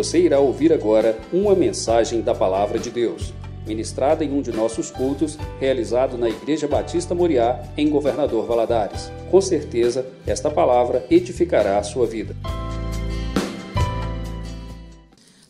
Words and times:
Você 0.00 0.18
irá 0.18 0.40
ouvir 0.40 0.72
agora 0.72 1.20
uma 1.30 1.54
mensagem 1.54 2.22
da 2.22 2.34
Palavra 2.34 2.78
de 2.78 2.90
Deus, 2.90 3.34
ministrada 3.66 4.24
em 4.24 4.32
um 4.32 4.40
de 4.40 4.50
nossos 4.50 4.90
cultos, 4.90 5.36
realizado 5.58 6.16
na 6.16 6.26
Igreja 6.26 6.66
Batista 6.66 7.14
Moriá, 7.14 7.62
em 7.76 7.90
Governador 7.90 8.46
Valadares. 8.46 9.12
Com 9.30 9.42
certeza, 9.42 10.10
esta 10.26 10.50
palavra 10.50 11.06
edificará 11.10 11.78
a 11.78 11.82
sua 11.82 12.06
vida. 12.06 12.34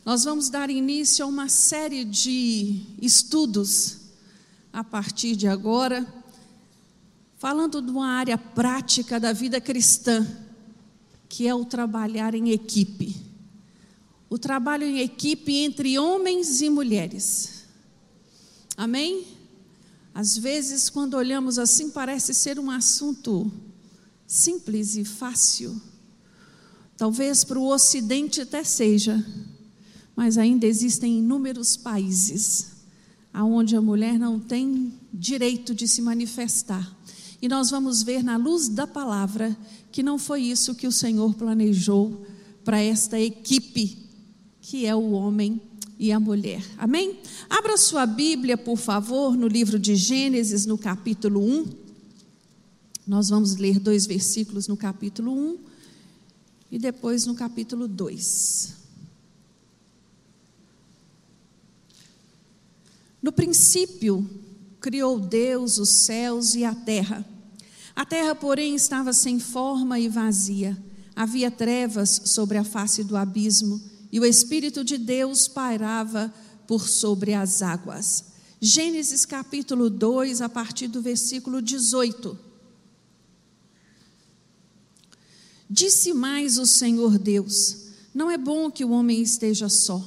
Nós 0.04 0.24
vamos 0.24 0.50
dar 0.50 0.68
início 0.68 1.24
a 1.24 1.28
uma 1.28 1.48
série 1.48 2.04
de 2.04 2.80
estudos 3.00 3.98
a 4.72 4.82
partir 4.82 5.36
de 5.36 5.46
agora, 5.46 6.04
falando 7.38 7.80
de 7.80 7.92
uma 7.92 8.08
área 8.08 8.36
prática 8.36 9.20
da 9.20 9.32
vida 9.32 9.60
cristã, 9.60 10.26
que 11.28 11.46
é 11.46 11.54
o 11.54 11.64
trabalhar 11.64 12.34
em 12.34 12.50
equipe. 12.50 13.29
O 14.30 14.38
trabalho 14.38 14.84
em 14.84 15.00
equipe 15.00 15.52
entre 15.56 15.98
homens 15.98 16.62
e 16.62 16.70
mulheres. 16.70 17.64
Amém? 18.76 19.26
Às 20.14 20.38
vezes, 20.38 20.88
quando 20.88 21.14
olhamos 21.14 21.58
assim, 21.58 21.90
parece 21.90 22.32
ser 22.32 22.58
um 22.58 22.70
assunto 22.70 23.52
simples 24.26 24.96
e 24.96 25.04
fácil. 25.04 25.78
Talvez 26.96 27.44
para 27.44 27.58
o 27.58 27.66
Ocidente 27.66 28.40
até 28.40 28.64
seja 28.64 29.22
mas 30.20 30.36
ainda 30.36 30.66
existem 30.66 31.18
inúmeros 31.18 31.78
países 31.78 32.72
onde 33.32 33.74
a 33.74 33.80
mulher 33.80 34.18
não 34.18 34.38
tem 34.38 34.92
direito 35.14 35.74
de 35.74 35.88
se 35.88 36.02
manifestar. 36.02 36.94
E 37.40 37.48
nós 37.48 37.70
vamos 37.70 38.02
ver 38.02 38.22
na 38.22 38.36
luz 38.36 38.68
da 38.68 38.86
palavra 38.86 39.56
que 39.90 40.02
não 40.02 40.18
foi 40.18 40.42
isso 40.42 40.74
que 40.74 40.86
o 40.86 40.92
Senhor 40.92 41.32
planejou 41.32 42.26
para 42.62 42.82
esta 42.82 43.18
equipe, 43.18 44.09
que 44.70 44.86
é 44.86 44.94
o 44.94 45.10
homem 45.10 45.60
e 45.98 46.12
a 46.12 46.20
mulher. 46.20 46.64
Amém? 46.78 47.18
Abra 47.48 47.76
sua 47.76 48.06
Bíblia, 48.06 48.56
por 48.56 48.76
favor, 48.76 49.36
no 49.36 49.48
livro 49.48 49.80
de 49.80 49.96
Gênesis, 49.96 50.64
no 50.64 50.78
capítulo 50.78 51.42
1. 51.42 51.64
Nós 53.04 53.30
vamos 53.30 53.56
ler 53.56 53.80
dois 53.80 54.06
versículos 54.06 54.68
no 54.68 54.76
capítulo 54.76 55.32
1 55.32 55.58
e 56.70 56.78
depois 56.78 57.26
no 57.26 57.34
capítulo 57.34 57.88
2. 57.88 58.76
No 63.20 63.32
princípio, 63.32 64.24
criou 64.80 65.18
Deus 65.18 65.78
os 65.78 65.88
céus 65.88 66.54
e 66.54 66.64
a 66.64 66.76
terra. 66.76 67.28
A 67.96 68.06
terra, 68.06 68.36
porém, 68.36 68.76
estava 68.76 69.12
sem 69.12 69.40
forma 69.40 69.98
e 69.98 70.08
vazia. 70.08 70.80
Havia 71.16 71.50
trevas 71.50 72.22
sobre 72.26 72.56
a 72.56 72.62
face 72.62 73.02
do 73.02 73.16
abismo, 73.16 73.89
e 74.12 74.18
o 74.18 74.24
Espírito 74.24 74.82
de 74.82 74.98
Deus 74.98 75.46
pairava 75.46 76.32
por 76.66 76.88
sobre 76.88 77.34
as 77.34 77.62
águas. 77.62 78.24
Gênesis 78.60 79.24
capítulo 79.24 79.88
2, 79.88 80.40
a 80.40 80.48
partir 80.48 80.88
do 80.88 81.00
versículo 81.00 81.62
18. 81.62 82.38
Disse 85.68 86.12
mais 86.12 86.58
o 86.58 86.66
Senhor 86.66 87.18
Deus: 87.18 87.76
Não 88.12 88.30
é 88.30 88.36
bom 88.36 88.70
que 88.70 88.84
o 88.84 88.90
homem 88.90 89.22
esteja 89.22 89.68
só. 89.68 90.04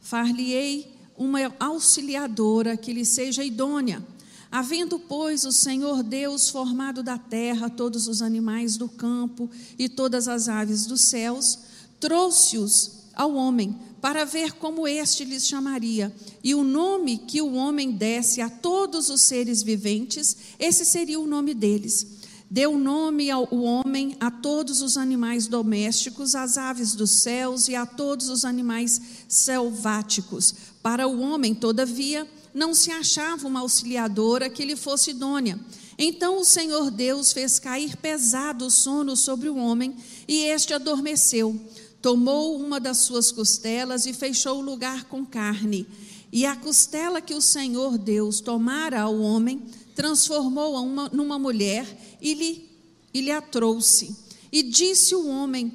Far-lhe-ei 0.00 0.92
uma 1.16 1.40
auxiliadora 1.60 2.76
que 2.76 2.92
lhe 2.92 3.04
seja 3.04 3.44
idônea. 3.44 4.06
Havendo, 4.50 4.98
pois, 4.98 5.44
o 5.44 5.52
Senhor 5.52 6.02
Deus 6.02 6.48
formado 6.48 7.02
da 7.02 7.18
terra 7.18 7.68
todos 7.68 8.08
os 8.08 8.22
animais 8.22 8.76
do 8.76 8.88
campo 8.88 9.48
e 9.78 9.88
todas 9.88 10.26
as 10.26 10.48
aves 10.48 10.86
dos 10.86 11.02
céus, 11.02 11.58
trouxe-os 12.00 12.99
ao 13.14 13.34
homem 13.34 13.76
para 14.00 14.24
ver 14.24 14.52
como 14.52 14.88
este 14.88 15.24
lhes 15.24 15.46
chamaria. 15.46 16.14
E 16.42 16.54
o 16.54 16.64
nome 16.64 17.18
que 17.18 17.42
o 17.42 17.54
homem 17.54 17.90
desse 17.90 18.40
a 18.40 18.48
todos 18.48 19.10
os 19.10 19.20
seres 19.20 19.62
viventes, 19.62 20.36
esse 20.58 20.84
seria 20.84 21.20
o 21.20 21.26
nome 21.26 21.54
deles. 21.54 22.20
Deu 22.50 22.76
nome 22.76 23.30
ao 23.30 23.48
homem 23.54 24.16
a 24.18 24.28
todos 24.28 24.82
os 24.82 24.96
animais 24.96 25.46
domésticos, 25.46 26.34
às 26.34 26.58
aves 26.58 26.94
dos 26.94 27.22
céus 27.22 27.68
e 27.68 27.76
a 27.76 27.86
todos 27.86 28.28
os 28.28 28.44
animais 28.44 29.00
selváticos. 29.28 30.54
Para 30.82 31.06
o 31.06 31.20
homem, 31.20 31.54
todavia, 31.54 32.26
não 32.52 32.74
se 32.74 32.90
achava 32.90 33.46
uma 33.46 33.60
auxiliadora 33.60 34.50
que 34.50 34.64
lhe 34.64 34.74
fosse 34.74 35.10
idônea. 35.10 35.60
Então 35.96 36.40
o 36.40 36.44
Senhor 36.44 36.90
Deus 36.90 37.30
fez 37.30 37.58
cair 37.58 37.96
pesado 37.96 38.66
o 38.66 38.70
sono 38.70 39.14
sobre 39.14 39.48
o 39.48 39.56
homem, 39.56 39.94
e 40.26 40.44
este 40.44 40.74
adormeceu. 40.74 41.54
Tomou 42.02 42.56
uma 42.56 42.80
das 42.80 42.98
suas 42.98 43.30
costelas 43.30 44.06
e 44.06 44.12
fechou 44.12 44.58
o 44.58 44.62
lugar 44.62 45.04
com 45.04 45.24
carne. 45.24 45.86
E 46.32 46.46
a 46.46 46.56
costela 46.56 47.20
que 47.20 47.34
o 47.34 47.40
Senhor 47.40 47.98
Deus 47.98 48.40
tomara 48.40 49.02
ao 49.02 49.18
homem, 49.20 49.62
transformou-a 49.94 51.08
numa 51.12 51.38
mulher 51.38 51.86
e 52.20 52.34
lhe, 52.34 52.70
e 53.12 53.20
lhe 53.20 53.30
a 53.30 53.42
trouxe. 53.42 54.16
E 54.52 54.62
disse 54.62 55.14
o 55.14 55.26
homem: 55.26 55.72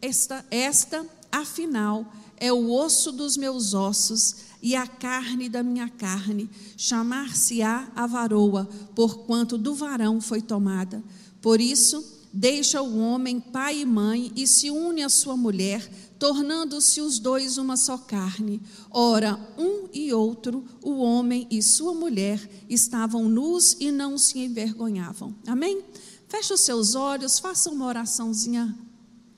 esta, 0.00 0.44
esta, 0.50 1.04
afinal, 1.32 2.12
é 2.36 2.52
o 2.52 2.70
osso 2.70 3.10
dos 3.10 3.36
meus 3.36 3.74
ossos 3.74 4.36
e 4.62 4.76
a 4.76 4.86
carne 4.86 5.48
da 5.48 5.62
minha 5.62 5.88
carne. 5.88 6.48
Chamar-se-á 6.76 7.90
a 7.94 8.06
varoa, 8.06 8.68
porquanto 8.94 9.56
do 9.56 9.74
varão 9.74 10.20
foi 10.20 10.42
tomada. 10.42 11.02
Por 11.40 11.60
isso, 11.60 12.15
deixa 12.36 12.82
o 12.82 12.98
homem 12.98 13.40
pai 13.40 13.80
e 13.80 13.86
mãe 13.86 14.30
e 14.36 14.46
se 14.46 14.70
une 14.70 15.02
à 15.02 15.08
sua 15.08 15.38
mulher, 15.38 15.90
tornando-se 16.18 17.00
os 17.00 17.18
dois 17.18 17.56
uma 17.56 17.78
só 17.78 17.96
carne. 17.96 18.60
Ora, 18.90 19.40
um 19.56 19.88
e 19.90 20.12
outro, 20.12 20.62
o 20.82 20.98
homem 20.98 21.46
e 21.50 21.62
sua 21.62 21.94
mulher, 21.94 22.38
estavam 22.68 23.26
nus 23.26 23.74
e 23.80 23.90
não 23.90 24.18
se 24.18 24.38
envergonhavam. 24.38 25.34
Amém? 25.46 25.82
Feche 26.28 26.52
os 26.52 26.60
seus 26.60 26.94
olhos, 26.94 27.38
faça 27.38 27.70
uma 27.70 27.86
oraçãozinha 27.86 28.76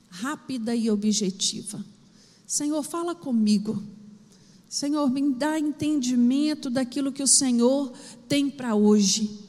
rápida 0.08 0.74
e 0.74 0.90
objetiva. 0.90 1.84
Senhor, 2.48 2.82
fala 2.82 3.14
comigo. 3.14 3.80
Senhor, 4.68 5.08
me 5.08 5.32
dá 5.34 5.56
entendimento 5.56 6.68
daquilo 6.68 7.12
que 7.12 7.22
o 7.22 7.28
Senhor 7.28 7.92
tem 8.28 8.50
para 8.50 8.74
hoje. 8.74 9.47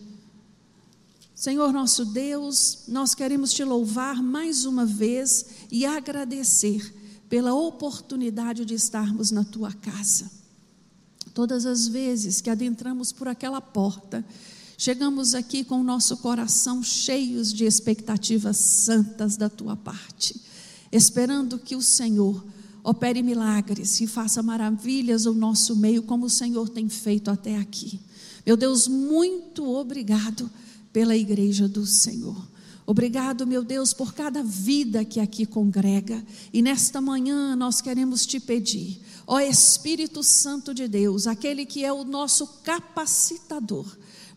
Senhor 1.39 1.71
nosso 1.71 2.03
Deus, 2.03 2.79
nós 2.85 3.15
queremos 3.15 3.53
te 3.53 3.63
louvar 3.63 4.21
mais 4.21 4.65
uma 4.65 4.85
vez 4.85 5.45
e 5.71 5.85
agradecer 5.85 6.93
pela 7.29 7.53
oportunidade 7.53 8.65
de 8.65 8.73
estarmos 8.73 9.31
na 9.31 9.45
tua 9.45 9.71
casa. 9.71 10.29
Todas 11.33 11.65
as 11.65 11.87
vezes 11.87 12.41
que 12.41 12.49
adentramos 12.49 13.13
por 13.13 13.29
aquela 13.29 13.61
porta, 13.61 14.25
chegamos 14.77 15.33
aqui 15.33 15.63
com 15.63 15.79
o 15.79 15.83
nosso 15.83 16.17
coração 16.17 16.83
cheios 16.83 17.53
de 17.53 17.63
expectativas 17.63 18.57
santas 18.57 19.37
da 19.37 19.47
tua 19.47 19.77
parte, 19.77 20.41
esperando 20.91 21.57
que 21.57 21.73
o 21.73 21.81
Senhor 21.81 22.45
opere 22.83 23.23
milagres 23.23 24.01
e 24.01 24.07
faça 24.07 24.43
maravilhas 24.43 25.23
no 25.23 25.33
nosso 25.33 25.73
meio, 25.73 26.03
como 26.03 26.25
o 26.25 26.29
Senhor 26.29 26.67
tem 26.67 26.89
feito 26.89 27.31
até 27.31 27.55
aqui. 27.55 27.97
Meu 28.45 28.57
Deus, 28.57 28.89
muito 28.89 29.65
obrigado 29.65 30.51
pela 30.91 31.15
igreja 31.15 31.67
do 31.67 31.85
Senhor. 31.85 32.47
Obrigado, 32.85 33.45
meu 33.45 33.63
Deus, 33.63 33.93
por 33.93 34.15
cada 34.15 34.41
vida 34.41 35.05
que 35.05 35.19
aqui 35.19 35.45
congrega. 35.45 36.25
E 36.51 36.59
nesta 36.59 36.99
manhã 36.99 37.55
nós 37.55 37.81
queremos 37.81 38.25
te 38.25 38.39
pedir, 38.39 38.99
ó 39.27 39.39
Espírito 39.39 40.23
Santo 40.23 40.73
de 40.73 40.87
Deus, 40.87 41.27
aquele 41.27 41.67
que 41.67 41.85
é 41.85 41.93
o 41.93 42.03
nosso 42.03 42.47
capacitador, 42.63 43.85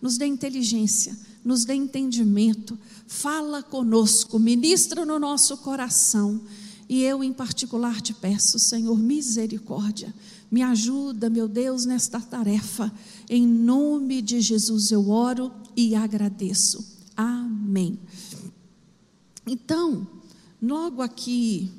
nos 0.03 0.19
dê 0.19 0.27
inteligência, 0.27 1.17
nos 1.43 1.65
dê 1.65 1.73
entendimento, 1.73 2.79
fala 3.07 3.63
conosco, 3.63 4.39
ministra 4.39 5.07
no 5.07 5.19
nosso 5.19 5.57
coração. 5.57 6.43
E 6.91 7.03
eu, 7.03 7.25
em 7.25 7.33
particular, 7.33 8.03
te 8.03 8.13
peço, 8.13 8.59
Senhor, 8.59 8.99
misericórdia. 8.99 10.15
Me 10.51 10.63
ajuda, 10.63 11.31
meu 11.31 11.49
Deus, 11.49 11.87
nesta 11.87 12.21
tarefa. 12.21 12.93
Em 13.31 13.47
nome 13.47 14.21
de 14.21 14.43
Jesus 14.43 14.91
eu 14.91 15.09
oro 15.09 15.51
e 15.77 15.95
agradeço. 15.95 16.85
Amém. 17.17 17.99
Então, 19.47 20.07
logo 20.61 21.03
aqui, 21.03 21.71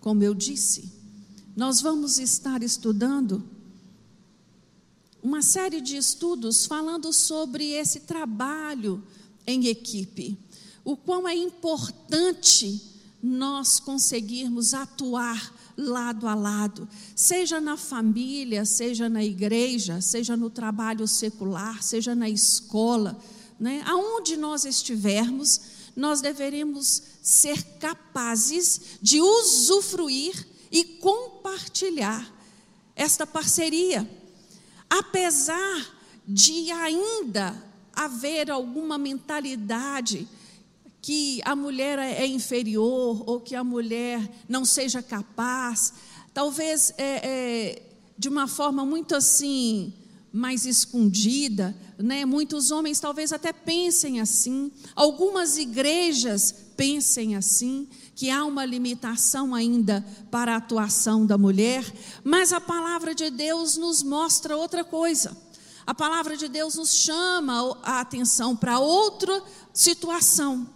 como 0.00 0.22
eu 0.22 0.34
disse, 0.34 0.92
nós 1.56 1.80
vamos 1.80 2.18
estar 2.18 2.62
estudando 2.62 3.42
uma 5.22 5.40
série 5.40 5.80
de 5.80 5.96
estudos 5.96 6.66
falando 6.66 7.10
sobre 7.10 7.70
esse 7.70 8.00
trabalho 8.00 9.02
em 9.46 9.68
equipe, 9.68 10.36
o 10.84 10.96
quão 10.96 11.26
é 11.26 11.34
importante 11.34 12.82
nós 13.22 13.80
conseguirmos 13.80 14.74
atuar 14.74 15.53
lado 15.76 16.26
a 16.26 16.34
lado, 16.34 16.88
seja 17.14 17.60
na 17.60 17.76
família, 17.76 18.64
seja 18.64 19.08
na 19.08 19.22
igreja, 19.24 20.00
seja 20.00 20.36
no 20.36 20.50
trabalho 20.50 21.06
secular, 21.06 21.82
seja 21.82 22.14
na 22.14 22.28
escola, 22.28 23.18
né? 23.58 23.82
aonde 23.86 24.36
nós 24.36 24.64
estivermos, 24.64 25.60
nós 25.96 26.20
deveremos 26.20 27.02
ser 27.22 27.62
capazes 27.78 28.98
de 29.00 29.20
usufruir 29.20 30.46
e 30.70 30.84
compartilhar 30.84 32.32
esta 32.96 33.26
parceria. 33.26 34.08
Apesar 34.90 35.94
de 36.26 36.70
ainda 36.70 37.62
haver 37.94 38.50
alguma 38.50 38.98
mentalidade 38.98 40.28
que 41.04 41.42
a 41.44 41.54
mulher 41.54 41.98
é 41.98 42.26
inferior 42.26 43.24
ou 43.26 43.38
que 43.38 43.54
a 43.54 43.62
mulher 43.62 44.26
não 44.48 44.64
seja 44.64 45.02
capaz, 45.02 45.92
talvez 46.32 46.94
é, 46.96 47.02
é, 47.22 47.82
de 48.16 48.26
uma 48.26 48.48
forma 48.48 48.86
muito 48.86 49.14
assim 49.14 49.92
mais 50.32 50.64
escondida, 50.64 51.76
né? 51.98 52.24
Muitos 52.24 52.70
homens 52.70 53.00
talvez 53.00 53.34
até 53.34 53.52
pensem 53.52 54.18
assim, 54.18 54.72
algumas 54.96 55.58
igrejas 55.58 56.54
pensem 56.74 57.36
assim, 57.36 57.86
que 58.16 58.30
há 58.30 58.42
uma 58.42 58.64
limitação 58.64 59.54
ainda 59.54 60.02
para 60.30 60.54
a 60.54 60.56
atuação 60.56 61.26
da 61.26 61.36
mulher, 61.36 61.84
mas 62.24 62.50
a 62.50 62.62
palavra 62.62 63.14
de 63.14 63.28
Deus 63.28 63.76
nos 63.76 64.02
mostra 64.02 64.56
outra 64.56 64.82
coisa. 64.82 65.36
A 65.86 65.94
palavra 65.94 66.34
de 66.34 66.48
Deus 66.48 66.76
nos 66.76 66.94
chama 66.94 67.76
a 67.82 68.00
atenção 68.00 68.56
para 68.56 68.78
outra 68.78 69.42
situação. 69.70 70.66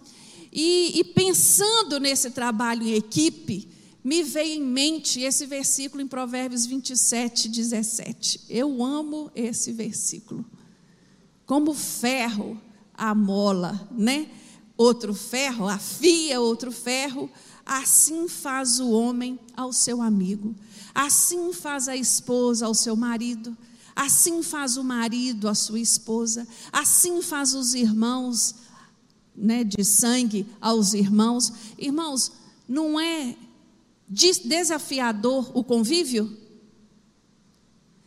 E, 0.51 0.99
e 0.99 1.03
pensando 1.03 1.99
nesse 1.99 2.31
trabalho 2.31 2.83
em 2.83 2.93
equipe, 2.93 3.69
me 4.03 4.23
veio 4.23 4.61
em 4.61 4.65
mente 4.65 5.21
esse 5.21 5.45
versículo 5.45 6.01
em 6.01 6.07
Provérbios 6.07 6.65
27, 6.65 7.49
17. 7.49 8.41
Eu 8.49 8.83
amo 8.83 9.31
esse 9.35 9.71
versículo. 9.71 10.45
Como 11.45 11.73
ferro 11.73 12.59
amola, 12.93 13.87
né? 13.91 14.29
Outro 14.77 15.13
ferro 15.13 15.67
afia 15.67 16.39
outro 16.39 16.71
ferro, 16.71 17.29
assim 17.65 18.29
faz 18.29 18.79
o 18.79 18.89
homem 18.89 19.37
ao 19.55 19.73
seu 19.73 20.01
amigo, 20.01 20.55
assim 20.95 21.51
faz 21.51 21.89
a 21.89 21.95
esposa 21.97 22.65
ao 22.65 22.73
seu 22.73 22.95
marido, 22.95 23.55
assim 23.93 24.41
faz 24.41 24.77
o 24.77 24.83
marido 24.83 25.49
à 25.49 25.53
sua 25.53 25.79
esposa, 25.79 26.47
assim 26.71 27.21
faz 27.21 27.53
os 27.53 27.73
irmãos 27.73 28.55
né, 29.39 29.63
de 29.63 29.83
sangue 29.83 30.45
aos 30.59 30.93
irmãos. 30.93 31.51
Irmãos, 31.77 32.31
não 32.67 32.99
é 32.99 33.35
desafiador 34.07 35.49
o 35.53 35.63
convívio? 35.63 36.37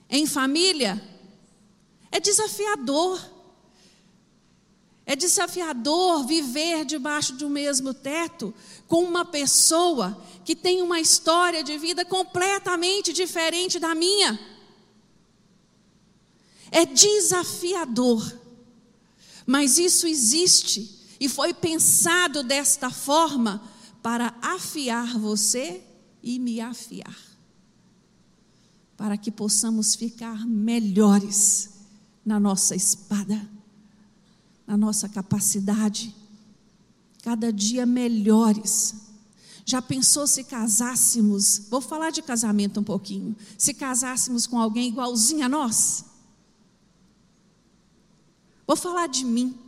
Em 0.09 0.27
família? 0.27 1.03
É 2.11 2.21
desafiador. 2.21 3.21
É 5.05 5.17
desafiador 5.17 6.25
viver 6.27 6.85
debaixo 6.85 7.35
de 7.37 7.45
um 7.45 7.49
mesmo 7.49 7.93
teto 7.93 8.55
com 8.87 9.03
uma 9.03 9.25
pessoa 9.25 10.23
que 10.45 10.55
tem 10.55 10.83
uma 10.83 11.01
história 11.01 11.65
de 11.65 11.77
vida 11.79 12.05
completamente 12.05 13.13
diferente 13.13 13.79
da 13.79 13.95
minha. 13.95 14.39
É 16.71 16.87
desafiador, 16.87 18.39
mas 19.45 19.79
isso 19.79 20.07
existe 20.07 21.02
e 21.23 21.29
foi 21.29 21.55
pensado 21.55 22.43
desta 22.43 22.91
forma 22.91 23.63
para 24.03 24.35
afiar 24.43 25.17
você 25.17 25.81
e 26.21 26.37
me 26.41 26.61
afiar, 26.61 27.17
para 28.97 29.17
que 29.17 29.31
possamos 29.31 29.95
ficar 29.95 30.45
melhores 30.45 31.75
na 32.27 32.41
nossa 32.41 32.75
espada, 32.75 33.49
na 34.67 34.77
nossa 34.77 35.09
capacidade, 35.09 36.13
cada 37.23 37.53
dia 37.53 37.87
melhores. 37.87 38.97
Já 39.65 39.81
pensou 39.81 40.27
se 40.27 40.43
casássemos? 40.43 41.69
Vou 41.71 41.81
falar 41.81 42.11
de 42.11 42.21
casamento 42.21 42.81
um 42.81 42.85
pouquinho. 42.85 43.37
Se 43.57 43.73
casássemos 43.73 44.45
com 44.45 44.59
alguém 44.59 44.89
igualzinho 44.89 45.47
a 45.47 45.49
nós? 45.49 46.05
Vou 48.67 48.75
falar 48.77 49.07
de 49.07 49.25
mim. 49.25 49.62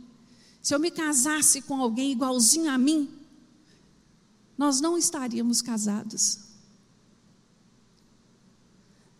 Se 0.65 0.73
eu 0.73 0.79
me 0.79 0.89
casasse 0.89 1.61
com 1.61 1.75
alguém 1.79 2.11
igualzinho 2.11 2.71
a 2.71 2.75
mim, 2.75 3.07
nós 4.57 4.81
não 4.81 4.97
estaríamos 4.97 5.61
casados. 5.61 6.39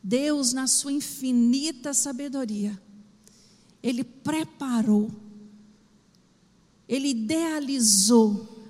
Deus, 0.02 0.54
na 0.54 0.66
sua 0.66 0.92
infinita 0.92 1.94
sabedoria, 1.94 2.82
Ele 3.84 4.04
preparou, 4.04 5.12
Ele 6.90 7.10
idealizou 7.10 8.66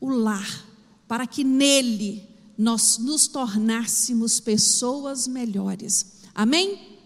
o 0.00 0.10
lar 0.10 0.66
para 1.06 1.28
que 1.28 1.44
nele 1.44 2.28
nós 2.58 2.98
nos 2.98 3.28
tornássemos 3.28 4.40
pessoas 4.40 5.28
melhores. 5.28 6.22
Amém? 6.34 6.98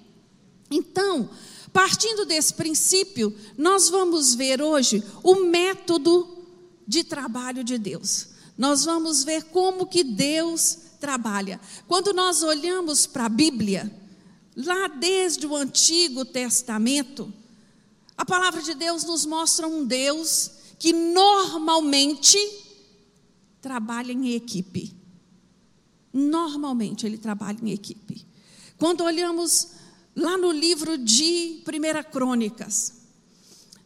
Então, 0.71 1.29
partindo 1.73 2.25
desse 2.25 2.55
princípio, 2.55 3.35
nós 3.57 3.89
vamos 3.89 4.35
ver 4.35 4.61
hoje 4.61 5.03
o 5.23 5.45
método 5.45 6.47
de 6.87 7.05
trabalho 7.05 7.63
de 7.63 7.79
Deus. 7.79 8.29
Nós 8.59 8.85
vamos 8.85 9.25
ver 9.25 9.45
como 9.45 9.87
que 9.87 10.03
Deus 10.05 10.79
trabalha. 11.01 11.61
Quando 11.89 12.13
nós 12.13 12.43
olhamos 12.43 13.07
para 13.07 13.27
a 13.27 13.29
Bíblia, 13.29 13.91
lá 14.57 14.89
desde 14.89 15.47
o 15.47 15.57
Antigo 15.57 16.25
Testamento, 16.25 17.33
a 18.17 18.25
palavra 18.25 18.61
de 18.61 18.75
Deus 18.75 19.05
nos 19.05 19.25
mostra 19.25 19.67
um 19.67 19.85
Deus 19.87 20.51
que 20.79 20.93
normalmente 20.93 22.39
trabalha 23.61 24.13
em 24.13 24.35
equipe. 24.35 24.95
Normalmente 26.13 27.07
ele 27.07 27.17
trabalha 27.17 27.59
em 27.63 27.71
equipe. 27.71 28.27
Quando 28.77 29.05
olhamos 29.05 29.69
lá 30.15 30.37
no 30.37 30.51
livro 30.51 30.99
de 30.99 31.61
Primeira 31.65 32.03
Crônicas, 32.03 33.01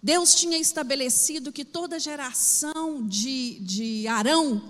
Deus 0.03 0.35
tinha 0.35 0.59
estabelecido 0.59 1.51
que 1.51 1.65
toda 1.65 1.99
geração 1.99 3.07
de, 3.07 3.59
de 3.61 4.07
Arão 4.07 4.63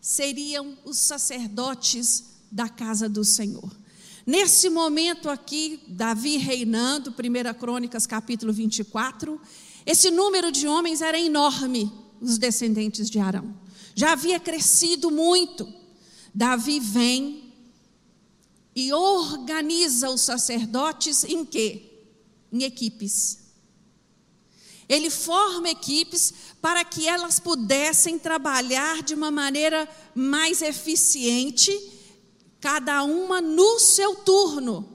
seriam 0.00 0.76
os 0.84 0.98
sacerdotes 0.98 2.24
da 2.50 2.68
casa 2.68 3.08
do 3.08 3.24
Senhor. 3.24 3.70
Nesse 4.26 4.70
momento 4.70 5.28
aqui, 5.28 5.80
Davi 5.86 6.38
reinando, 6.38 7.10
1 7.10 7.58
Crônicas 7.58 8.06
capítulo 8.06 8.52
24, 8.52 9.40
esse 9.86 10.10
número 10.10 10.50
de 10.50 10.66
homens 10.66 11.02
era 11.02 11.18
enorme, 11.18 11.92
os 12.20 12.38
descendentes 12.38 13.10
de 13.10 13.18
Arão. 13.18 13.54
Já 13.94 14.12
havia 14.12 14.40
crescido 14.40 15.10
muito. 15.10 15.72
Davi 16.34 16.80
vem 16.80 17.43
e 18.74 18.92
organiza 18.92 20.10
os 20.10 20.22
sacerdotes 20.22 21.24
em 21.24 21.44
quê? 21.44 21.82
Em 22.52 22.64
equipes. 22.64 23.38
Ele 24.88 25.08
forma 25.08 25.70
equipes 25.70 26.34
para 26.60 26.84
que 26.84 27.08
elas 27.08 27.38
pudessem 27.38 28.18
trabalhar 28.18 29.02
de 29.02 29.14
uma 29.14 29.30
maneira 29.30 29.88
mais 30.14 30.60
eficiente, 30.60 31.72
cada 32.60 33.02
uma 33.04 33.40
no 33.40 33.78
seu 33.78 34.16
turno. 34.16 34.88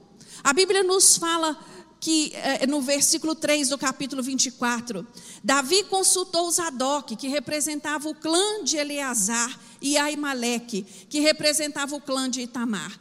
A 0.44 0.52
Bíblia 0.52 0.82
nos 0.82 1.16
fala 1.16 1.58
que 1.98 2.32
eh, 2.34 2.66
no 2.66 2.80
versículo 2.80 3.34
3 3.34 3.68
do 3.68 3.76
capítulo 3.76 4.22
24, 4.22 5.06
Davi 5.42 5.84
consultou 5.84 6.50
Zadok, 6.50 7.16
que 7.16 7.28
representava 7.28 8.08
o 8.08 8.14
clã 8.14 8.62
de 8.64 8.76
Eleazar, 8.76 9.58
e 9.82 9.96
Aimaleque, 9.96 10.82
que 11.08 11.20
representava 11.20 11.96
o 11.96 12.00
clã 12.00 12.28
de 12.28 12.42
Itamar 12.42 12.98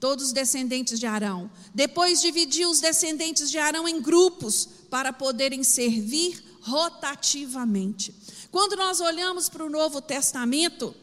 todos 0.00 0.26
os 0.26 0.32
descendentes 0.32 0.98
de 0.98 1.06
Arão. 1.06 1.50
Depois 1.74 2.20
dividiu 2.20 2.70
os 2.70 2.80
descendentes 2.80 3.50
de 3.50 3.58
Arão 3.58 3.86
em 3.86 4.00
grupos 4.00 4.68
para 4.88 5.12
poderem 5.12 5.62
servir 5.62 6.42
rotativamente. 6.62 8.14
Quando 8.50 8.74
nós 8.74 9.00
olhamos 9.00 9.48
para 9.48 9.64
o 9.64 9.70
Novo 9.70 10.00
Testamento, 10.00 10.94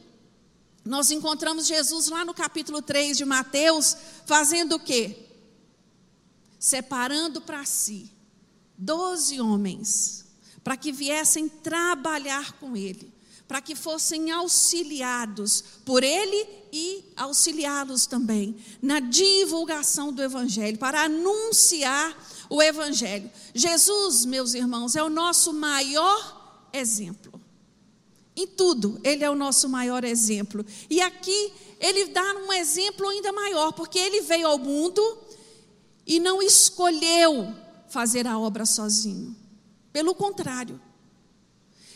nós 0.83 1.11
encontramos 1.11 1.67
Jesus 1.67 2.07
lá 2.07 2.25
no 2.25 2.33
capítulo 2.33 2.81
3 2.81 3.15
de 3.15 3.23
Mateus, 3.23 3.95
fazendo 4.25 4.75
o 4.75 4.79
quê? 4.79 5.27
Separando 6.59 7.39
para 7.39 7.63
si 7.63 8.11
doze 8.77 9.39
homens, 9.39 10.25
para 10.63 10.75
que 10.75 10.91
viessem 10.91 11.47
trabalhar 11.47 12.53
com 12.53 12.75
ele 12.75 13.16
para 13.47 13.61
que 13.61 13.75
fossem 13.75 14.29
auxiliados 14.31 15.63
por 15.85 16.03
ele 16.03 16.47
e 16.71 17.05
auxiliá-los 17.15 18.05
também 18.05 18.57
na 18.81 18.99
divulgação 18.99 20.11
do 20.11 20.21
Evangelho, 20.21 20.77
para 20.77 21.03
anunciar 21.03 22.15
o 22.49 22.61
Evangelho. 22.61 23.29
Jesus, 23.53 24.25
meus 24.25 24.53
irmãos, 24.53 24.95
é 24.95 25.03
o 25.03 25.09
nosso 25.09 25.53
maior 25.53 26.67
exemplo. 26.73 27.41
Em 28.35 28.45
tudo, 28.45 28.99
ele 29.03 29.23
é 29.23 29.29
o 29.29 29.35
nosso 29.35 29.67
maior 29.67 30.03
exemplo. 30.03 30.63
E 30.89 31.01
aqui 31.01 31.53
ele 31.79 32.07
dá 32.07 32.35
um 32.35 32.53
exemplo 32.53 33.07
ainda 33.07 33.31
maior, 33.31 33.71
porque 33.71 33.97
ele 33.97 34.21
veio 34.21 34.47
ao 34.47 34.59
mundo 34.59 35.01
e 36.05 36.19
não 36.19 36.41
escolheu 36.41 37.53
fazer 37.89 38.27
a 38.27 38.37
obra 38.37 38.65
sozinho. 38.65 39.35
Pelo 39.91 40.13
contrário, 40.13 40.79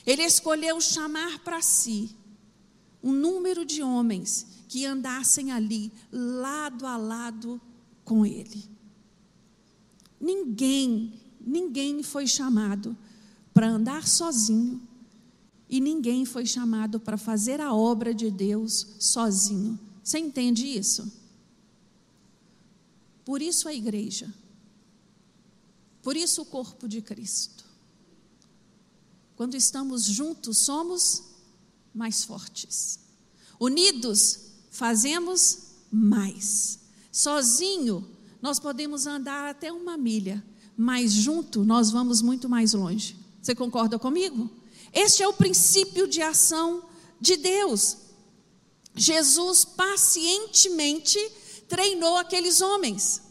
Ele 0.06 0.24
escolheu 0.24 0.80
chamar 0.82 1.40
para 1.40 1.62
si 1.62 2.16
um 3.04 3.12
número 3.12 3.66
de 3.66 3.82
homens 3.82 4.48
que 4.68 4.86
andassem 4.86 5.52
ali, 5.52 5.92
lado 6.12 6.86
a 6.86 6.98
lado 6.98 7.60
com 8.04 8.26
ele. 8.26 8.64
Ninguém, 10.20 11.14
ninguém 11.40 12.04
foi 12.04 12.28
chamado 12.28 12.96
para 13.54 13.68
andar 13.68 14.08
sozinho 14.08 14.82
e 15.70 15.80
ninguém 15.80 16.26
foi 16.26 16.46
chamado 16.46 17.00
para 17.00 17.18
fazer 17.18 17.60
a 17.60 17.74
obra 17.74 18.14
de 18.14 18.30
Deus 18.30 18.96
sozinho. 19.00 19.80
Você 20.04 20.20
entende 20.20 20.66
isso? 20.66 21.12
Por 23.24 23.42
isso 23.42 23.68
a 23.68 23.74
igreja. 23.74 24.34
Por 26.02 26.18
isso 26.18 26.42
o 26.42 26.46
corpo 26.46 26.88
de 26.88 27.02
Cristo. 27.02 27.61
Quando 29.42 29.58
estamos 29.58 30.04
juntos, 30.04 30.60
somos 30.60 31.24
mais 31.96 32.24
fortes. 32.24 33.00
Unidos, 33.60 34.38
fazemos 34.70 35.58
mais. 35.92 36.78
Sozinho, 37.12 38.08
nós 38.40 38.60
podemos 38.60 39.08
andar 39.08 39.50
até 39.50 39.72
uma 39.72 39.98
milha, 39.98 40.46
mas 40.78 41.12
junto 41.12 41.66
nós 41.66 41.90
vamos 41.90 42.22
muito 42.22 42.48
mais 42.48 42.74
longe. 42.74 43.18
Você 43.42 43.56
concorda 43.56 43.98
comigo? 43.98 44.48
Este 44.94 45.24
é 45.24 45.28
o 45.28 45.34
princípio 45.34 46.08
de 46.08 46.22
ação 46.22 46.88
de 47.20 47.36
Deus. 47.36 47.98
Jesus 48.96 49.66
pacientemente 49.66 51.18
treinou 51.68 52.16
aqueles 52.16 52.62
homens, 52.62 53.24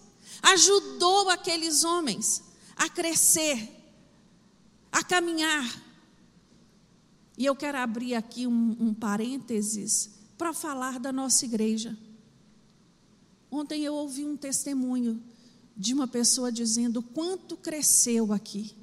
ajudou 0.43 1.31
aqueles 1.31 1.85
homens 1.85 2.43
a 2.75 2.89
crescer, 2.89 3.71
a 4.91 5.05
caminhar. 5.05 5.89
E 7.41 7.47
eu 7.47 7.57
quero 7.57 7.79
abrir 7.79 8.15
aqui 8.15 8.47
um, 8.47 8.77
um 8.79 8.93
parênteses 8.93 10.11
para 10.37 10.53
falar 10.53 11.01
da 11.01 11.11
nossa 11.11 11.47
igreja. 11.47 11.97
Ontem 13.51 13.83
eu 13.83 13.95
ouvi 13.95 14.27
um 14.27 14.37
testemunho 14.37 15.19
de 15.75 15.95
uma 15.95 16.07
pessoa 16.07 16.53
dizendo 16.53 17.01
quanto 17.01 17.57
cresceu 17.57 18.31
aqui, 18.35 18.77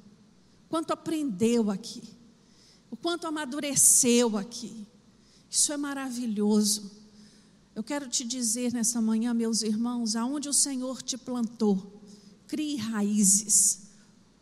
quanto 0.67 0.89
aprendeu 0.89 1.69
aqui, 1.69 2.01
o 2.89 2.97
quanto 2.97 3.27
amadureceu 3.27 4.35
aqui. 4.35 4.87
Isso 5.47 5.71
é 5.71 5.77
maravilhoso. 5.77 6.89
Eu 7.75 7.83
quero 7.83 8.09
te 8.09 8.25
dizer 8.25 8.73
nessa 8.73 8.99
manhã, 8.99 9.35
meus 9.35 9.61
irmãos, 9.61 10.15
aonde 10.15 10.49
o 10.49 10.53
Senhor 10.53 11.03
te 11.03 11.15
plantou, 11.15 12.01
crie 12.47 12.77
raízes, 12.77 13.81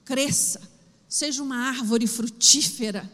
cresça, 0.05 0.61
seja 1.09 1.43
uma 1.43 1.57
árvore 1.67 2.07
frutífera 2.07 3.11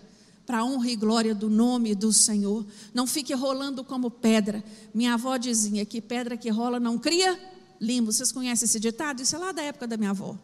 para 0.51 0.59
a 0.59 0.65
honra 0.65 0.89
e 0.89 0.97
glória 0.97 1.33
do 1.33 1.49
nome 1.49 1.95
do 1.95 2.11
Senhor. 2.11 2.65
Não 2.93 3.07
fique 3.07 3.33
rolando 3.33 3.85
como 3.85 4.11
pedra. 4.11 4.61
Minha 4.93 5.13
avó 5.13 5.37
dizia 5.37 5.85
que 5.85 6.01
pedra 6.01 6.35
que 6.35 6.49
rola 6.49 6.77
não 6.77 6.97
cria 6.97 7.39
limbo. 7.79 8.11
Vocês 8.11 8.33
conhecem 8.33 8.65
esse 8.65 8.77
ditado? 8.77 9.21
Isso 9.21 9.33
é 9.33 9.39
lá 9.39 9.53
da 9.53 9.61
época 9.61 9.87
da 9.87 9.95
minha 9.95 10.09
avó. 10.09 10.37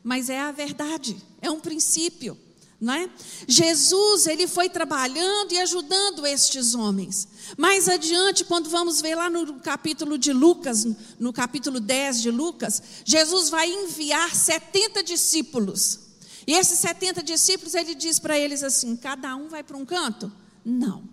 Mas 0.00 0.30
é 0.30 0.38
a 0.38 0.52
verdade, 0.52 1.16
é 1.42 1.50
um 1.50 1.58
princípio. 1.58 2.38
Não 2.80 2.94
é? 2.94 3.10
Jesus 3.48 4.28
ele 4.28 4.46
foi 4.46 4.68
trabalhando 4.68 5.50
e 5.50 5.58
ajudando 5.58 6.24
estes 6.24 6.76
homens. 6.76 7.26
Mais 7.56 7.88
adiante, 7.88 8.44
quando 8.44 8.70
vamos 8.70 9.00
ver 9.00 9.16
lá 9.16 9.28
no 9.28 9.54
capítulo 9.54 10.16
de 10.16 10.32
Lucas, 10.32 10.86
no 11.18 11.32
capítulo 11.32 11.80
10 11.80 12.22
de 12.22 12.30
Lucas, 12.30 12.80
Jesus 13.04 13.48
vai 13.48 13.68
enviar 13.68 14.32
70 14.32 15.02
discípulos. 15.02 16.07
E 16.48 16.54
esses 16.54 16.78
70 16.78 17.22
discípulos, 17.22 17.74
ele 17.74 17.94
diz 17.94 18.18
para 18.18 18.38
eles 18.38 18.62
assim: 18.62 18.96
cada 18.96 19.36
um 19.36 19.50
vai 19.50 19.62
para 19.62 19.76
um 19.76 19.84
canto? 19.84 20.32
Não. 20.64 21.04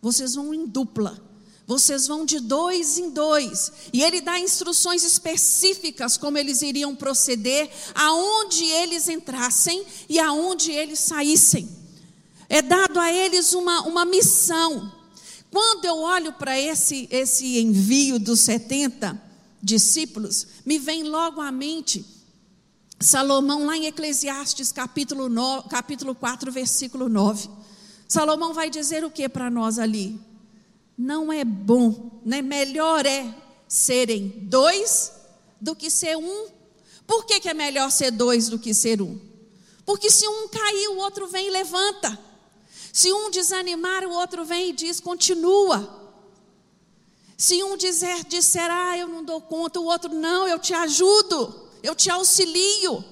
Vocês 0.00 0.36
vão 0.36 0.54
em 0.54 0.64
dupla. 0.64 1.20
Vocês 1.66 2.06
vão 2.06 2.24
de 2.24 2.38
dois 2.38 2.96
em 2.96 3.10
dois. 3.10 3.72
E 3.92 4.04
ele 4.04 4.20
dá 4.20 4.38
instruções 4.38 5.02
específicas 5.02 6.16
como 6.16 6.38
eles 6.38 6.62
iriam 6.62 6.94
proceder, 6.94 7.68
aonde 7.92 8.62
eles 8.66 9.08
entrassem 9.08 9.84
e 10.08 10.20
aonde 10.20 10.70
eles 10.70 11.00
saíssem. 11.00 11.68
É 12.48 12.62
dado 12.62 13.00
a 13.00 13.12
eles 13.12 13.52
uma, 13.52 13.80
uma 13.82 14.04
missão. 14.04 14.92
Quando 15.50 15.86
eu 15.86 15.96
olho 15.96 16.32
para 16.34 16.56
esse, 16.56 17.08
esse 17.10 17.58
envio 17.58 18.20
dos 18.20 18.38
70 18.40 19.20
discípulos, 19.60 20.46
me 20.64 20.78
vem 20.78 21.02
logo 21.02 21.40
à 21.40 21.50
mente 21.50 22.15
Salomão, 22.98 23.66
lá 23.66 23.76
em 23.76 23.86
Eclesiastes, 23.86 24.72
capítulo, 24.72 25.28
9, 25.28 25.68
capítulo 25.68 26.14
4, 26.14 26.50
versículo 26.50 27.08
9. 27.08 27.48
Salomão 28.08 28.54
vai 28.54 28.70
dizer 28.70 29.04
o 29.04 29.10
que 29.10 29.28
para 29.28 29.50
nós 29.50 29.78
ali? 29.78 30.18
Não 30.96 31.30
é 31.30 31.44
bom, 31.44 32.22
né? 32.24 32.40
melhor 32.40 33.04
é 33.04 33.34
serem 33.68 34.28
dois 34.44 35.12
do 35.60 35.76
que 35.76 35.90
ser 35.90 36.16
um. 36.16 36.46
Por 37.06 37.26
que, 37.26 37.38
que 37.38 37.48
é 37.50 37.54
melhor 37.54 37.90
ser 37.90 38.10
dois 38.10 38.48
do 38.48 38.58
que 38.58 38.72
ser 38.72 39.02
um? 39.02 39.20
Porque 39.84 40.10
se 40.10 40.26
um 40.26 40.48
cair, 40.48 40.88
o 40.88 40.96
outro 40.96 41.26
vem 41.26 41.48
e 41.48 41.50
levanta. 41.50 42.18
Se 42.92 43.12
um 43.12 43.30
desanimar, 43.30 44.04
o 44.04 44.10
outro 44.10 44.42
vem 44.44 44.70
e 44.70 44.72
diz: 44.72 45.00
continua. 45.00 46.02
Se 47.36 47.62
um 47.62 47.76
dizer, 47.76 48.24
disser, 48.24 48.70
ah, 48.70 48.96
eu 48.96 49.06
não 49.06 49.22
dou 49.22 49.42
conta, 49.42 49.78
o 49.78 49.84
outro, 49.84 50.14
não, 50.14 50.48
eu 50.48 50.58
te 50.58 50.72
ajudo 50.72 51.65
eu 51.86 51.94
te 51.94 52.10
auxilio. 52.10 53.04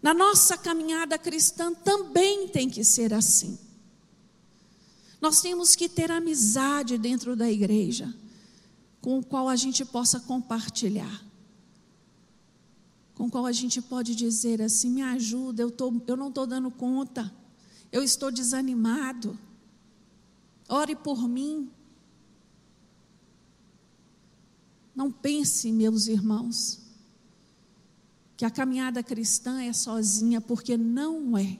Na 0.00 0.14
nossa 0.14 0.56
caminhada 0.56 1.18
cristã 1.18 1.74
também 1.74 2.46
tem 2.46 2.70
que 2.70 2.84
ser 2.84 3.12
assim. 3.12 3.58
Nós 5.20 5.40
temos 5.40 5.74
que 5.74 5.88
ter 5.88 6.12
amizade 6.12 6.96
dentro 6.96 7.34
da 7.34 7.50
igreja, 7.50 8.14
com 9.00 9.18
o 9.18 9.24
qual 9.24 9.48
a 9.48 9.56
gente 9.56 9.84
possa 9.84 10.20
compartilhar, 10.20 11.24
com 13.16 13.24
o 13.24 13.30
qual 13.30 13.46
a 13.46 13.52
gente 13.52 13.82
pode 13.82 14.14
dizer 14.14 14.62
assim: 14.62 14.90
me 14.90 15.02
ajuda, 15.02 15.60
eu, 15.62 15.72
tô, 15.72 15.92
eu 16.06 16.16
não 16.16 16.28
estou 16.28 16.46
dando 16.46 16.70
conta, 16.70 17.34
eu 17.90 18.00
estou 18.00 18.30
desanimado, 18.30 19.36
ore 20.68 20.94
por 20.94 21.26
mim. 21.26 21.68
Não 24.96 25.12
pense, 25.12 25.70
meus 25.70 26.06
irmãos, 26.06 26.80
que 28.34 28.46
a 28.46 28.50
caminhada 28.50 29.02
cristã 29.02 29.62
é 29.62 29.70
sozinha, 29.70 30.40
porque 30.40 30.78
não 30.78 31.36
é. 31.36 31.58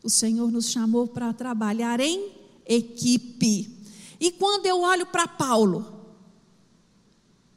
O 0.00 0.08
Senhor 0.08 0.52
nos 0.52 0.70
chamou 0.70 1.08
para 1.08 1.32
trabalhar 1.32 1.98
em 1.98 2.30
equipe. 2.64 3.68
E 4.20 4.30
quando 4.30 4.66
eu 4.66 4.80
olho 4.82 5.06
para 5.06 5.26
Paulo, 5.26 6.06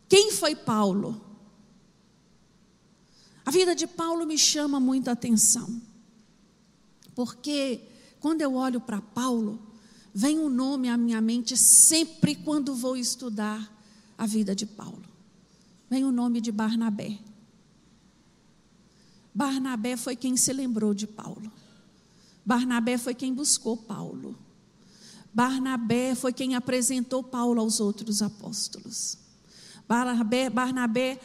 quem 0.10 0.32
foi 0.32 0.56
Paulo? 0.56 1.22
A 3.46 3.52
vida 3.52 3.76
de 3.76 3.86
Paulo 3.86 4.26
me 4.26 4.40
chama 4.40 4.80
muita 4.80 5.12
atenção, 5.12 5.80
porque 7.14 7.82
quando 8.20 8.42
eu 8.42 8.56
olho 8.56 8.82
para 8.82 9.02
Paulo, 9.02 9.62
vem 10.14 10.40
um 10.40 10.50
nome 10.50 10.90
à 10.90 10.98
minha 10.98 11.22
mente 11.22 11.56
sempre 11.56 12.36
quando 12.36 12.74
vou 12.74 12.98
estudar 12.98 13.77
a 14.18 14.26
vida 14.26 14.56
de 14.56 14.66
Paulo. 14.66 15.04
Vem 15.90 16.04
o 16.04 16.12
nome 16.12 16.42
de 16.42 16.52
Barnabé. 16.52 17.18
Barnabé 19.34 19.96
foi 19.96 20.16
quem 20.16 20.36
se 20.36 20.52
lembrou 20.52 20.94
de 20.94 21.06
Paulo. 21.06 21.52
Barnabé 22.46 22.98
foi 22.98 23.14
quem 23.14 23.34
buscou 23.34 23.78
Paulo. 23.78 24.38
Barnabé 25.34 26.16
foi 26.16 26.34
quem 26.34 26.56
apresentou 26.56 27.22
Paulo 27.22 27.62
aos 27.62 27.80
outros 27.80 28.22
apóstolos. 28.22 29.18
Barnabé, 29.88 30.50
Barnabé 30.50 31.20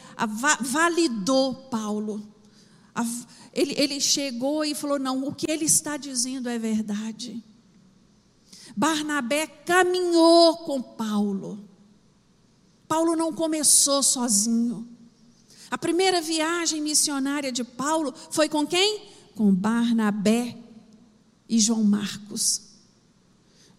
validou 0.61 1.55
Paulo. 1.69 2.21
Ele, 3.51 3.73
ele 3.75 3.99
chegou 3.99 4.63
e 4.63 4.75
falou: 4.75 4.99
não, 4.99 5.27
o 5.27 5.33
que 5.33 5.49
ele 5.49 5.65
está 5.65 5.97
dizendo 5.97 6.47
é 6.47 6.59
verdade. 6.59 7.43
Barnabé 8.75 9.47
caminhou 9.47 10.57
com 10.57 10.81
Paulo. 10.81 11.67
Paulo 12.93 13.15
não 13.15 13.33
começou 13.33 14.03
sozinho. 14.03 14.87
A 15.71 15.79
primeira 15.79 16.21
viagem 16.21 16.79
missionária 16.79 17.51
de 17.51 17.63
Paulo 17.63 18.13
foi 18.29 18.47
com 18.47 18.67
quem? 18.67 19.07
Com 19.33 19.51
Barnabé 19.51 20.55
e 21.49 21.59
João 21.59 21.83
Marcos. 21.83 22.61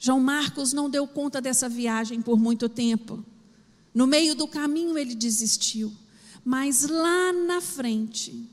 João 0.00 0.18
Marcos 0.18 0.72
não 0.72 0.90
deu 0.90 1.06
conta 1.06 1.40
dessa 1.40 1.68
viagem 1.68 2.20
por 2.20 2.40
muito 2.40 2.68
tempo. 2.68 3.24
No 3.94 4.04
meio 4.04 4.34
do 4.34 4.48
caminho 4.48 4.98
ele 4.98 5.14
desistiu. 5.14 5.92
Mas 6.44 6.82
lá 6.82 7.32
na 7.32 7.60
frente, 7.60 8.50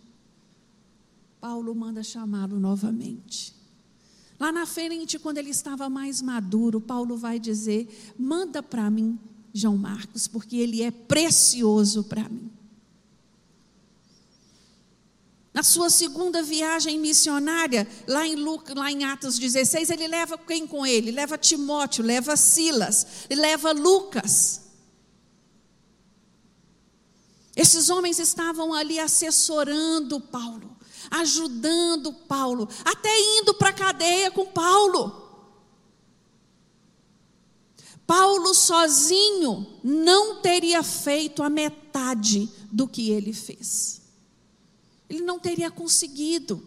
Paulo 1.40 1.74
manda 1.74 2.04
chamá-lo 2.04 2.60
novamente. 2.60 3.56
Lá 4.40 4.52
na 4.52 4.68
frente, 4.68 5.18
quando 5.18 5.40
ele 5.40 5.50
estava 5.50 5.90
mais 5.90 6.22
maduro, 6.22 6.80
Paulo 6.80 7.18
vai 7.18 7.40
dizer: 7.40 8.14
manda 8.16 8.62
para 8.62 8.92
mim 8.92 9.18
João 9.54 9.78
Marcos, 9.78 10.28
porque 10.28 10.58
ele 10.58 10.82
é 10.82 10.92
precioso 10.92 12.04
para 12.04 12.28
mim. 12.28 12.52
Na 15.54 15.64
sua 15.64 15.90
segunda 15.90 16.42
viagem 16.42 16.98
missionária, 16.98 17.86
lá 18.08 18.26
em, 18.26 18.36
lá 18.74 18.90
em 18.90 19.04
Atos 19.04 19.38
16, 19.38 19.90
ele 19.90 20.08
leva 20.08 20.38
quem 20.38 20.66
com 20.66 20.86
ele? 20.86 21.12
Leva 21.12 21.38
Timóteo, 21.38 22.06
leva 22.06 22.38
Silas, 22.38 23.28
leva 23.30 23.74
Lucas. 23.74 24.62
Esses 27.54 27.90
homens 27.90 28.18
estavam 28.18 28.74
ali 28.74 28.98
assessorando 28.98 30.22
Paulo, 30.22 30.78
ajudando 31.10 32.14
Paulo, 32.14 32.70
até 32.86 33.10
indo 33.38 33.54
para 33.54 33.70
a 33.70 33.74
cadeia 33.74 34.32
com 34.32 34.46
Paulo. 34.46 35.31
Paulo 38.12 38.54
sozinho 38.54 39.66
não 39.82 40.42
teria 40.42 40.84
feito 40.84 41.42
a 41.42 41.50
metade 41.50 42.52
do 42.70 42.86
que 42.86 43.10
ele 43.10 43.32
fez. 43.32 44.02
Ele 45.10 45.22
não 45.22 45.40
teria 45.40 45.72
conseguido. 45.72 46.62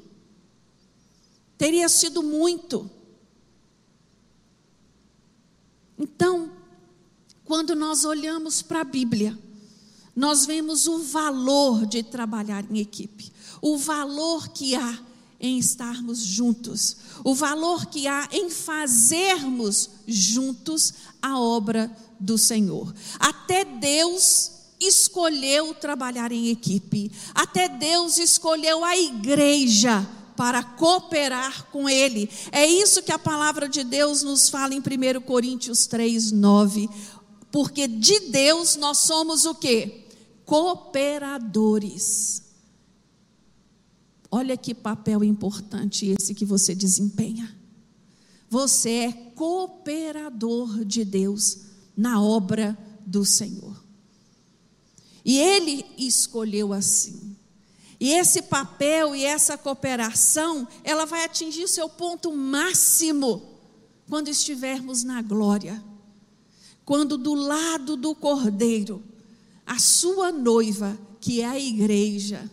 Teria 1.59 1.87
sido 1.91 2.23
muito. 2.23 2.91
Então, 5.99 6.51
quando 7.45 7.75
nós 7.75 8.07
olhamos 8.07 8.63
para 8.63 8.81
a 8.81 8.85
Bíblia, 8.85 9.39
nós 10.17 10.47
vemos 10.47 10.87
o 10.87 11.01
valor 11.01 11.85
de 11.85 12.03
trabalhar 12.03 12.65
em 12.71 12.79
equipe, 12.79 13.31
o 13.61 13.77
valor 13.77 14.49
que 14.49 14.75
há 14.75 14.99
em 15.39 15.59
estarmos 15.59 16.21
juntos, 16.21 16.97
o 17.25 17.35
valor 17.35 17.87
que 17.87 18.07
há 18.07 18.29
em 18.31 18.51
fazermos 18.51 19.89
juntos 20.07 20.93
a 21.23 21.41
obra 21.41 21.91
do 22.21 22.37
Senhor. 22.37 22.95
Até 23.19 23.65
Deus 23.65 24.51
escolheu 24.79 25.75
trabalhar 25.75 26.31
em 26.31 26.51
equipe, 26.51 27.11
até 27.35 27.67
Deus 27.67 28.19
escolheu 28.19 28.85
a 28.85 28.95
igreja 28.97 30.07
para 30.37 30.63
cooperar 30.63 31.69
com 31.71 31.89
Ele. 31.89 32.29
É 32.53 32.67
isso 32.67 33.03
que 33.03 33.13
a 33.13 33.19
palavra 33.19 33.67
de 33.69 33.83
Deus 33.85 34.23
nos 34.23 34.51
fala 34.51 34.75
em 34.75 34.81
1 34.81 34.83
Coríntios 35.23 35.87
3, 35.87 36.31
9. 36.33 36.91
Porque 37.51 37.89
de 37.89 38.21
Deus 38.31 38.77
nós 38.77 38.99
somos 38.99 39.47
o 39.47 39.55
que? 39.55 40.05
Cooperadores. 40.45 42.44
Olha 44.37 44.57
que 44.57 44.75
papel 44.75 45.23
importante 45.23 46.07
esse 46.07 46.35
que 46.35 46.45
você 46.45 46.75
desempenha. 46.75 47.57
Você 48.51 48.91
é 48.91 49.13
cooperador 49.13 50.85
de 50.85 51.05
Deus 51.05 51.59
na 51.97 52.21
obra 52.21 52.77
do 53.07 53.25
Senhor. 53.25 53.81
E 55.25 55.39
Ele 55.39 55.87
escolheu 55.97 56.73
assim. 56.73 57.37
E 58.01 58.11
esse 58.11 58.43
papel 58.43 59.15
e 59.15 59.25
essa 59.25 59.57
cooperação, 59.57 60.67
ela 60.83 61.05
vai 61.05 61.25
atingir 61.25 61.69
seu 61.69 61.89
ponto 61.89 62.35
máximo 62.35 63.41
quando 64.09 64.27
estivermos 64.27 65.05
na 65.05 65.23
glória. 65.23 65.81
Quando 66.85 67.17
do 67.17 67.35
lado 67.35 67.97
do 67.97 68.17
Cordeiro, 68.17 69.01
a 69.65 69.79
sua 69.79 70.33
noiva, 70.33 70.99
que 71.21 71.41
é 71.41 71.47
a 71.47 71.57
igreja, 71.57 72.51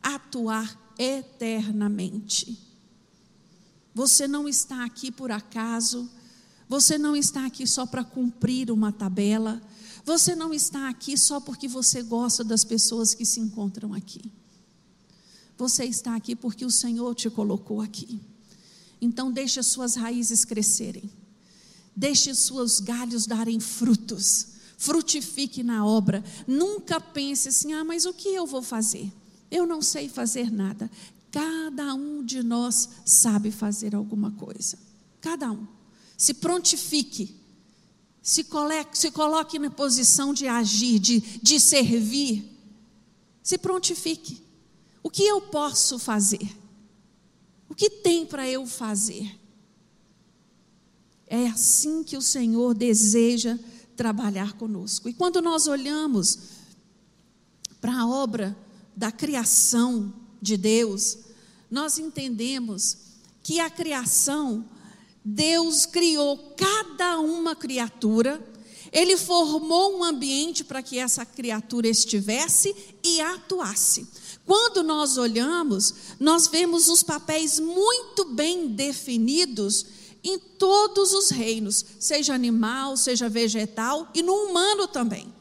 atuar 0.00 0.87
eternamente. 0.98 2.58
Você 3.94 4.28
não 4.28 4.48
está 4.48 4.84
aqui 4.84 5.10
por 5.10 5.30
acaso, 5.30 6.08
você 6.68 6.98
não 6.98 7.16
está 7.16 7.46
aqui 7.46 7.66
só 7.66 7.86
para 7.86 8.04
cumprir 8.04 8.70
uma 8.70 8.92
tabela, 8.92 9.62
você 10.04 10.34
não 10.34 10.52
está 10.52 10.88
aqui 10.88 11.16
só 11.16 11.40
porque 11.40 11.68
você 11.68 12.02
gosta 12.02 12.42
das 12.42 12.64
pessoas 12.64 13.14
que 13.14 13.24
se 13.24 13.40
encontram 13.40 13.94
aqui. 13.94 14.32
Você 15.56 15.84
está 15.84 16.14
aqui 16.14 16.36
porque 16.36 16.64
o 16.64 16.70
Senhor 16.70 17.14
te 17.14 17.28
colocou 17.28 17.80
aqui. 17.80 18.20
Então, 19.00 19.30
deixe 19.30 19.58
as 19.58 19.66
suas 19.66 19.96
raízes 19.96 20.44
crescerem, 20.44 21.10
deixe 21.94 22.30
os 22.30 22.38
seus 22.38 22.80
galhos 22.80 23.26
darem 23.26 23.58
frutos, 23.60 24.48
frutifique 24.76 25.62
na 25.62 25.84
obra. 25.84 26.22
Nunca 26.46 27.00
pense 27.00 27.48
assim: 27.48 27.72
ah, 27.72 27.84
mas 27.84 28.06
o 28.06 28.12
que 28.12 28.28
eu 28.28 28.46
vou 28.46 28.62
fazer? 28.62 29.12
Eu 29.50 29.66
não 29.66 29.80
sei 29.80 30.08
fazer 30.08 30.50
nada. 30.50 30.90
Cada 31.30 31.94
um 31.94 32.24
de 32.24 32.42
nós 32.42 32.88
sabe 33.04 33.50
fazer 33.50 33.94
alguma 33.94 34.30
coisa. 34.32 34.78
Cada 35.20 35.50
um. 35.50 35.66
Se 36.16 36.34
prontifique. 36.34 37.36
Se 38.22 38.44
coloque, 38.44 38.98
se 38.98 39.10
coloque 39.10 39.58
na 39.58 39.70
posição 39.70 40.34
de 40.34 40.46
agir, 40.46 40.98
de, 40.98 41.20
de 41.20 41.60
servir. 41.60 42.44
Se 43.42 43.56
prontifique. 43.56 44.42
O 45.02 45.10
que 45.10 45.22
eu 45.22 45.40
posso 45.40 45.98
fazer? 45.98 46.46
O 47.68 47.74
que 47.74 47.88
tem 47.88 48.26
para 48.26 48.48
eu 48.48 48.66
fazer? 48.66 49.38
É 51.26 51.46
assim 51.46 52.02
que 52.02 52.16
o 52.16 52.22
Senhor 52.22 52.74
deseja 52.74 53.58
trabalhar 53.96 54.54
conosco. 54.54 55.08
E 55.08 55.12
quando 55.12 55.42
nós 55.42 55.66
olhamos 55.66 56.38
para 57.80 58.00
a 58.00 58.06
obra 58.08 58.56
da 58.98 59.12
criação 59.12 60.12
de 60.42 60.56
Deus, 60.56 61.18
nós 61.70 62.00
entendemos 62.00 62.96
que 63.44 63.60
a 63.60 63.70
criação, 63.70 64.68
Deus 65.24 65.86
criou 65.86 66.36
cada 66.56 67.20
uma 67.20 67.54
criatura, 67.54 68.44
Ele 68.90 69.16
formou 69.16 69.98
um 69.98 70.02
ambiente 70.02 70.64
para 70.64 70.82
que 70.82 70.98
essa 70.98 71.24
criatura 71.24 71.86
estivesse 71.86 72.74
e 73.04 73.20
atuasse. 73.20 74.04
Quando 74.44 74.82
nós 74.82 75.16
olhamos, 75.16 75.94
nós 76.18 76.48
vemos 76.48 76.88
os 76.88 77.04
papéis 77.04 77.60
muito 77.60 78.24
bem 78.24 78.66
definidos 78.66 79.86
em 80.24 80.40
todos 80.40 81.12
os 81.12 81.30
reinos, 81.30 81.84
seja 82.00 82.34
animal, 82.34 82.96
seja 82.96 83.28
vegetal 83.28 84.10
e 84.12 84.24
no 84.24 84.34
humano 84.34 84.88
também. 84.88 85.32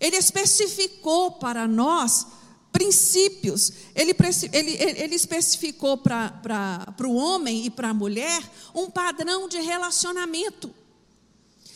Ele 0.00 0.16
especificou 0.16 1.32
para 1.32 1.68
nós 1.68 2.39
princípios. 2.72 3.72
Ele, 3.94 4.14
ele, 4.52 4.70
ele 5.02 5.14
especificou 5.14 5.98
para 5.98 6.94
o 7.04 7.14
homem 7.14 7.66
e 7.66 7.70
para 7.70 7.90
a 7.90 7.94
mulher 7.94 8.42
um 8.74 8.90
padrão 8.90 9.48
de 9.48 9.60
relacionamento. 9.60 10.74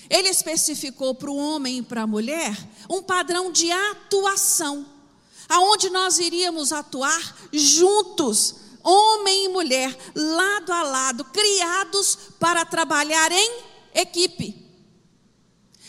Ele 0.09 0.29
especificou 0.29 1.15
para 1.15 1.31
o 1.31 1.37
homem 1.37 1.79
e 1.79 1.83
para 1.83 2.03
a 2.03 2.07
mulher 2.07 2.57
um 2.89 3.03
padrão 3.03 3.51
de 3.51 3.71
atuação, 3.71 4.87
aonde 5.49 5.89
nós 5.91 6.19
iríamos 6.19 6.73
atuar 6.73 7.49
juntos, 7.53 8.57
homem 8.83 9.47
e 9.47 9.49
mulher, 9.49 9.97
lado 10.15 10.73
a 10.73 10.83
lado, 10.83 11.25
criados 11.25 12.19
para 12.39 12.67
trabalhar 12.67 13.33
em 13.33 13.63
equipe, 13.95 14.63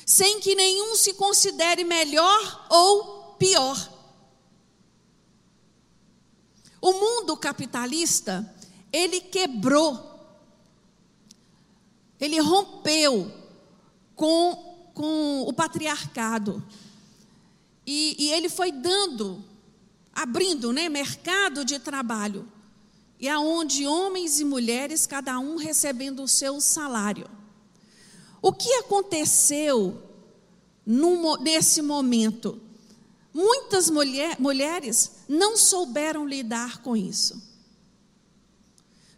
sem 0.06 0.39
que 0.39 0.56
nenhum 0.56 0.96
se 0.96 1.13
considere 1.13 1.84
melhor 1.84 2.68
ou 2.70 3.36
pior. 3.38 3.94
O 6.86 6.93
mundo 6.93 7.36
capitalista, 7.36 8.48
ele 8.93 9.19
quebrou, 9.19 10.19
ele 12.19 12.39
rompeu 12.39 13.34
com, 14.15 14.91
com 14.93 15.41
o 15.48 15.52
patriarcado. 15.52 16.63
E, 17.88 18.15
e 18.19 18.32
ele 18.32 18.50
foi 18.50 18.71
dando, 18.71 19.43
abrindo 20.13 20.71
né, 20.71 20.88
mercado 20.88 21.65
de 21.65 21.80
trabalho. 21.80 22.48
E 23.19 23.28
aonde 23.28 23.88
homens 23.88 24.39
e 24.39 24.45
mulheres, 24.45 25.08
cada 25.08 25.39
um 25.39 25.56
recebendo 25.56 26.21
o 26.21 26.28
seu 26.28 26.62
salário. 26.62 27.28
O 28.43 28.54
que 28.54 28.71
aconteceu 28.74 30.04
num, 30.86 31.36
nesse 31.38 31.82
momento? 31.82 32.62
Muitas 33.34 33.89
mulher, 33.89 34.39
mulheres 34.39 35.14
não 35.28 35.58
souberam 35.58 36.28
lidar 36.28 36.82
com 36.82 36.96
isso. 36.96 37.42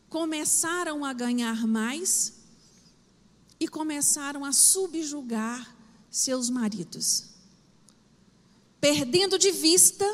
Começaram 0.09 1.03
a 1.03 1.13
ganhar 1.13 1.67
mais 1.67 2.33
e 3.59 3.67
começaram 3.67 4.45
a 4.45 4.51
subjugar 4.51 5.75
seus 6.09 6.49
maridos, 6.49 7.25
perdendo 8.79 9.37
de 9.37 9.51
vista 9.51 10.05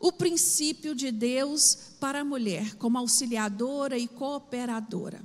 o 0.00 0.12
princípio 0.12 0.94
de 0.94 1.10
Deus 1.10 1.76
para 2.00 2.20
a 2.20 2.24
mulher 2.24 2.76
como 2.76 2.98
auxiliadora 2.98 3.98
e 3.98 4.06
cooperadora. 4.06 5.22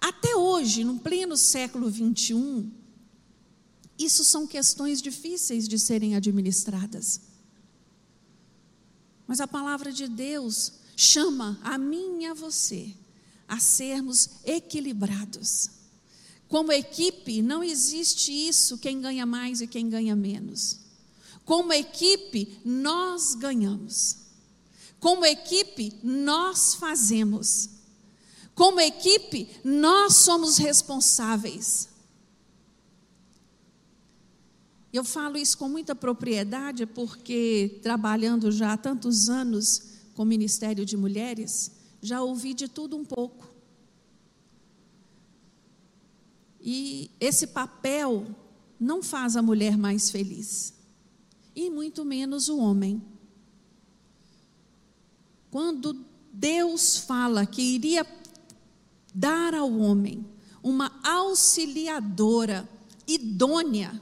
Até 0.00 0.36
hoje, 0.36 0.84
no 0.84 0.98
pleno 0.98 1.36
século 1.36 1.90
21, 1.90 2.70
isso 3.98 4.24
são 4.24 4.46
questões 4.46 5.02
difíceis 5.02 5.66
de 5.66 5.78
serem 5.78 6.14
administradas. 6.14 7.20
Mas 9.28 9.40
a 9.40 9.46
palavra 9.46 9.92
de 9.92 10.08
Deus 10.08 10.72
chama 10.96 11.60
a 11.62 11.78
mim 11.78 12.22
e 12.22 12.26
a 12.26 12.34
você 12.34 12.92
a 13.48 13.58
sermos 13.58 14.28
equilibrados. 14.44 15.70
Como 16.48 16.70
equipe, 16.70 17.40
não 17.42 17.64
existe 17.64 18.30
isso, 18.30 18.78
quem 18.78 19.00
ganha 19.00 19.24
mais 19.24 19.60
e 19.60 19.66
quem 19.66 19.88
ganha 19.88 20.14
menos. 20.14 20.78
Como 21.44 21.72
equipe, 21.72 22.58
nós 22.64 23.34
ganhamos. 23.34 24.16
Como 25.00 25.24
equipe, 25.24 25.94
nós 26.02 26.74
fazemos. 26.74 27.70
Como 28.54 28.80
equipe, 28.80 29.48
nós 29.64 30.16
somos 30.16 30.58
responsáveis. 30.58 31.88
Eu 34.92 35.04
falo 35.04 35.36
isso 35.36 35.58
com 35.58 35.68
muita 35.68 35.94
propriedade 35.94 36.86
porque, 36.86 37.78
trabalhando 37.82 38.50
já 38.50 38.72
há 38.72 38.76
tantos 38.76 39.28
anos 39.28 39.82
com 40.14 40.22
o 40.22 40.26
Ministério 40.26 40.84
de 40.84 40.96
Mulheres, 40.96 41.70
já 42.00 42.22
ouvi 42.22 42.54
de 42.54 42.68
tudo 42.68 42.96
um 42.96 43.04
pouco. 43.04 43.52
E 46.60 47.10
esse 47.20 47.48
papel 47.48 48.26
não 48.80 49.02
faz 49.02 49.36
a 49.36 49.42
mulher 49.42 49.76
mais 49.76 50.10
feliz, 50.10 50.74
e 51.54 51.70
muito 51.70 52.04
menos 52.04 52.48
o 52.48 52.58
homem. 52.58 53.02
Quando 55.50 56.04
Deus 56.32 56.98
fala 56.98 57.44
que 57.46 57.62
iria 57.62 58.06
dar 59.14 59.54
ao 59.54 59.72
homem 59.78 60.24
uma 60.62 61.00
auxiliadora 61.02 62.68
idônea, 63.06 64.00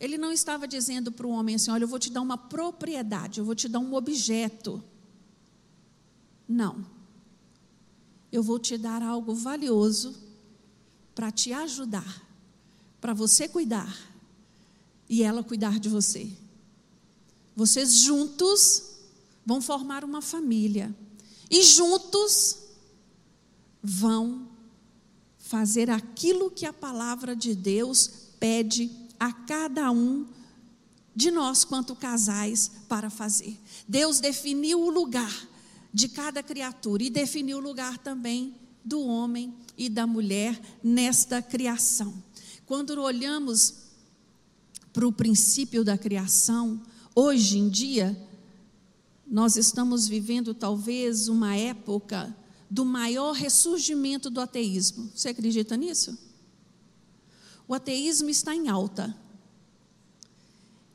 ele 0.00 0.16
não 0.16 0.32
estava 0.32 0.68
dizendo 0.68 1.10
para 1.10 1.26
o 1.26 1.30
homem 1.30 1.54
assim: 1.54 1.70
olha, 1.70 1.84
eu 1.84 1.88
vou 1.88 1.98
te 1.98 2.10
dar 2.10 2.20
uma 2.20 2.38
propriedade, 2.38 3.40
eu 3.40 3.44
vou 3.44 3.54
te 3.54 3.68
dar 3.68 3.80
um 3.80 3.94
objeto. 3.94 4.82
Não. 6.48 6.84
Eu 8.30 8.42
vou 8.42 8.58
te 8.58 8.76
dar 8.76 9.02
algo 9.02 9.34
valioso 9.34 10.14
para 11.14 11.30
te 11.30 11.52
ajudar, 11.52 12.26
para 13.00 13.12
você 13.12 13.48
cuidar 13.48 13.92
e 15.08 15.22
ela 15.22 15.42
cuidar 15.42 15.80
de 15.80 15.88
você. 15.88 16.30
Vocês 17.56 17.96
juntos 17.96 18.84
vão 19.44 19.60
formar 19.60 20.04
uma 20.04 20.22
família 20.22 20.94
e 21.50 21.62
juntos 21.62 22.58
vão 23.82 24.46
fazer 25.38 25.90
aquilo 25.90 26.50
que 26.50 26.66
a 26.66 26.72
palavra 26.72 27.34
de 27.34 27.54
Deus 27.54 28.08
pede 28.38 28.90
a 29.18 29.32
cada 29.32 29.90
um 29.90 30.26
de 31.14 31.30
nós, 31.30 31.64
quanto 31.64 31.96
casais, 31.96 32.70
para 32.88 33.10
fazer. 33.10 33.58
Deus 33.88 34.20
definiu 34.20 34.80
o 34.80 34.90
lugar 34.90 35.48
de 35.92 36.08
cada 36.08 36.42
criatura 36.42 37.02
e 37.02 37.10
definiu 37.10 37.58
o 37.58 37.60
lugar 37.60 37.98
também 37.98 38.54
do 38.84 39.00
homem 39.00 39.52
e 39.76 39.88
da 39.88 40.06
mulher 40.06 40.60
nesta 40.82 41.42
criação. 41.42 42.14
Quando 42.64 42.90
olhamos 43.00 43.74
para 44.92 45.06
o 45.06 45.12
princípio 45.12 45.84
da 45.84 45.98
criação, 45.98 46.80
hoje 47.14 47.58
em 47.58 47.68
dia, 47.68 48.16
nós 49.26 49.56
estamos 49.56 50.06
vivendo 50.06 50.54
talvez 50.54 51.28
uma 51.28 51.54
época 51.56 52.34
do 52.70 52.84
maior 52.84 53.32
ressurgimento 53.32 54.30
do 54.30 54.40
ateísmo. 54.40 55.10
Você 55.14 55.30
acredita 55.30 55.76
nisso? 55.76 56.16
O 57.68 57.74
ateísmo 57.74 58.30
está 58.30 58.54
em 58.54 58.68
alta. 58.68 59.14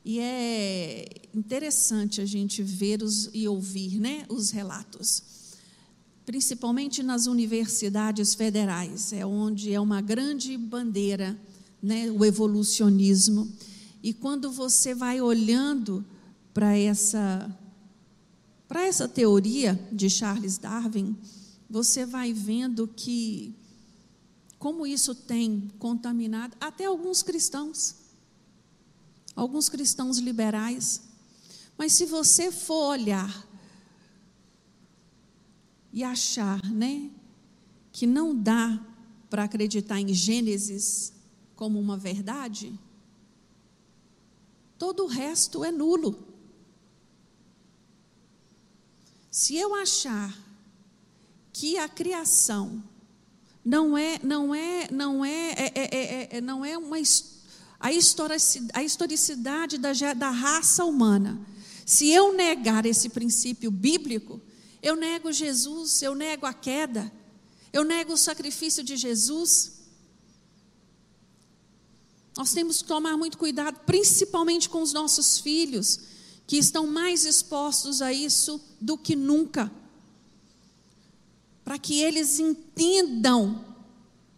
E 0.04 0.18
é 0.18 1.06
interessante 1.32 2.20
a 2.20 2.26
gente 2.26 2.62
ver 2.64 3.00
os, 3.00 3.30
e 3.32 3.46
ouvir 3.46 4.00
né, 4.00 4.26
os 4.28 4.50
relatos. 4.50 5.22
Principalmente 6.26 7.00
nas 7.02 7.26
universidades 7.26 8.34
federais, 8.34 9.12
é 9.12 9.24
onde 9.24 9.72
é 9.72 9.80
uma 9.80 10.00
grande 10.00 10.56
bandeira 10.58 11.38
né, 11.80 12.10
o 12.10 12.24
evolucionismo. 12.24 13.50
E 14.02 14.12
quando 14.12 14.50
você 14.50 14.94
vai 14.94 15.20
olhando 15.20 16.04
para 16.52 16.76
essa 16.76 17.56
para 18.66 18.86
essa 18.86 19.06
teoria 19.06 19.78
de 19.92 20.10
Charles 20.10 20.58
Darwin, 20.58 21.14
você 21.70 22.04
vai 22.04 22.32
vendo 22.32 22.88
que 22.88 23.54
como 24.64 24.86
isso 24.86 25.14
tem 25.14 25.70
contaminado 25.78 26.56
até 26.58 26.86
alguns 26.86 27.22
cristãos, 27.22 27.96
alguns 29.36 29.68
cristãos 29.68 30.16
liberais. 30.16 31.02
Mas 31.76 31.92
se 31.92 32.06
você 32.06 32.50
for 32.50 32.92
olhar 32.92 33.46
e 35.92 36.02
achar, 36.02 36.64
né, 36.64 37.10
que 37.92 38.06
não 38.06 38.34
dá 38.34 38.82
para 39.28 39.44
acreditar 39.44 40.00
em 40.00 40.14
Gênesis 40.14 41.12
como 41.54 41.78
uma 41.78 41.98
verdade, 41.98 42.72
todo 44.78 45.04
o 45.04 45.08
resto 45.08 45.62
é 45.62 45.70
nulo. 45.70 46.26
Se 49.30 49.56
eu 49.56 49.74
achar 49.74 50.34
que 51.52 51.76
a 51.76 51.86
criação 51.86 52.82
não 53.64 53.96
é 53.96 54.18
não 54.22 54.54
é 54.54 54.88
não 54.90 55.24
é, 55.24 55.52
é, 55.52 55.72
é, 55.74 56.36
é 56.36 56.40
não 56.40 56.64
é 56.64 56.76
uma 56.76 56.98
a 57.80 57.92
historicidade, 57.92 58.70
a 58.72 58.82
historicidade 58.82 59.78
da, 59.78 59.92
da 60.14 60.30
raça 60.30 60.84
humana. 60.84 61.40
Se 61.84 62.08
eu 62.08 62.32
negar 62.32 62.86
esse 62.86 63.10
princípio 63.10 63.70
bíblico, 63.70 64.40
eu 64.82 64.96
nego 64.96 65.32
Jesus, 65.32 66.00
eu 66.02 66.14
nego 66.14 66.46
a 66.46 66.54
queda, 66.54 67.12
eu 67.72 67.84
nego 67.84 68.14
o 68.14 68.16
sacrifício 68.16 68.82
de 68.82 68.96
Jesus. 68.96 69.72
Nós 72.36 72.52
temos 72.52 72.82
que 72.82 72.88
tomar 72.88 73.16
muito 73.16 73.36
cuidado, 73.36 73.80
principalmente 73.86 74.68
com 74.68 74.82
os 74.82 74.92
nossos 74.92 75.38
filhos, 75.38 76.00
que 76.46 76.56
estão 76.56 76.86
mais 76.86 77.24
expostos 77.24 78.02
a 78.02 78.12
isso 78.12 78.60
do 78.80 78.96
que 78.96 79.14
nunca, 79.14 79.70
para 81.64 81.78
que 81.78 82.00
eles 82.00 82.38
entendam 82.38 83.64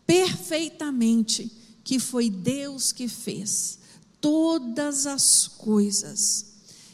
perfeitamente 0.07 1.51
que 1.83 1.99
foi 1.99 2.31
Deus 2.31 2.93
que 2.93 3.09
fez 3.09 3.79
todas 4.21 5.07
as 5.07 5.47
coisas. 5.47 6.47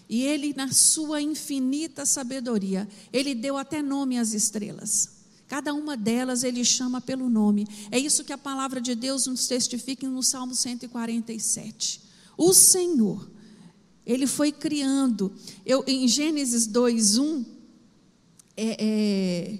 E 0.09 0.23
Ele, 0.23 0.53
na 0.55 0.71
sua 0.73 1.23
infinita 1.23 2.05
sabedoria, 2.05 2.89
Ele 3.13 3.35
deu 3.35 3.57
até 3.57 3.81
nome 3.81 4.19
às 4.19 4.35
estrelas. 4.35 5.09
Cada 5.49 5.73
uma 5.73 5.97
delas 5.97 6.45
Ele 6.45 6.65
chama 6.65 7.01
pelo 7.01 7.29
nome. 7.31 7.67
É 7.91 7.99
isso 7.99 8.25
que 8.25 8.33
a 8.33 8.39
palavra 8.39 8.81
de 8.81 8.95
Deus 8.95 9.27
nos 9.27 9.47
testifica 9.47 10.09
no 10.09 10.23
Salmo 10.23 10.55
147. 10.55 12.03
O 12.37 12.53
Senhor 12.53 13.31
ele 14.05 14.27
foi 14.27 14.51
criando. 14.51 15.33
Eu, 15.65 15.85
em 15.87 16.07
Gênesis 16.09 16.67
2, 16.67 17.19
1, 17.19 17.45
é, 18.57 18.77
é, 18.79 19.59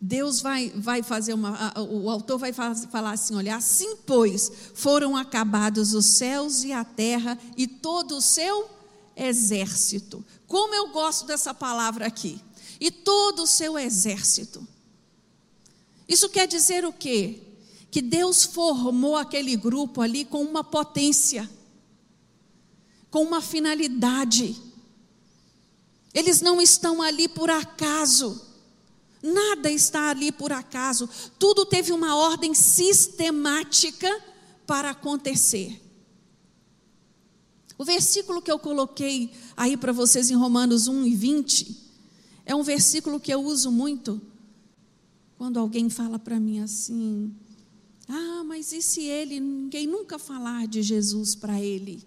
Deus 0.00 0.40
vai, 0.40 0.70
vai 0.76 1.02
fazer 1.02 1.34
uma. 1.34 1.72
O 1.90 2.08
autor 2.08 2.38
vai 2.38 2.52
falar 2.52 3.12
assim: 3.12 3.34
olha, 3.34 3.56
assim, 3.56 3.96
pois, 4.06 4.50
foram 4.74 5.16
acabados 5.16 5.94
os 5.94 6.06
céus 6.06 6.62
e 6.64 6.72
a 6.72 6.84
terra 6.84 7.38
e 7.56 7.66
todo 7.66 8.16
o 8.16 8.22
seu 8.22 8.70
exército. 9.16 10.24
Como 10.46 10.74
eu 10.74 10.88
gosto 10.88 11.26
dessa 11.26 11.52
palavra 11.52 12.06
aqui. 12.06 12.40
E 12.80 12.92
todo 12.92 13.42
o 13.42 13.46
seu 13.46 13.76
exército. 13.76 14.66
Isso 16.08 16.28
quer 16.28 16.46
dizer 16.46 16.84
o 16.84 16.92
quê? 16.92 17.40
Que 17.90 18.00
Deus 18.00 18.44
formou 18.44 19.16
aquele 19.16 19.56
grupo 19.56 20.00
ali 20.00 20.24
com 20.24 20.42
uma 20.42 20.62
potência 20.62 21.48
com 23.10 23.22
uma 23.22 23.40
finalidade. 23.40 24.56
Eles 26.12 26.40
não 26.40 26.60
estão 26.60 27.02
ali 27.02 27.28
por 27.28 27.50
acaso. 27.50 28.47
Nada 29.22 29.70
está 29.70 30.10
ali 30.10 30.30
por 30.30 30.52
acaso. 30.52 31.08
Tudo 31.38 31.66
teve 31.66 31.92
uma 31.92 32.16
ordem 32.16 32.54
sistemática 32.54 34.08
para 34.66 34.90
acontecer. 34.90 35.80
O 37.76 37.84
versículo 37.84 38.42
que 38.42 38.50
eu 38.50 38.58
coloquei 38.58 39.32
aí 39.56 39.76
para 39.76 39.92
vocês 39.92 40.30
em 40.30 40.34
Romanos 40.34 40.88
1 40.88 41.06
e 41.06 41.14
20 41.14 41.76
é 42.44 42.54
um 42.54 42.62
versículo 42.62 43.20
que 43.20 43.32
eu 43.32 43.40
uso 43.40 43.70
muito 43.70 44.20
quando 45.36 45.58
alguém 45.58 45.88
fala 45.88 46.18
para 46.18 46.40
mim 46.40 46.60
assim: 46.60 47.32
Ah, 48.08 48.42
mas 48.44 48.72
e 48.72 48.82
se 48.82 49.02
ele, 49.02 49.38
ninguém 49.38 49.86
nunca 49.86 50.18
falar 50.18 50.66
de 50.66 50.82
Jesus 50.82 51.36
para 51.36 51.60
ele? 51.60 52.02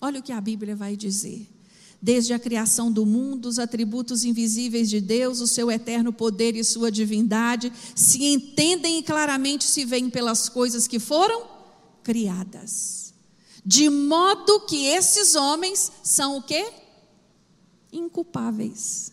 Olha 0.00 0.20
o 0.20 0.22
que 0.22 0.32
a 0.32 0.40
Bíblia 0.40 0.76
vai 0.76 0.96
dizer. 0.96 1.48
Desde 2.02 2.32
a 2.32 2.38
criação 2.38 2.90
do 2.90 3.04
mundo, 3.04 3.46
os 3.46 3.58
atributos 3.58 4.24
invisíveis 4.24 4.88
de 4.88 5.00
Deus, 5.00 5.40
o 5.40 5.46
seu 5.46 5.70
eterno 5.70 6.12
poder 6.12 6.56
e 6.56 6.64
sua 6.64 6.90
divindade, 6.90 7.70
se 7.94 8.24
entendem 8.24 8.98
e 8.98 9.02
claramente 9.02 9.64
se 9.64 9.84
veem 9.84 10.08
pelas 10.08 10.48
coisas 10.48 10.86
que 10.86 10.98
foram 10.98 11.44
criadas. 12.02 13.12
De 13.64 13.90
modo 13.90 14.60
que 14.60 14.86
esses 14.86 15.34
homens 15.34 15.92
são 16.02 16.38
o 16.38 16.42
quê? 16.42 16.72
Inculpáveis. 17.92 19.12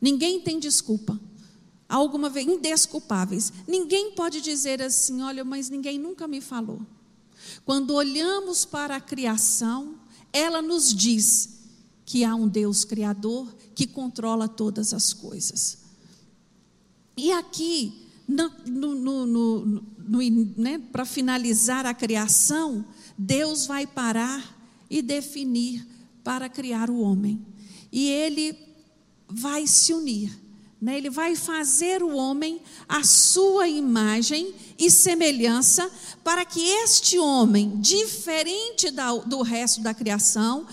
Ninguém 0.00 0.40
tem 0.40 0.58
desculpa. 0.58 1.18
Alguma 1.88 2.28
vez 2.28 2.46
indesculpáveis. 2.46 3.52
Ninguém 3.66 4.12
pode 4.12 4.40
dizer 4.40 4.82
assim: 4.82 5.22
olha, 5.22 5.44
mas 5.44 5.70
ninguém 5.70 5.98
nunca 5.98 6.28
me 6.28 6.40
falou. 6.40 6.80
Quando 7.64 7.94
olhamos 7.94 8.64
para 8.64 8.96
a 8.96 9.00
criação, 9.00 9.99
ela 10.32 10.62
nos 10.62 10.94
diz 10.94 11.60
que 12.04 12.24
há 12.24 12.34
um 12.34 12.48
Deus 12.48 12.84
criador 12.84 13.54
que 13.74 13.86
controla 13.86 14.48
todas 14.48 14.92
as 14.92 15.12
coisas. 15.12 15.78
E 17.16 17.30
aqui, 17.32 18.08
né, 20.56 20.78
para 20.90 21.04
finalizar 21.04 21.86
a 21.86 21.94
criação, 21.94 22.84
Deus 23.16 23.66
vai 23.66 23.86
parar 23.86 24.58
e 24.88 25.02
definir 25.02 25.86
para 26.24 26.48
criar 26.48 26.90
o 26.90 27.00
homem. 27.00 27.44
E 27.92 28.08
ele 28.08 28.56
vai 29.28 29.66
se 29.66 29.92
unir. 29.92 30.39
Né? 30.80 30.96
Ele 30.96 31.10
vai 31.10 31.36
fazer 31.36 32.02
o 32.02 32.14
homem 32.14 32.62
a 32.88 33.04
sua 33.04 33.68
imagem 33.68 34.54
e 34.78 34.90
semelhança, 34.90 35.90
para 36.24 36.44
que 36.44 36.60
este 36.60 37.18
homem, 37.18 37.78
diferente 37.80 38.90
da, 38.90 39.12
do 39.12 39.42
resto 39.42 39.82
da 39.82 39.92
criação, 39.92 40.66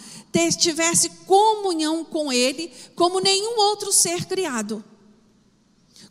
tivesse 0.60 1.10
comunhão 1.26 2.06
com 2.06 2.32
ele, 2.32 2.72
como 2.96 3.20
nenhum 3.20 3.58
outro 3.60 3.92
ser 3.92 4.26
criado. 4.26 4.84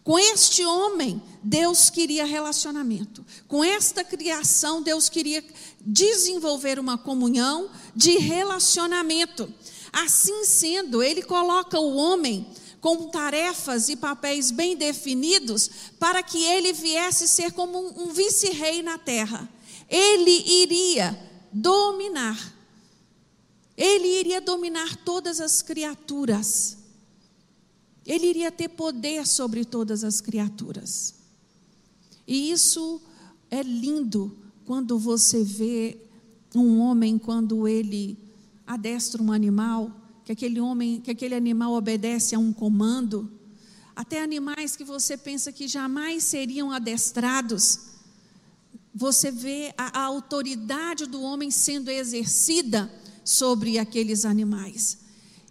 Com 0.03 0.19
este 0.19 0.65
homem, 0.65 1.21
Deus 1.43 1.91
queria 1.91 2.25
relacionamento. 2.25 3.25
Com 3.49 3.65
esta 3.65 4.05
criação, 4.05 4.83
Deus 4.83 5.09
queria 5.09 5.45
desenvolver 5.81 6.79
uma 6.79 6.97
comunhão 6.97 7.69
de 7.95 8.19
relacionamento. 8.19 9.53
Assim 9.93 10.45
sendo, 10.45 11.03
ele 11.03 11.23
coloca 11.23 11.81
o 11.81 11.97
homem 11.97 12.47
com 12.87 13.09
tarefas 13.09 13.89
e 13.89 13.97
papéis 13.97 14.53
bem 14.53 14.77
definidos 14.77 15.69
para 15.99 16.23
que 16.23 16.41
ele 16.45 16.73
viesse 16.73 17.27
ser 17.27 17.51
como 17.51 17.77
um, 17.77 18.05
um 18.05 18.13
vice-rei 18.13 18.81
na 18.81 18.97
terra. 18.97 19.51
Ele 19.91 20.63
iria 20.63 21.19
dominar. 21.53 22.55
Ele 23.77 24.07
iria 24.07 24.41
dominar 24.41 24.95
todas 24.99 25.41
as 25.41 25.63
criaturas. 25.63 26.79
Ele 28.07 28.29
iria 28.29 28.53
ter 28.53 28.69
poder 28.69 29.27
sobre 29.27 29.65
todas 29.65 30.05
as 30.05 30.21
criaturas. 30.21 31.13
E 32.25 32.53
isso 32.53 33.03
é 33.51 33.65
lindo 33.65 34.33
quando 34.65 34.97
você 34.97 35.43
vê 35.43 35.99
um 36.55 36.79
homem 36.79 37.19
quando 37.19 37.67
ele 37.67 38.17
adestra 38.65 39.21
um 39.21 39.33
animal, 39.33 39.91
que 40.27 40.33
aquele 40.33 40.61
homem, 40.61 41.01
que 41.01 41.13
aquele 41.13 41.37
animal 41.37 41.73
obedece 41.75 42.35
a 42.35 42.39
um 42.39 42.53
comando, 42.53 43.31
até 43.95 44.21
animais 44.21 44.75
que 44.75 44.83
você 44.83 45.17
pensa 45.17 45.53
que 45.53 45.69
jamais 45.69 46.25
seriam 46.25 46.73
adestrados, 46.73 47.79
você 48.93 49.31
vê 49.31 49.73
a, 49.79 50.01
a 50.01 50.03
autoridade 50.03 51.07
do 51.07 51.23
homem 51.23 51.49
sendo 51.53 51.91
exercida 51.91 52.93
sobre 53.25 53.79
aqueles 53.79 54.25
animais. 54.25 54.99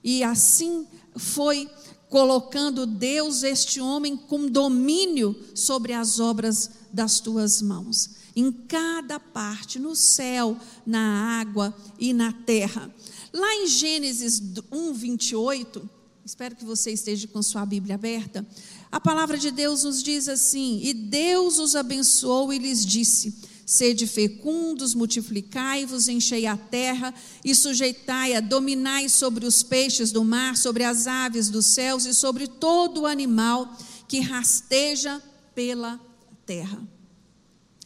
E 0.04 0.22
assim 0.26 0.86
foi 1.16 1.70
colocando 2.10 2.86
Deus 2.86 3.44
este 3.44 3.80
homem 3.80 4.18
com 4.18 4.46
domínio 4.46 5.42
sobre 5.56 5.94
as 5.94 6.20
obras 6.20 6.70
das 6.92 7.22
tuas 7.22 7.62
mãos, 7.62 8.10
em 8.36 8.52
cada 8.52 9.22
parte, 9.22 9.80
no 9.80 9.96
céu, 9.96 10.58
na 10.86 11.40
água 11.40 11.74
e 11.98 12.12
na 12.12 12.34
terra. 12.34 12.94
Lá 13.36 13.54
em 13.56 13.68
Gênesis 13.68 14.42
1, 14.72 14.94
28, 14.94 15.90
espero 16.24 16.56
que 16.56 16.64
você 16.64 16.92
esteja 16.92 17.28
com 17.28 17.44
sua 17.44 17.66
Bíblia 17.66 17.96
aberta, 17.96 18.48
a 18.90 18.98
palavra 18.98 19.38
de 19.38 19.52
Deus 19.52 19.84
nos 19.84 20.02
diz 20.02 20.30
assim: 20.30 20.80
E 20.82 20.94
Deus 20.94 21.60
os 21.60 21.76
abençoou 21.76 22.54
e 22.54 22.58
lhes 22.58 22.86
disse: 22.86 23.36
Sede 23.66 24.08
fecundos, 24.08 24.96
multiplicai-vos, 24.96 26.08
enchei 26.08 26.46
a 26.46 26.56
terra 26.56 27.14
e 27.44 27.54
sujeitai-a, 27.54 28.40
dominai 28.40 29.10
sobre 29.10 29.46
os 29.46 29.62
peixes 29.62 30.14
do 30.14 30.24
mar, 30.24 30.56
sobre 30.56 30.86
as 30.86 31.06
aves 31.06 31.50
dos 31.50 31.66
céus 31.66 32.06
e 32.06 32.14
sobre 32.14 32.48
todo 32.48 33.02
o 33.02 33.06
animal 33.06 33.78
que 34.08 34.22
rasteja 34.22 35.22
pela 35.54 36.00
terra. 36.46 36.82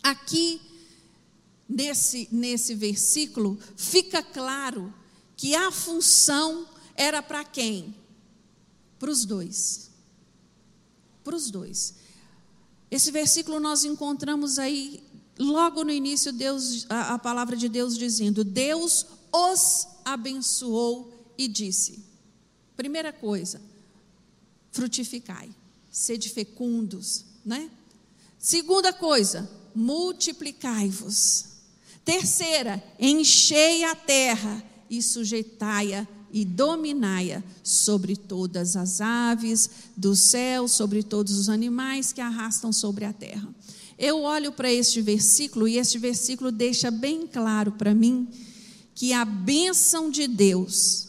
Aqui, 0.03 0.61
nesse, 1.67 2.29
nesse 2.31 2.75
versículo, 2.75 3.57
fica 3.75 4.21
claro 4.21 4.93
que 5.39 5.55
a 5.55 5.71
função 5.71 6.67
era 6.97 7.23
para 7.23 7.45
quem? 7.45 7.95
Para 8.99 9.09
os 9.09 9.23
dois. 9.23 9.89
Para 11.23 11.33
os 11.33 11.49
dois. 11.49 11.93
Esse 12.91 13.09
versículo 13.09 13.57
nós 13.57 13.85
encontramos 13.85 14.59
aí, 14.59 15.01
logo 15.39 15.85
no 15.85 15.91
início, 15.91 16.33
Deus, 16.33 16.85
a, 16.89 17.13
a 17.13 17.19
palavra 17.19 17.55
de 17.55 17.69
Deus 17.69 17.97
dizendo: 17.97 18.43
Deus 18.43 19.05
os 19.31 19.87
abençoou 20.03 21.09
e 21.37 21.47
disse. 21.47 22.03
Primeira 22.75 23.13
coisa, 23.13 23.61
frutificai, 24.73 25.49
sede 25.89 26.27
fecundos, 26.27 27.23
né? 27.45 27.71
Segunda 28.37 28.91
coisa, 28.91 29.49
multiplicai-vos. 29.73 31.45
Terceira, 32.03 32.83
enchei 32.99 33.85
a 33.85 33.95
terra 33.95 34.68
e 34.89 35.01
sujeitai-a 35.01 36.07
e 36.31 36.45
dominai-a 36.45 37.43
sobre 37.63 38.15
todas 38.15 38.75
as 38.75 39.01
aves 39.01 39.69
do 39.97 40.15
céu, 40.15 40.67
sobre 40.67 41.03
todos 41.03 41.37
os 41.37 41.49
animais 41.49 42.13
que 42.13 42.21
arrastam 42.21 42.71
sobre 42.71 43.05
a 43.05 43.13
terra. 43.13 43.47
Eu 43.97 44.21
olho 44.21 44.51
para 44.51 44.71
este 44.71 45.01
versículo 45.01 45.67
e 45.67 45.77
este 45.77 45.97
versículo 45.97 46.51
deixa 46.51 46.89
bem 46.89 47.27
claro 47.27 47.73
para 47.73 47.93
mim 47.93 48.27
que 48.95 49.11
a 49.11 49.25
bênção 49.25 50.09
de 50.09 50.27
Deus 50.27 51.07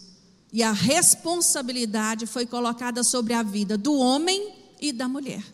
e 0.52 0.62
a 0.62 0.72
responsabilidade 0.72 2.26
foi 2.26 2.46
colocada 2.46 3.04
sobre 3.04 3.34
a 3.34 3.42
vida 3.42 3.78
do 3.78 3.94
homem 3.94 4.54
e 4.80 4.92
da 4.92 5.08
mulher. 5.08 5.44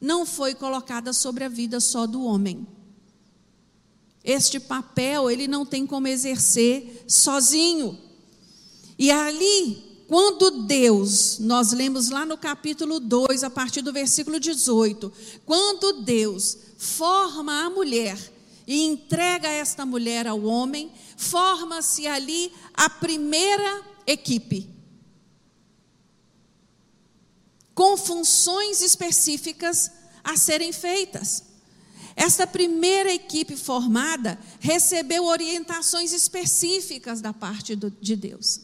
Não 0.00 0.24
foi 0.24 0.54
colocada 0.54 1.12
sobre 1.12 1.42
a 1.42 1.48
vida 1.48 1.80
só 1.80 2.06
do 2.06 2.22
homem. 2.22 2.66
Este 4.28 4.60
papel 4.60 5.30
ele 5.30 5.48
não 5.48 5.64
tem 5.64 5.86
como 5.86 6.06
exercer 6.06 7.02
sozinho. 7.08 7.98
E 8.98 9.10
ali, 9.10 10.04
quando 10.06 10.66
Deus, 10.66 11.38
nós 11.38 11.72
lemos 11.72 12.10
lá 12.10 12.26
no 12.26 12.36
capítulo 12.36 13.00
2, 13.00 13.42
a 13.42 13.48
partir 13.48 13.80
do 13.80 13.90
versículo 13.90 14.38
18, 14.38 15.10
quando 15.46 16.02
Deus 16.02 16.58
forma 16.76 17.64
a 17.64 17.70
mulher 17.70 18.18
e 18.66 18.84
entrega 18.84 19.48
esta 19.48 19.86
mulher 19.86 20.26
ao 20.26 20.42
homem, 20.42 20.92
forma-se 21.16 22.06
ali 22.06 22.52
a 22.74 22.90
primeira 22.90 23.82
equipe. 24.06 24.68
Com 27.74 27.96
funções 27.96 28.82
específicas 28.82 29.90
a 30.22 30.36
serem 30.36 30.70
feitas. 30.70 31.47
Esta 32.18 32.48
primeira 32.48 33.14
equipe 33.14 33.56
formada 33.56 34.36
recebeu 34.58 35.24
orientações 35.24 36.12
específicas 36.12 37.20
da 37.20 37.32
parte 37.32 37.76
do, 37.76 37.92
de 37.92 38.16
Deus. 38.16 38.60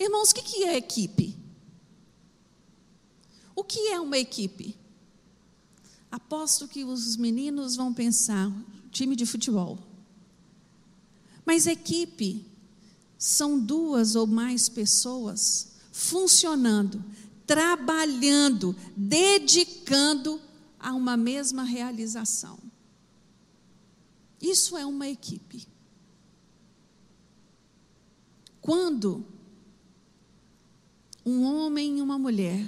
Irmãos, 0.00 0.30
o 0.30 0.34
que 0.34 0.64
é 0.64 0.74
equipe? 0.78 1.36
O 3.54 3.62
que 3.62 3.88
é 3.88 4.00
uma 4.00 4.16
equipe? 4.16 4.74
Aposto 6.10 6.66
que 6.66 6.82
os 6.82 7.14
meninos 7.18 7.76
vão 7.76 7.92
pensar: 7.92 8.50
time 8.90 9.14
de 9.14 9.26
futebol. 9.26 9.78
Mas 11.44 11.66
equipe 11.66 12.46
são 13.18 13.60
duas 13.60 14.16
ou 14.16 14.26
mais 14.26 14.66
pessoas 14.66 15.72
funcionando, 15.92 17.04
trabalhando, 17.46 18.74
dedicando 18.96 20.40
a 20.86 20.92
uma 20.94 21.16
mesma 21.16 21.64
realização. 21.64 22.60
Isso 24.40 24.78
é 24.78 24.86
uma 24.86 25.08
equipe. 25.08 25.66
Quando 28.60 29.26
um 31.24 31.42
homem 31.42 31.98
e 31.98 32.00
uma 32.00 32.16
mulher 32.16 32.64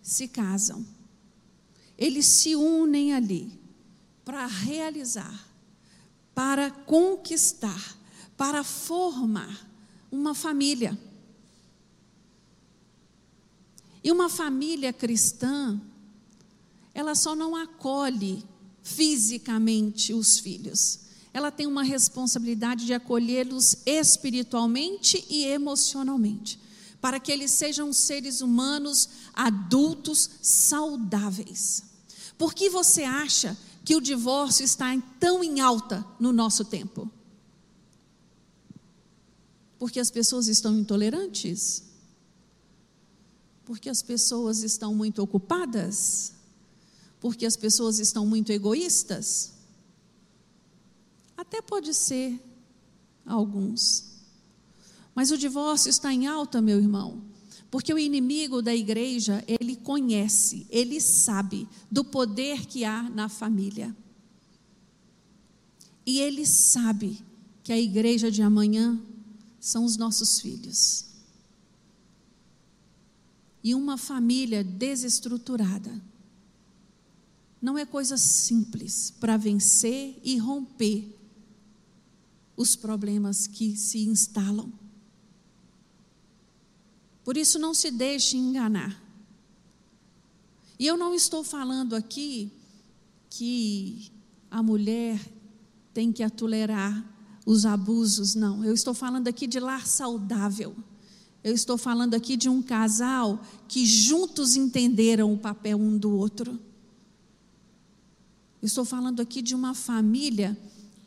se 0.00 0.28
casam, 0.28 0.86
eles 1.98 2.24
se 2.26 2.54
unem 2.54 3.14
ali 3.14 3.58
para 4.24 4.46
realizar, 4.46 5.44
para 6.32 6.70
conquistar, 6.70 7.98
para 8.36 8.62
formar 8.62 9.68
uma 10.08 10.36
família. 10.36 10.96
E 14.04 14.12
uma 14.12 14.28
família 14.28 14.92
cristã 14.92 15.80
ela 16.94 17.14
só 17.14 17.34
não 17.34 17.54
acolhe 17.54 18.44
fisicamente 18.82 20.12
os 20.12 20.38
filhos. 20.38 21.00
Ela 21.32 21.50
tem 21.50 21.66
uma 21.66 21.82
responsabilidade 21.82 22.86
de 22.86 22.92
acolhê-los 22.92 23.76
espiritualmente 23.86 25.24
e 25.28 25.44
emocionalmente, 25.44 26.58
para 27.00 27.20
que 27.20 27.30
eles 27.30 27.52
sejam 27.52 27.92
seres 27.92 28.40
humanos 28.40 29.08
adultos 29.32 30.28
saudáveis. 30.42 31.84
Por 32.36 32.52
que 32.52 32.68
você 32.68 33.04
acha 33.04 33.56
que 33.84 33.94
o 33.94 34.00
divórcio 34.00 34.64
está 34.64 34.86
tão 35.18 35.42
em 35.44 35.60
alta 35.60 36.04
no 36.18 36.32
nosso 36.32 36.64
tempo? 36.64 37.10
Porque 39.78 40.00
as 40.00 40.10
pessoas 40.10 40.48
estão 40.48 40.76
intolerantes? 40.78 41.84
Porque 43.64 43.88
as 43.88 44.02
pessoas 44.02 44.62
estão 44.62 44.94
muito 44.94 45.22
ocupadas? 45.22 46.34
Porque 47.20 47.44
as 47.44 47.56
pessoas 47.56 47.98
estão 47.98 48.26
muito 48.26 48.50
egoístas? 48.50 49.52
Até 51.36 51.60
pode 51.60 51.92
ser 51.92 52.40
alguns. 53.26 54.06
Mas 55.14 55.30
o 55.30 55.36
divórcio 55.36 55.90
está 55.90 56.12
em 56.12 56.26
alta, 56.26 56.62
meu 56.62 56.78
irmão. 56.78 57.22
Porque 57.70 57.92
o 57.92 57.98
inimigo 57.98 58.62
da 58.62 58.74
igreja, 58.74 59.44
ele 59.46 59.76
conhece, 59.76 60.66
ele 60.70 61.00
sabe 61.00 61.68
do 61.90 62.02
poder 62.02 62.66
que 62.66 62.84
há 62.84 63.02
na 63.02 63.28
família. 63.28 63.94
E 66.04 66.18
ele 66.20 66.46
sabe 66.46 67.22
que 67.62 67.72
a 67.72 67.78
igreja 67.78 68.30
de 68.30 68.42
amanhã 68.42 69.00
são 69.60 69.84
os 69.84 69.96
nossos 69.96 70.40
filhos. 70.40 71.04
E 73.62 73.74
uma 73.74 73.98
família 73.98 74.64
desestruturada 74.64 76.09
não 77.60 77.76
é 77.76 77.84
coisa 77.84 78.16
simples 78.16 79.12
para 79.20 79.36
vencer 79.36 80.18
e 80.24 80.38
romper 80.38 81.16
os 82.56 82.74
problemas 82.74 83.46
que 83.46 83.76
se 83.76 84.00
instalam. 84.00 84.72
Por 87.24 87.36
isso, 87.36 87.58
não 87.58 87.74
se 87.74 87.90
deixe 87.90 88.36
enganar. 88.36 89.00
E 90.78 90.86
eu 90.86 90.96
não 90.96 91.14
estou 91.14 91.44
falando 91.44 91.94
aqui 91.94 92.50
que 93.28 94.10
a 94.50 94.62
mulher 94.62 95.20
tem 95.92 96.10
que 96.12 96.22
atolerar 96.22 97.04
os 97.44 97.66
abusos, 97.66 98.34
não. 98.34 98.64
Eu 98.64 98.72
estou 98.72 98.94
falando 98.94 99.28
aqui 99.28 99.46
de 99.46 99.60
lar 99.60 99.86
saudável. 99.86 100.74
Eu 101.42 101.54
estou 101.54 101.78
falando 101.78 102.14
aqui 102.14 102.36
de 102.36 102.48
um 102.48 102.62
casal 102.62 103.42
que 103.68 103.84
juntos 103.86 104.56
entenderam 104.56 105.32
o 105.32 105.38
papel 105.38 105.78
um 105.78 105.96
do 105.96 106.10
outro. 106.10 106.58
Estou 108.62 108.84
falando 108.84 109.20
aqui 109.20 109.40
de 109.40 109.54
uma 109.54 109.74
família 109.74 110.56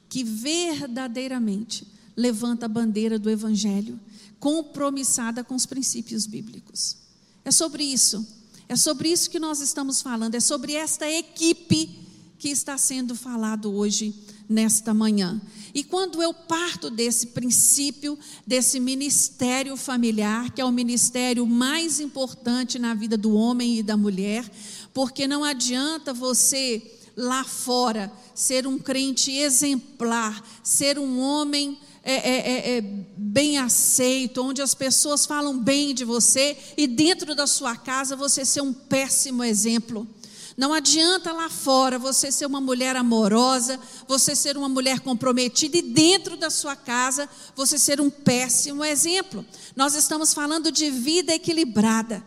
que 0.10 0.24
verdadeiramente 0.24 1.88
levanta 2.16 2.66
a 2.66 2.70
bandeira 2.70 3.18
do 3.18 3.30
Evangelho, 3.30 4.00
compromissada 4.40 5.44
com 5.44 5.56
os 5.56 5.66
princípios 5.66 6.26
bíblicos. 6.26 6.98
É 7.46 7.52
sobre 7.52 7.84
isso. 7.84 8.26
É 8.68 8.76
sobre 8.76 9.10
isso 9.10 9.30
que 9.30 9.40
nós 9.40 9.62
estamos 9.62 10.02
falando. 10.02 10.36
É 10.36 10.40
sobre 10.40 10.74
esta 10.74 11.10
equipe 11.10 12.00
que 12.40 12.50
está 12.50 12.78
sendo 12.78 13.16
falado 13.16 13.72
hoje 13.72 14.14
nesta 14.50 14.94
manhã. 14.94 15.42
E 15.74 15.84
quando 15.84 16.22
eu 16.22 16.34
parto 16.34 16.90
desse 16.90 17.28
princípio, 17.28 18.18
desse 18.46 18.80
ministério 18.80 19.76
familiar, 19.76 20.52
que 20.52 20.62
é 20.62 20.66
o 20.66 20.72
ministério 20.72 21.48
mais 21.48 22.00
importante 22.00 22.78
na 22.78 22.94
vida 22.94 23.18
do 23.18 23.34
homem 23.34 23.80
e 23.80 23.84
da 23.84 23.98
mulher, 23.98 24.50
porque 24.94 25.28
não 25.28 25.44
adianta 25.44 26.14
você 26.14 27.00
lá 27.16 27.44
fora 27.44 28.12
ser 28.34 28.66
um 28.66 28.80
crente 28.80 29.32
exemplar, 29.32 30.44
ser 30.64 30.98
um 30.98 31.20
homem 31.20 31.78
é, 32.04 32.14
é, 32.14 32.52
é, 32.52 32.78
é, 32.78 32.82
bem 33.16 33.58
aceito, 33.58 34.44
onde 34.44 34.62
as 34.62 34.74
pessoas 34.74 35.26
falam 35.26 35.58
bem 35.58 35.94
de 35.94 36.04
você, 36.04 36.58
e 36.76 36.86
dentro 36.86 37.34
da 37.34 37.48
sua 37.48 37.78
casa 37.78 38.16
você 38.16 38.44
ser 38.44 38.62
um 38.62 38.74
péssimo 38.74 39.44
exemplo. 39.44 40.08
Não 40.56 40.74
adianta 40.74 41.32
lá 41.32 41.50
fora 41.50 41.98
você 41.98 42.32
ser 42.32 42.46
uma 42.46 42.62
mulher 42.62 42.96
amorosa, 42.96 43.80
você 44.08 44.36
ser 44.36 44.56
uma 44.56 44.70
mulher 44.70 45.00
comprometida 45.00 45.78
e 45.78 45.82
dentro 45.82 46.38
da 46.38 46.50
sua 46.50 46.76
casa 46.76 47.28
você 47.56 47.80
ser 47.80 48.00
um 48.00 48.10
péssimo 48.10 48.84
exemplo. 48.84 49.44
Nós 49.76 49.96
estamos 49.96 50.32
falando 50.34 50.72
de 50.72 50.92
vida 50.92 51.34
equilibrada, 51.34 52.24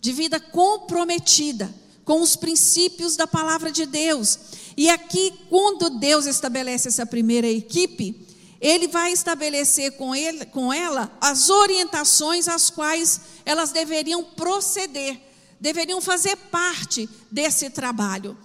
de 0.00 0.12
vida 0.12 0.38
comprometida 0.38 1.74
com 2.06 2.22
os 2.22 2.36
princípios 2.36 3.16
da 3.16 3.26
palavra 3.26 3.70
de 3.70 3.84
Deus. 3.84 4.38
E 4.74 4.88
aqui, 4.88 5.34
quando 5.50 5.90
Deus 5.90 6.24
estabelece 6.24 6.88
essa 6.88 7.04
primeira 7.04 7.48
equipe, 7.48 8.26
ele 8.58 8.88
vai 8.88 9.12
estabelecer 9.12 9.92
com, 9.98 10.14
ele, 10.14 10.46
com 10.46 10.72
ela 10.72 11.14
as 11.20 11.50
orientações 11.50 12.48
às 12.48 12.70
quais 12.70 13.20
elas 13.44 13.72
deveriam 13.72 14.24
proceder 14.24 15.20
deveriam 15.60 16.00
fazer 16.00 16.36
parte 16.36 17.08
desse 17.30 17.70
trabalho. 17.70 18.36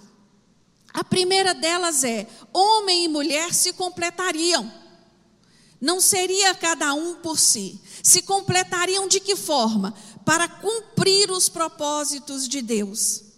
A 0.94 1.04
primeira 1.04 1.54
delas 1.54 2.04
é: 2.04 2.28
homem 2.54 3.06
e 3.06 3.08
mulher 3.08 3.54
se 3.54 3.74
completariam. 3.74 4.72
Não 5.80 6.00
seria 6.00 6.54
cada 6.54 6.94
um 6.94 7.16
por 7.16 7.40
si. 7.40 7.80
Se 8.04 8.22
completariam 8.22 9.08
de 9.08 9.20
que 9.20 9.36
forma? 9.36 9.94
Para 10.24 10.48
cumprir 10.48 11.32
os 11.32 11.50
propósitos 11.50 12.48
de 12.48 12.62
Deus. 12.62 13.31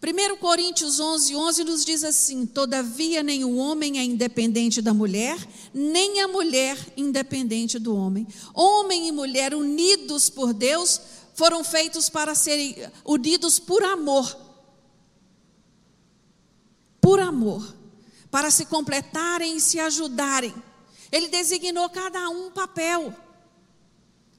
1 0.00 0.36
Coríntios 0.36 1.00
11, 1.00 1.34
11 1.34 1.64
nos 1.64 1.84
diz 1.84 2.04
assim: 2.04 2.46
Todavia, 2.46 3.20
nem 3.22 3.44
o 3.44 3.56
homem 3.56 3.98
é 3.98 4.04
independente 4.04 4.80
da 4.80 4.94
mulher, 4.94 5.36
nem 5.74 6.20
a 6.20 6.28
mulher 6.28 6.78
independente 6.96 7.80
do 7.80 7.96
homem. 7.96 8.26
Homem 8.54 9.08
e 9.08 9.12
mulher 9.12 9.54
unidos 9.54 10.30
por 10.30 10.54
Deus 10.54 11.00
foram 11.34 11.64
feitos 11.64 12.08
para 12.08 12.34
serem 12.36 12.76
unidos 13.04 13.58
por 13.58 13.82
amor. 13.82 14.36
Por 17.00 17.18
amor. 17.18 17.76
Para 18.30 18.52
se 18.52 18.66
completarem 18.66 19.56
e 19.56 19.60
se 19.60 19.80
ajudarem. 19.80 20.54
Ele 21.10 21.26
designou 21.26 21.88
cada 21.90 22.28
um 22.28 22.46
um 22.46 22.50
papel. 22.50 23.12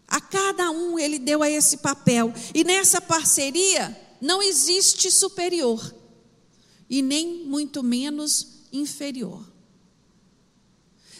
A 0.08 0.22
cada 0.22 0.72
um 0.72 0.98
ele 0.98 1.20
deu 1.20 1.44
a 1.44 1.50
esse 1.50 1.78
papel. 1.78 2.34
E 2.54 2.64
nessa 2.64 3.02
parceria 3.02 4.09
não 4.22 4.42
existe 4.42 5.12
superior. 5.12 5.96
E 6.90 7.02
nem 7.02 7.46
muito 7.46 7.84
menos 7.84 8.66
inferior. 8.72 9.46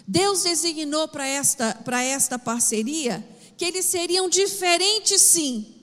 Deus 0.08 0.42
designou 0.42 1.08
para 1.08 1.28
esta, 1.28 1.76
para 1.76 2.04
esta 2.04 2.40
parceria 2.40 3.28
que 3.56 3.66
eles 3.66 3.86
seriam 3.86 4.28
diferentes, 4.28 5.22
sim, 5.22 5.76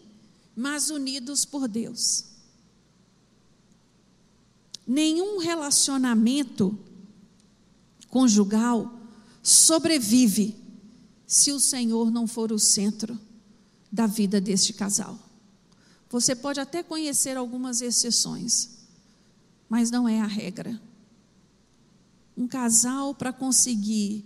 mas 0.56 0.90
unidos 0.90 1.44
por 1.44 1.68
Deus. 1.68 2.24
Nenhum 4.86 5.38
relacionamento 5.38 6.76
conjugal 8.08 8.92
sobrevive 9.42 10.56
se 11.26 11.52
o 11.52 11.60
Senhor 11.60 12.10
não 12.10 12.26
for 12.26 12.50
o 12.50 12.58
centro 12.58 13.18
da 13.92 14.06
vida 14.06 14.40
deste 14.40 14.72
casal. 14.72 15.25
Você 16.16 16.34
pode 16.34 16.58
até 16.58 16.82
conhecer 16.82 17.36
algumas 17.36 17.82
exceções, 17.82 18.70
mas 19.68 19.90
não 19.90 20.08
é 20.08 20.18
a 20.18 20.26
regra. 20.26 20.80
Um 22.34 22.48
casal 22.48 23.14
para 23.14 23.34
conseguir 23.34 24.24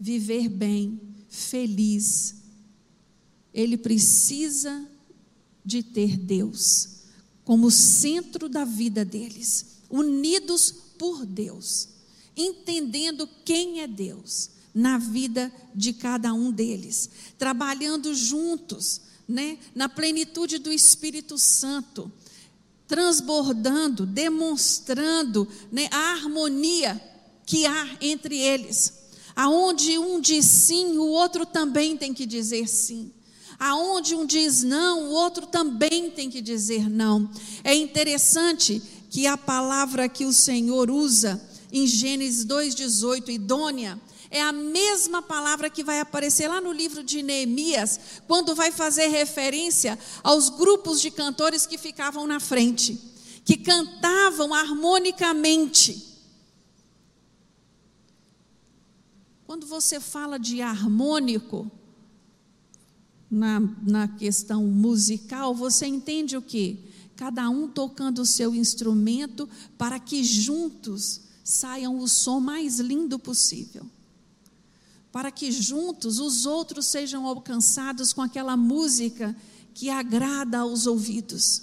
viver 0.00 0.48
bem, 0.48 0.98
feliz, 1.28 2.36
ele 3.52 3.76
precisa 3.76 4.88
de 5.62 5.82
ter 5.82 6.16
Deus 6.16 7.00
como 7.44 7.70
centro 7.70 8.48
da 8.48 8.64
vida 8.64 9.04
deles, 9.04 9.82
unidos 9.90 10.72
por 10.96 11.26
Deus, 11.26 11.90
entendendo 12.34 13.28
quem 13.44 13.82
é 13.82 13.86
Deus 13.86 14.52
na 14.72 14.96
vida 14.96 15.52
de 15.74 15.92
cada 15.92 16.32
um 16.32 16.50
deles, 16.50 17.10
trabalhando 17.36 18.14
juntos, 18.14 19.02
né, 19.30 19.58
na 19.74 19.88
plenitude 19.88 20.58
do 20.58 20.72
Espírito 20.72 21.38
Santo, 21.38 22.10
transbordando, 22.86 24.04
demonstrando 24.04 25.46
né, 25.70 25.88
a 25.92 26.12
harmonia 26.12 27.00
que 27.46 27.64
há 27.64 27.96
entre 28.00 28.36
eles. 28.36 29.00
Aonde 29.34 29.96
um 29.96 30.20
diz 30.20 30.44
sim, 30.44 30.98
o 30.98 31.06
outro 31.06 31.46
também 31.46 31.96
tem 31.96 32.12
que 32.12 32.26
dizer 32.26 32.68
sim. 32.68 33.12
Aonde 33.58 34.14
um 34.14 34.26
diz 34.26 34.62
não, 34.62 35.04
o 35.04 35.10
outro 35.12 35.46
também 35.46 36.10
tem 36.10 36.28
que 36.28 36.40
dizer 36.40 36.90
não. 36.90 37.30
É 37.62 37.74
interessante 37.74 38.82
que 39.08 39.26
a 39.26 39.36
palavra 39.36 40.08
que 40.08 40.24
o 40.24 40.32
Senhor 40.32 40.90
usa 40.90 41.40
em 41.72 41.86
Gênesis 41.86 42.44
2,18, 42.44 43.28
idônea, 43.28 44.00
é 44.30 44.40
a 44.40 44.52
mesma 44.52 45.20
palavra 45.20 45.68
que 45.68 45.82
vai 45.82 45.98
aparecer 45.98 46.46
lá 46.46 46.60
no 46.60 46.70
livro 46.70 47.02
de 47.02 47.20
Neemias, 47.20 47.98
quando 48.28 48.54
vai 48.54 48.70
fazer 48.70 49.08
referência 49.08 49.98
aos 50.22 50.48
grupos 50.48 51.00
de 51.00 51.10
cantores 51.10 51.66
que 51.66 51.76
ficavam 51.76 52.26
na 52.26 52.38
frente, 52.38 52.96
que 53.44 53.56
cantavam 53.56 54.54
harmonicamente. 54.54 56.08
Quando 59.44 59.66
você 59.66 59.98
fala 59.98 60.38
de 60.38 60.62
harmônico, 60.62 61.68
na, 63.28 63.60
na 63.82 64.08
questão 64.08 64.64
musical, 64.64 65.54
você 65.54 65.86
entende 65.86 66.36
o 66.36 66.42
que? 66.42 66.84
Cada 67.16 67.48
um 67.48 67.68
tocando 67.68 68.22
o 68.22 68.26
seu 68.26 68.54
instrumento 68.54 69.48
para 69.76 70.00
que 70.00 70.24
juntos 70.24 71.20
saiam 71.44 71.98
o 71.98 72.08
som 72.08 72.40
mais 72.40 72.80
lindo 72.80 73.18
possível. 73.18 73.86
Para 75.12 75.30
que 75.30 75.50
juntos 75.50 76.18
os 76.18 76.46
outros 76.46 76.86
sejam 76.86 77.26
alcançados 77.26 78.12
com 78.12 78.22
aquela 78.22 78.56
música 78.56 79.36
que 79.74 79.90
agrada 79.90 80.58
aos 80.58 80.86
ouvidos. 80.86 81.62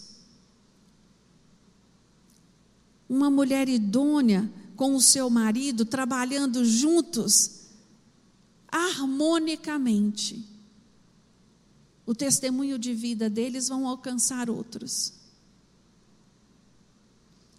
Uma 3.07 3.29
mulher 3.29 3.69
idônea 3.69 4.51
com 4.75 4.95
o 4.95 5.01
seu 5.01 5.29
marido 5.29 5.85
trabalhando 5.85 6.65
juntos, 6.65 7.67
harmonicamente. 8.67 10.45
O 12.05 12.13
testemunho 12.13 12.77
de 12.77 12.93
vida 12.93 13.29
deles 13.29 13.69
vão 13.69 13.87
alcançar 13.87 14.49
outros. 14.49 15.13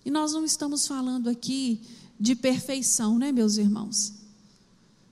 E 0.04 0.10
nós 0.10 0.32
não 0.32 0.44
estamos 0.44 0.86
falando 0.86 1.28
aqui 1.28 1.80
de 2.18 2.34
perfeição, 2.34 3.18
né, 3.18 3.30
meus 3.32 3.56
irmãos? 3.56 4.17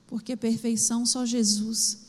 Porque 0.07 0.35
perfeição 0.35 1.05
só 1.05 1.25
Jesus. 1.25 1.99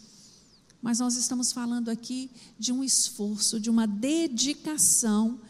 Mas 0.81 1.01
nós 1.01 1.17
estamos 1.17 1.53
falando 1.53 1.89
aqui 1.89 2.31
de 2.59 2.73
um 2.73 2.83
esforço, 2.83 3.59
de 3.61 3.69
uma 3.69 3.87
dedicação 3.87 5.41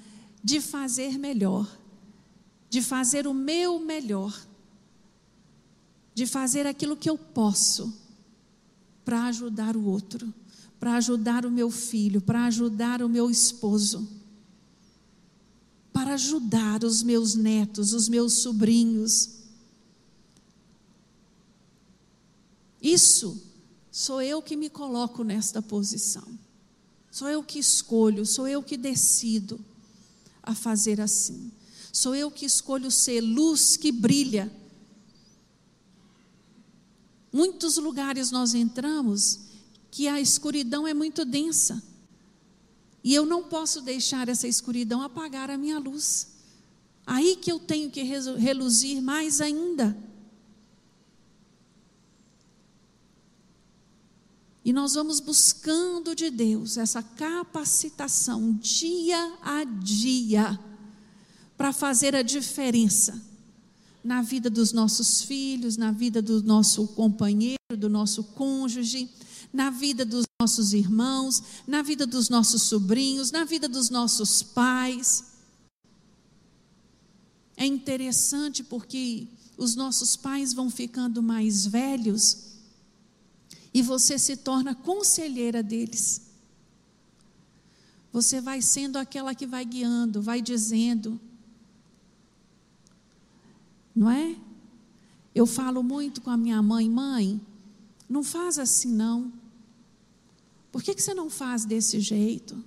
de 0.42 0.60
fazer 0.60 1.18
melhor, 1.18 1.70
de 2.70 2.80
fazer 2.80 3.26
o 3.26 3.34
meu 3.34 3.78
melhor, 3.78 4.34
de 6.14 6.26
fazer 6.26 6.66
aquilo 6.66 6.96
que 6.96 7.10
eu 7.10 7.18
posso 7.18 7.92
para 9.04 9.24
ajudar 9.26 9.76
o 9.76 9.84
outro, 9.84 10.32
para 10.80 10.96
ajudar 10.96 11.44
o 11.44 11.50
meu 11.50 11.70
filho, 11.70 12.20
para 12.20 12.46
ajudar 12.46 13.02
o 13.02 13.08
meu 13.08 13.30
esposo 13.30 14.18
para 15.98 16.14
ajudar 16.14 16.84
os 16.84 17.02
meus 17.02 17.34
netos, 17.34 17.92
os 17.92 18.08
meus 18.08 18.34
sobrinhos. 18.34 19.37
Isso 22.82 23.42
sou 23.90 24.22
eu 24.22 24.40
que 24.40 24.56
me 24.56 24.70
coloco 24.70 25.24
nesta 25.24 25.60
posição. 25.60 26.26
Sou 27.10 27.28
eu 27.28 27.42
que 27.42 27.58
escolho, 27.58 28.24
sou 28.24 28.46
eu 28.46 28.62
que 28.62 28.76
decido 28.76 29.58
a 30.42 30.54
fazer 30.54 31.00
assim. 31.00 31.50
Sou 31.92 32.14
eu 32.14 32.30
que 32.30 32.46
escolho 32.46 32.90
ser 32.90 33.20
luz 33.20 33.76
que 33.76 33.90
brilha. 33.90 34.52
Muitos 37.32 37.76
lugares 37.76 38.30
nós 38.30 38.54
entramos 38.54 39.40
que 39.90 40.06
a 40.06 40.20
escuridão 40.20 40.86
é 40.86 40.94
muito 40.94 41.24
densa. 41.24 41.82
E 43.02 43.14
eu 43.14 43.24
não 43.24 43.44
posso 43.44 43.80
deixar 43.80 44.28
essa 44.28 44.46
escuridão 44.46 45.02
apagar 45.02 45.50
a 45.50 45.58
minha 45.58 45.78
luz. 45.78 46.28
Aí 47.06 47.36
que 47.36 47.50
eu 47.50 47.58
tenho 47.58 47.90
que 47.90 48.02
reluzir 48.02 49.00
mais 49.02 49.40
ainda. 49.40 49.96
E 54.64 54.72
nós 54.72 54.94
vamos 54.94 55.20
buscando 55.20 56.14
de 56.14 56.30
Deus 56.30 56.76
essa 56.76 57.02
capacitação 57.02 58.52
dia 58.54 59.38
a 59.42 59.64
dia 59.64 60.58
para 61.56 61.72
fazer 61.72 62.14
a 62.14 62.22
diferença 62.22 63.20
na 64.02 64.22
vida 64.22 64.48
dos 64.48 64.72
nossos 64.72 65.22
filhos, 65.22 65.76
na 65.76 65.90
vida 65.90 66.22
do 66.22 66.42
nosso 66.42 66.86
companheiro, 66.88 67.58
do 67.76 67.88
nosso 67.88 68.22
cônjuge, 68.24 69.08
na 69.52 69.70
vida 69.70 70.04
dos 70.04 70.24
nossos 70.40 70.72
irmãos, 70.72 71.42
na 71.66 71.82
vida 71.82 72.06
dos 72.06 72.28
nossos 72.28 72.62
sobrinhos, 72.62 73.30
na 73.30 73.44
vida 73.44 73.68
dos 73.68 73.90
nossos 73.90 74.42
pais. 74.42 75.24
É 77.56 77.66
interessante 77.66 78.62
porque 78.62 79.26
os 79.56 79.74
nossos 79.74 80.16
pais 80.16 80.52
vão 80.52 80.70
ficando 80.70 81.22
mais 81.22 81.66
velhos 81.66 82.57
e 83.72 83.82
você 83.82 84.18
se 84.18 84.36
torna 84.36 84.74
conselheira 84.74 85.62
deles. 85.62 86.22
Você 88.12 88.40
vai 88.40 88.62
sendo 88.62 88.96
aquela 88.96 89.34
que 89.34 89.46
vai 89.46 89.64
guiando, 89.64 90.22
vai 90.22 90.40
dizendo. 90.40 91.20
Não 93.94 94.10
é? 94.10 94.36
Eu 95.34 95.46
falo 95.46 95.82
muito 95.82 96.20
com 96.20 96.30
a 96.30 96.36
minha 96.36 96.60
mãe, 96.62 96.88
mãe, 96.88 97.40
não 98.08 98.24
faz 98.24 98.58
assim 98.58 98.92
não. 98.92 99.32
Por 100.72 100.82
que, 100.82 100.94
que 100.94 101.02
você 101.02 101.14
não 101.14 101.28
faz 101.28 101.64
desse 101.64 102.00
jeito? 102.00 102.62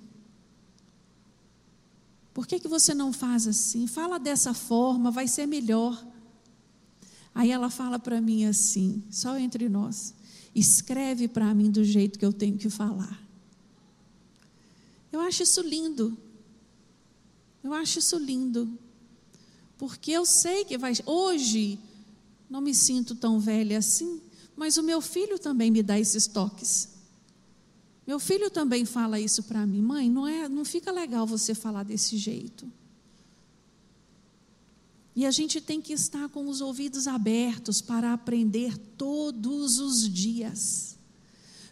Por 2.34 2.48
que, 2.48 2.60
que 2.60 2.68
você 2.68 2.94
não 2.94 3.12
faz 3.12 3.48
assim? 3.48 3.88
Fala 3.88 4.18
dessa 4.18 4.54
forma, 4.54 5.12
vai 5.12 5.28
ser 5.28 5.46
melhor. 5.46 6.06
Aí 7.34 7.52
ela 7.52 7.70
fala 7.70 8.00
para 8.00 8.22
mim 8.22 8.46
assim, 8.46 9.04
só 9.10 9.38
entre 9.38 9.68
nós: 9.68 10.14
escreve 10.54 11.28
para 11.28 11.54
mim 11.54 11.72
do 11.72 11.84
jeito 11.84 12.20
que 12.20 12.26
eu 12.26 12.34
tenho 12.34 12.58
que 12.58 12.70
falar. 12.70 13.22
Eu 15.12 15.20
acho 15.20 15.44
isso 15.44 15.62
lindo. 15.62 16.18
Eu 17.64 17.74
acho 17.74 18.00
isso 18.00 18.18
lindo. 18.18 18.78
Porque 19.78 20.12
eu 20.12 20.26
sei 20.26 20.66
que 20.66 20.78
vai. 20.78 20.94
Hoje, 21.06 21.80
não 22.50 22.62
me 22.62 22.74
sinto 22.74 23.16
tão 23.16 23.40
velha 23.40 23.78
assim, 23.78 24.22
mas 24.56 24.78
o 24.78 24.84
meu 24.84 25.02
filho 25.02 25.40
também 25.40 25.72
me 25.72 25.82
dá 25.82 26.00
esses 26.00 26.28
toques. 26.28 26.90
Meu 28.06 28.20
filho 28.20 28.50
também 28.50 28.84
fala 28.84 29.20
isso 29.20 29.44
para 29.44 29.66
mim, 29.66 29.82
mãe, 29.82 30.10
não 30.10 30.28
é, 30.28 30.50
não 30.50 30.66
fica 30.66 30.92
legal 30.92 31.26
você 31.26 31.54
falar 31.54 31.84
desse 31.84 32.18
jeito. 32.18 32.72
E 35.16 35.26
a 35.26 35.32
gente 35.32 35.60
tem 35.60 35.82
que 35.82 35.94
estar 35.94 36.30
com 36.30 36.48
os 36.48 36.62
ouvidos 36.62 37.08
abertos 37.08 37.82
para 37.82 38.14
aprender 38.14 38.78
todos 38.98 39.80
os 39.80 40.08
dias, 40.08 40.98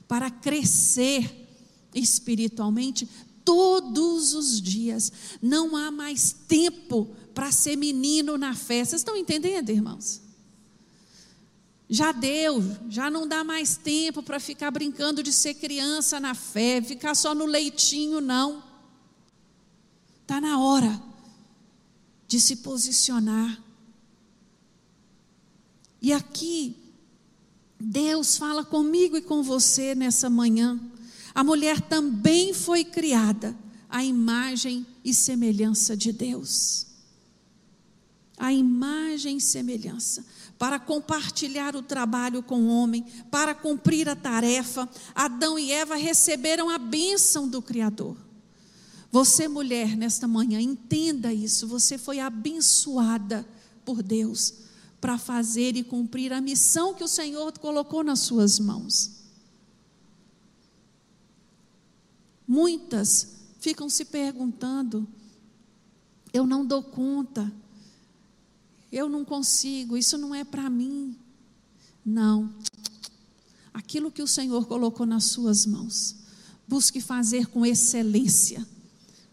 para 0.08 0.30
crescer 0.30 1.48
espiritualmente 1.94 3.08
todos 3.46 4.34
os 4.34 4.62
dias. 4.62 5.12
Não 5.42 5.76
há 5.76 5.90
mais 5.90 6.34
tempo 6.48 7.16
para 7.34 7.52
ser 7.52 7.78
menino 7.78 8.38
na 8.38 8.54
fé. 8.54 8.84
Vocês 8.84 9.02
estão 9.02 9.16
entendendo, 9.16 9.70
irmãos? 9.70 10.22
Já 11.90 12.12
deu, 12.12 12.62
já 12.90 13.10
não 13.10 13.28
dá 13.28 13.44
mais 13.44 13.78
tempo 13.78 14.22
para 14.22 14.40
ficar 14.40 14.70
brincando 14.70 15.24
de 15.24 15.32
ser 15.32 15.56
criança 15.56 16.20
na 16.20 16.36
fé, 16.36 16.82
ficar 16.82 17.16
só 17.16 17.34
no 17.34 17.46
leitinho, 17.46 18.20
não. 18.20 18.62
Está 20.22 20.40
na 20.40 20.60
hora 20.60 21.09
de 22.30 22.40
se 22.40 22.58
posicionar. 22.58 23.60
E 26.00 26.14
aqui, 26.14 26.78
Deus 27.80 28.38
fala 28.38 28.64
comigo 28.64 29.18
e 29.18 29.22
com 29.22 29.42
você 29.42 29.96
nessa 29.96 30.30
manhã. 30.30 30.80
A 31.34 31.44
mulher 31.44 31.82
também 31.82 32.54
foi 32.54 32.84
criada 32.86 33.58
à 33.90 34.04
imagem 34.04 34.86
e 35.04 35.12
semelhança 35.12 35.98
de 35.98 36.12
Deus. 36.12 36.86
A 38.38 38.54
imagem 38.54 39.38
e 39.38 39.42
semelhança 39.42 40.24
para 40.60 40.78
compartilhar 40.78 41.76
o 41.76 41.82
trabalho 41.82 42.44
com 42.44 42.62
o 42.62 42.68
homem, 42.68 43.04
para 43.32 43.56
cumprir 43.56 44.08
a 44.08 44.16
tarefa, 44.16 44.88
Adão 45.16 45.58
e 45.58 45.72
Eva 45.72 45.96
receberam 45.96 46.70
a 46.70 46.78
bênção 46.78 47.50
do 47.50 47.60
Criador. 47.60 48.29
Você, 49.12 49.48
mulher, 49.48 49.98
nesta 49.98 50.28
manhã, 50.28 50.62
entenda 50.62 51.34
isso. 51.34 51.68
Você 51.68 51.98
foi 51.98 52.20
abençoada 52.20 53.48
por 53.84 54.04
Deus 54.04 54.54
para 55.02 55.18
fazer 55.18 55.76
e 55.76 55.84
cumprir 55.84 56.32
a 56.34 56.42
missão 56.42 56.94
que 56.94 57.04
o 57.04 57.08
Senhor 57.08 57.58
colocou 57.58 58.04
nas 58.04 58.20
suas 58.20 58.60
mãos. 58.60 59.20
Muitas 62.48 63.36
ficam 63.60 63.90
se 63.90 64.06
perguntando: 64.06 65.08
eu 66.34 66.46
não 66.46 66.66
dou 66.66 66.84
conta, 66.84 67.52
eu 68.92 69.08
não 69.08 69.24
consigo, 69.24 69.98
isso 69.98 70.18
não 70.18 70.34
é 70.34 70.44
para 70.44 70.70
mim. 70.70 71.16
Não. 72.06 72.54
Aquilo 73.74 74.12
que 74.12 74.22
o 74.22 74.28
Senhor 74.28 74.66
colocou 74.66 75.06
nas 75.06 75.26
suas 75.26 75.66
mãos, 75.66 76.16
busque 76.68 77.00
fazer 77.00 77.48
com 77.48 77.66
excelência, 77.66 78.68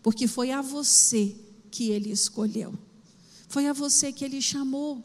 porque 0.07 0.29
foi 0.29 0.53
a 0.53 0.63
você 0.63 1.35
que 1.69 1.91
Ele 1.91 2.13
escolheu, 2.13 2.73
foi 3.49 3.67
a 3.67 3.73
você 3.73 4.13
que 4.13 4.25
Ele 4.25 4.41
chamou, 4.41 5.05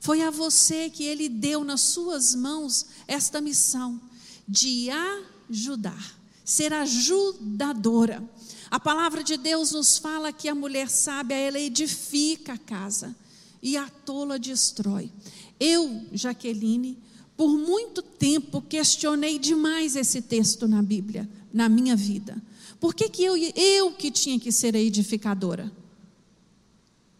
foi 0.00 0.20
a 0.20 0.32
você 0.32 0.90
que 0.90 1.04
Ele 1.04 1.28
deu 1.28 1.62
nas 1.62 1.80
suas 1.80 2.34
mãos 2.34 2.86
esta 3.06 3.40
missão 3.40 4.02
de 4.48 4.88
ajudar, 4.90 6.18
ser 6.44 6.72
ajudadora 6.72 8.28
a 8.72 8.80
palavra 8.80 9.22
de 9.22 9.36
Deus 9.36 9.70
nos 9.72 9.98
fala 9.98 10.32
que 10.32 10.48
a 10.48 10.54
mulher 10.54 10.88
sábia, 10.88 11.36
ela 11.36 11.60
edifica 11.60 12.54
a 12.54 12.58
casa 12.58 13.14
e 13.62 13.76
a 13.76 13.86
tola 13.86 14.38
destrói. 14.38 15.12
Eu, 15.60 16.06
Jaqueline, 16.10 16.98
por 17.36 17.54
muito 17.54 18.00
tempo 18.00 18.62
questionei 18.62 19.38
demais 19.38 19.94
esse 19.94 20.22
texto 20.22 20.66
na 20.66 20.82
Bíblia, 20.82 21.28
na 21.52 21.68
minha 21.68 21.94
vida. 21.94 22.42
Por 22.82 22.96
que, 22.96 23.08
que 23.08 23.22
eu, 23.22 23.36
eu 23.36 23.92
que 23.92 24.10
tinha 24.10 24.40
que 24.40 24.50
ser 24.50 24.74
a 24.74 24.80
edificadora? 24.80 25.70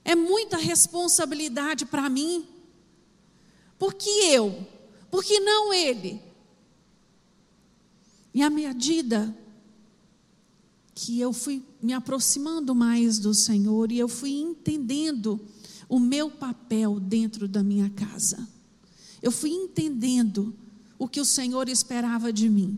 É 0.05 0.13
muita 0.13 0.57
responsabilidade 0.57 1.87
para 1.87 2.11
mim. 2.11 2.45
Por 3.79 3.95
que 3.95 4.11
eu? 4.11 4.67
Por 5.09 5.23
que 5.23 5.39
não 5.39 5.73
ele? 5.73 6.21
E 8.35 8.43
à 8.43 8.51
medida 8.51 9.33
que 10.97 11.21
eu 11.21 11.33
fui 11.33 11.63
me 11.81 11.93
aproximando 11.93 12.75
mais 12.75 13.21
do 13.21 13.33
Senhor 13.33 13.93
e 13.93 14.01
eu 14.01 14.09
fui 14.09 14.33
entendendo 14.33 15.41
o 15.89 16.01
meu 16.01 16.29
papel 16.29 16.99
dentro 16.99 17.47
da 17.47 17.63
minha 17.63 17.89
casa. 17.89 18.49
Eu 19.23 19.31
fui 19.31 19.51
entendendo 19.51 20.53
o 20.99 21.07
que 21.07 21.21
o 21.21 21.25
Senhor 21.25 21.69
esperava 21.69 22.33
de 22.33 22.49
mim, 22.49 22.77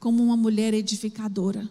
como 0.00 0.24
uma 0.24 0.36
mulher 0.36 0.74
edificadora, 0.74 1.70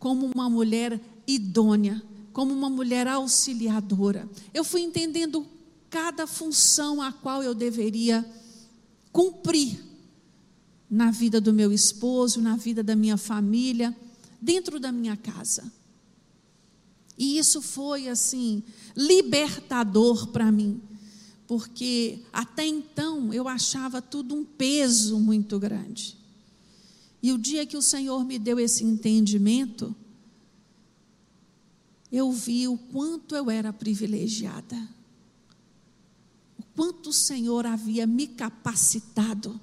como 0.00 0.26
uma 0.34 0.48
mulher 0.48 0.98
idônea, 1.26 2.02
como 2.32 2.52
uma 2.52 2.70
mulher 2.70 3.06
auxiliadora. 3.06 4.28
Eu 4.52 4.64
fui 4.64 4.80
entendendo 4.80 5.46
cada 5.90 6.26
função 6.26 7.02
a 7.02 7.12
qual 7.12 7.42
eu 7.42 7.54
deveria 7.54 8.24
cumprir 9.12 9.78
na 10.90 11.10
vida 11.10 11.40
do 11.40 11.52
meu 11.52 11.70
esposo, 11.70 12.40
na 12.40 12.56
vida 12.56 12.82
da 12.82 12.96
minha 12.96 13.16
família, 13.16 13.94
dentro 14.40 14.80
da 14.80 14.90
minha 14.90 15.16
casa. 15.16 15.70
E 17.18 17.36
isso 17.36 17.60
foi 17.60 18.08
assim 18.08 18.62
libertador 18.96 20.28
para 20.28 20.50
mim, 20.50 20.80
porque 21.46 22.20
até 22.32 22.66
então 22.66 23.34
eu 23.34 23.46
achava 23.46 24.00
tudo 24.00 24.34
um 24.34 24.44
peso 24.44 25.20
muito 25.20 25.58
grande. 25.58 26.19
E 27.22 27.32
o 27.32 27.38
dia 27.38 27.66
que 27.66 27.76
o 27.76 27.82
Senhor 27.82 28.24
me 28.24 28.38
deu 28.38 28.58
esse 28.58 28.82
entendimento, 28.82 29.94
eu 32.10 32.32
vi 32.32 32.66
o 32.66 32.76
quanto 32.76 33.36
eu 33.36 33.50
era 33.50 33.72
privilegiada, 33.72 34.76
o 36.58 36.62
quanto 36.74 37.10
o 37.10 37.12
Senhor 37.12 37.66
havia 37.66 38.06
me 38.06 38.26
capacitado 38.26 39.60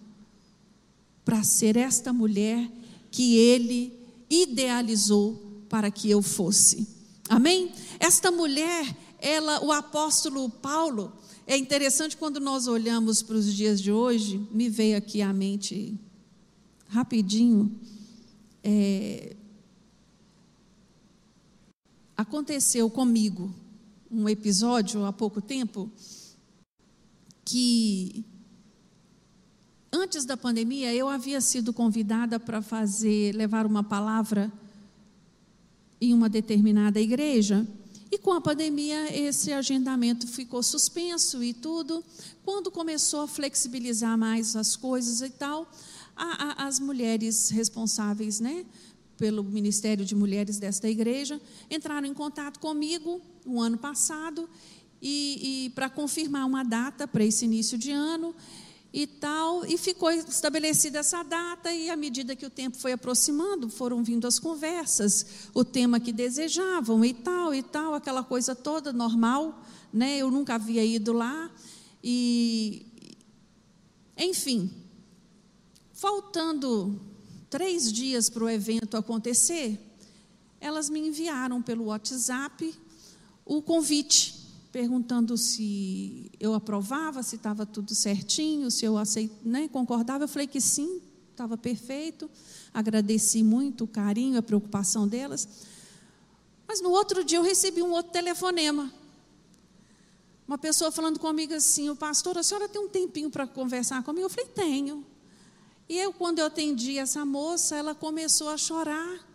para 1.25 1.43
ser 1.43 1.75
esta 1.75 2.13
mulher 2.13 2.71
que 3.11 3.35
Ele 3.35 3.91
idealizou 4.29 5.65
para 5.67 5.91
que 5.91 6.09
eu 6.09 6.21
fosse. 6.21 6.87
Amém? 7.27 7.73
Esta 7.99 8.31
mulher, 8.31 8.95
ela, 9.19 9.63
o 9.65 9.71
apóstolo 9.71 10.49
Paulo, 10.49 11.11
é 11.45 11.57
interessante 11.57 12.15
quando 12.15 12.39
nós 12.39 12.67
olhamos 12.67 13.21
para 13.21 13.35
os 13.35 13.53
dias 13.53 13.81
de 13.81 13.91
hoje, 13.91 14.47
me 14.51 14.69
veio 14.69 14.97
aqui 14.97 15.21
à 15.21 15.33
mente 15.33 15.99
rapidinho. 16.88 17.71
É, 18.63 19.35
aconteceu 22.15 22.89
comigo 22.89 23.53
um 24.09 24.27
episódio 24.27 25.05
há 25.05 25.13
pouco 25.13 25.41
tempo 25.41 25.91
que 27.45 28.25
antes 29.91 30.25
da 30.25 30.35
pandemia 30.35 30.93
eu 30.93 31.07
havia 31.07 31.39
sido 31.39 31.71
convidada 31.71 32.39
para 32.39 32.61
fazer 32.61 33.33
levar 33.35 33.65
uma 33.65 33.83
palavra 33.83 34.51
em 35.99 36.13
uma 36.13 36.29
determinada 36.29 36.99
igreja. 36.99 37.65
E 38.09 38.17
com 38.17 38.31
a 38.31 38.39
pandemia, 38.39 39.13
esse 39.17 39.51
agendamento 39.51 40.27
ficou 40.27 40.63
suspenso 40.63 41.43
e 41.43 41.53
tudo. 41.53 42.03
Quando 42.43 42.71
começou 42.71 43.21
a 43.21 43.27
flexibilizar 43.27 44.17
mais 44.17 44.55
as 44.55 44.75
coisas 44.75 45.21
e 45.21 45.29
tal, 45.29 45.69
a, 46.18 46.63
a, 46.63 46.68
as 46.68 46.80
mulheres 46.80 47.49
responsáveis, 47.49 48.39
né, 48.39 48.65
pelo 49.18 49.43
Ministério 49.43 50.05
de 50.05 50.15
Mulheres 50.15 50.59
desta 50.59 50.89
igreja, 50.89 51.39
entraram 51.70 52.07
em 52.07 52.13
contato 52.13 52.59
comigo 52.59 53.22
o 53.45 53.61
ano 53.61 53.78
passado 53.78 54.49
e, 55.01 55.65
e 55.65 55.70
para 55.72 55.89
confirmar 55.89 56.45
uma 56.45 56.63
data 56.63 57.07
para 57.07 57.24
esse 57.24 57.45
início 57.45 57.78
de 57.78 57.91
ano 57.91 58.34
e 58.93 59.05
tal, 59.05 59.65
e 59.65 59.78
ficou 59.78 60.09
estabelecida 60.09 60.99
essa 60.99 61.22
data, 61.22 61.72
e 61.72 61.89
à 61.89 61.95
medida 61.95 62.36
que 62.36 62.45
o 62.45 62.49
tempo 62.49 62.78
foi 62.78 62.93
aproximando, 62.93 63.70
foram 63.70 64.03
vindo 64.03 64.26
as 64.26 64.39
conversas, 64.39 65.49
o 65.53 65.63
tema 65.63 65.99
que 65.99 66.11
desejavam, 66.11 67.03
e 67.03 67.13
tal, 67.13 67.53
e 67.53 67.61
tal, 67.61 67.93
aquela 67.93 68.24
coisa 68.24 68.55
toda 68.55 68.93
normal, 68.93 69.61
né? 69.93 70.18
Eu 70.18 70.32
nunca 70.32 70.55
havia 70.55 70.84
ido 70.84 71.13
lá, 71.13 71.51
e. 72.03 72.86
Enfim, 74.18 74.72
faltando 75.97 77.01
três 77.49 77.91
dias 77.91 78.29
para 78.29 78.43
o 78.43 78.49
evento 78.49 78.95
acontecer, 78.95 79.79
elas 80.61 80.89
me 80.89 80.99
enviaram 80.99 81.61
pelo 81.61 81.85
WhatsApp 81.85 82.73
o 83.43 83.61
convite 83.61 84.45
perguntando 84.71 85.35
se 85.37 86.31
eu 86.39 86.53
aprovava, 86.53 87.23
se 87.23 87.35
estava 87.35 87.65
tudo 87.65 87.95
certinho, 87.95 88.69
se 88.69 88.85
eu 88.85 88.95
aceit, 88.95 89.31
né, 89.43 89.67
concordava. 89.69 90.25
Eu 90.25 90.27
falei 90.27 90.45
que 90.45 90.61
sim, 90.61 91.01
estava 91.31 91.57
perfeito. 91.57 92.29
Agradeci 92.71 93.41
muito 93.41 93.85
o 93.85 93.87
carinho, 93.87 94.37
a 94.37 94.41
preocupação 94.43 95.07
delas. 95.07 95.47
Mas 96.67 96.79
no 96.79 96.91
outro 96.91 97.23
dia 97.23 97.39
eu 97.39 97.43
recebi 97.43 97.81
um 97.81 97.91
outro 97.91 98.11
telefonema. 98.11 98.93
Uma 100.47 100.59
pessoa 100.59 100.91
falando 100.91 101.17
comigo 101.17 101.55
assim: 101.55 101.89
o 101.89 101.95
pastor, 101.95 102.37
a 102.37 102.43
senhora 102.43 102.69
tem 102.69 102.79
um 102.79 102.89
tempinho 102.89 103.31
para 103.31 103.47
conversar 103.47 104.03
comigo? 104.03 104.25
Eu 104.25 104.29
falei: 104.29 104.45
tenho. 104.53 105.16
E 105.89 105.97
eu, 105.97 106.11
quando 106.11 106.39
eu 106.39 106.45
atendi 106.45 106.97
essa 106.97 107.25
moça, 107.25 107.75
ela 107.75 107.95
começou 107.95 108.49
a 108.49 108.57
chorar. 108.57 109.25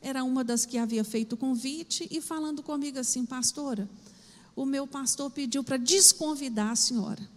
Era 0.00 0.24
uma 0.24 0.42
das 0.42 0.66
que 0.66 0.78
havia 0.78 1.04
feito 1.04 1.34
o 1.34 1.36
convite 1.36 2.06
e 2.10 2.20
falando 2.20 2.62
comigo 2.62 2.98
assim: 2.98 3.24
pastora 3.24 3.88
o 4.56 4.64
meu 4.64 4.86
pastor 4.86 5.30
pediu 5.30 5.62
para 5.62 5.76
desconvidar 5.76 6.70
a 6.70 6.76
senhora. 6.76 7.28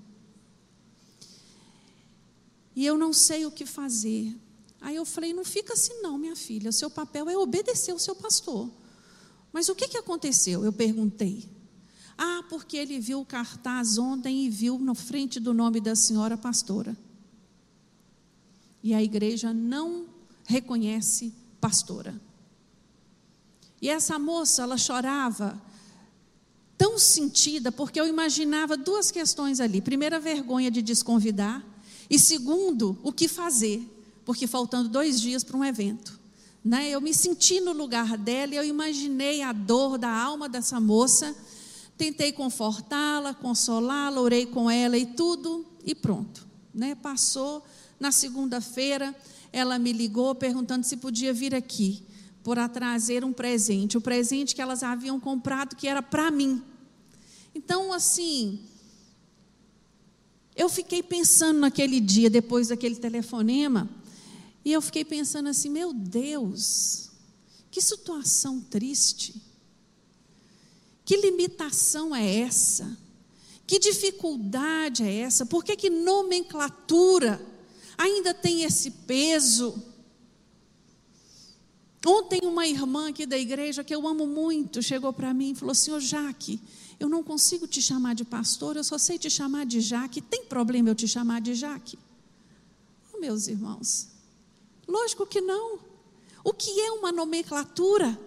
E 2.73 2.85
eu 2.85 2.97
não 2.97 3.11
sei 3.11 3.45
o 3.45 3.51
que 3.51 3.65
fazer. 3.65 4.33
Aí 4.79 4.95
eu 4.95 5.05
falei: 5.05 5.33
não 5.33 5.43
fica 5.43 5.73
assim, 5.73 6.01
não, 6.01 6.17
minha 6.17 6.35
filha. 6.35 6.69
O 6.69 6.73
seu 6.73 6.89
papel 6.89 7.29
é 7.29 7.37
obedecer 7.37 7.93
o 7.93 7.99
seu 7.99 8.15
pastor. 8.15 8.71
Mas 9.51 9.67
o 9.67 9.75
que, 9.75 9.89
que 9.89 9.97
aconteceu? 9.97 10.63
Eu 10.63 10.71
perguntei. 10.71 11.49
Ah, 12.17 12.43
porque 12.49 12.77
ele 12.77 12.99
viu 12.99 13.19
o 13.19 13.25
cartaz 13.25 13.97
ontem 13.97 14.45
e 14.45 14.49
viu 14.49 14.79
na 14.79 14.95
frente 14.95 15.39
do 15.39 15.53
nome 15.53 15.81
da 15.81 15.95
senhora 15.95 16.37
pastora. 16.37 16.95
E 18.83 18.93
a 18.93 19.03
igreja 19.03 19.53
não 19.53 20.05
reconhece 20.45 21.33
pastora. 21.59 22.19
E 23.81 23.89
essa 23.89 24.19
moça, 24.19 24.63
ela 24.63 24.77
chorava 24.77 25.61
tão 26.77 26.97
sentida, 26.97 27.71
porque 27.71 27.99
eu 27.99 28.07
imaginava 28.07 28.77
duas 28.77 29.11
questões 29.11 29.59
ali. 29.59 29.81
Primeira, 29.81 30.19
vergonha 30.19 30.71
de 30.71 30.81
desconvidar. 30.81 31.63
E 32.09 32.17
segundo, 32.17 32.97
o 33.03 33.11
que 33.11 33.27
fazer, 33.27 33.85
porque 34.25 34.47
faltando 34.47 34.89
dois 34.89 35.19
dias 35.19 35.43
para 35.43 35.57
um 35.57 35.63
evento. 35.63 36.19
Né? 36.63 36.89
Eu 36.89 37.01
me 37.01 37.13
senti 37.13 37.59
no 37.59 37.73
lugar 37.73 38.17
dela 38.17 38.53
e 38.53 38.57
eu 38.57 38.65
imaginei 38.65 39.41
a 39.41 39.51
dor 39.51 39.97
da 39.97 40.09
alma 40.09 40.49
dessa 40.49 40.79
moça. 40.79 41.35
Tentei 41.97 42.31
confortá-la, 42.31 43.33
consolá-la, 43.33 44.21
orei 44.21 44.45
com 44.45 44.69
ela 44.69 44.97
e 44.97 45.05
tudo, 45.05 45.65
e 45.85 45.93
pronto. 45.93 46.47
Né? 46.73 46.95
Passou. 46.95 47.63
Na 47.99 48.11
segunda-feira, 48.11 49.15
ela 49.51 49.77
me 49.77 49.91
ligou 49.91 50.33
perguntando 50.33 50.85
se 50.85 50.97
podia 50.97 51.33
vir 51.33 51.53
aqui 51.53 52.03
por 52.43 52.57
trazer 52.69 53.25
um 53.25 53.33
presente, 53.33 53.97
o 53.97 54.01
presente 54.01 54.55
que 54.55 54.61
elas 54.61 54.81
haviam 54.81 55.19
comprado 55.19 55.75
que 55.75 55.87
era 55.87 56.01
para 56.01 56.31
mim. 56.31 56.63
Então, 57.53 57.91
assim, 57.91 58.59
eu 60.55 60.69
fiquei 60.69 61.03
pensando 61.03 61.59
naquele 61.59 61.99
dia, 61.99 62.29
depois 62.29 62.69
daquele 62.69 62.95
telefonema, 62.95 63.89
e 64.63 64.71
eu 64.71 64.81
fiquei 64.81 65.03
pensando 65.03 65.49
assim: 65.49 65.69
meu 65.69 65.93
Deus, 65.93 67.09
que 67.69 67.81
situação 67.81 68.61
triste, 68.61 69.35
que 71.03 71.17
limitação 71.17 72.15
é 72.15 72.39
essa? 72.39 72.97
Que 73.65 73.77
dificuldade 73.77 75.03
é 75.03 75.13
essa? 75.19 75.45
Por 75.45 75.63
que, 75.63 75.75
que 75.75 75.89
nomenclatura 75.89 77.39
ainda 77.99 78.33
tem 78.33 78.63
esse 78.63 78.89
peso? 78.91 79.83
Ontem, 82.07 82.39
uma 82.43 82.65
irmã 82.65 83.09
aqui 83.09 83.25
da 83.25 83.37
igreja, 83.37 83.83
que 83.83 83.93
eu 83.93 84.07
amo 84.07 84.25
muito, 84.25 84.81
chegou 84.81 85.11
para 85.11 85.33
mim 85.33 85.51
e 85.51 85.55
falou: 85.55 85.75
Senhor 85.75 85.99
Jaque, 85.99 86.61
eu 86.97 87.09
não 87.09 87.21
consigo 87.21 87.67
te 87.67 87.81
chamar 87.81 88.15
de 88.15 88.23
pastor, 88.23 88.77
eu 88.77 88.83
só 88.85 88.97
sei 88.97 89.19
te 89.19 89.29
chamar 89.29 89.65
de 89.65 89.81
Jaque. 89.81 90.21
Tem 90.21 90.45
problema 90.45 90.89
eu 90.89 90.95
te 90.95 91.09
chamar 91.09 91.41
de 91.41 91.53
Jaque? 91.53 91.99
Oh, 93.13 93.19
meus 93.19 93.49
irmãos, 93.49 94.07
lógico 94.87 95.25
que 95.25 95.41
não. 95.41 95.79
O 96.41 96.53
que 96.53 96.79
é 96.79 96.91
uma 96.93 97.11
nomenclatura? 97.11 98.17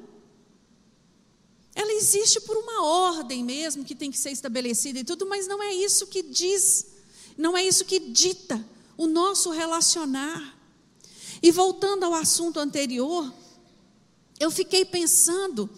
Ela 1.75 1.93
existe 1.93 2.43
por 2.43 2.55
uma 2.59 2.85
ordem 2.85 3.43
mesmo 3.43 3.83
que 3.83 3.95
tem 3.95 4.11
que 4.11 4.18
ser 4.18 4.31
estabelecida 4.31 4.99
e 4.99 5.05
tudo, 5.05 5.27
mas 5.27 5.47
não 5.47 5.62
é 5.62 5.73
isso 5.73 6.07
que 6.07 6.23
diz, 6.23 6.89
não 7.39 7.57
é 7.57 7.64
isso 7.66 7.87
que 7.87 7.99
dita 7.99 8.62
o 8.97 9.07
nosso 9.07 9.51
relacionar. 9.51 10.59
E 11.43 11.51
voltando 11.51 12.05
ao 12.05 12.14
assunto 12.14 12.61
anterior, 12.61 13.32
eu 14.38 14.51
fiquei 14.51 14.84
pensando 14.84 15.68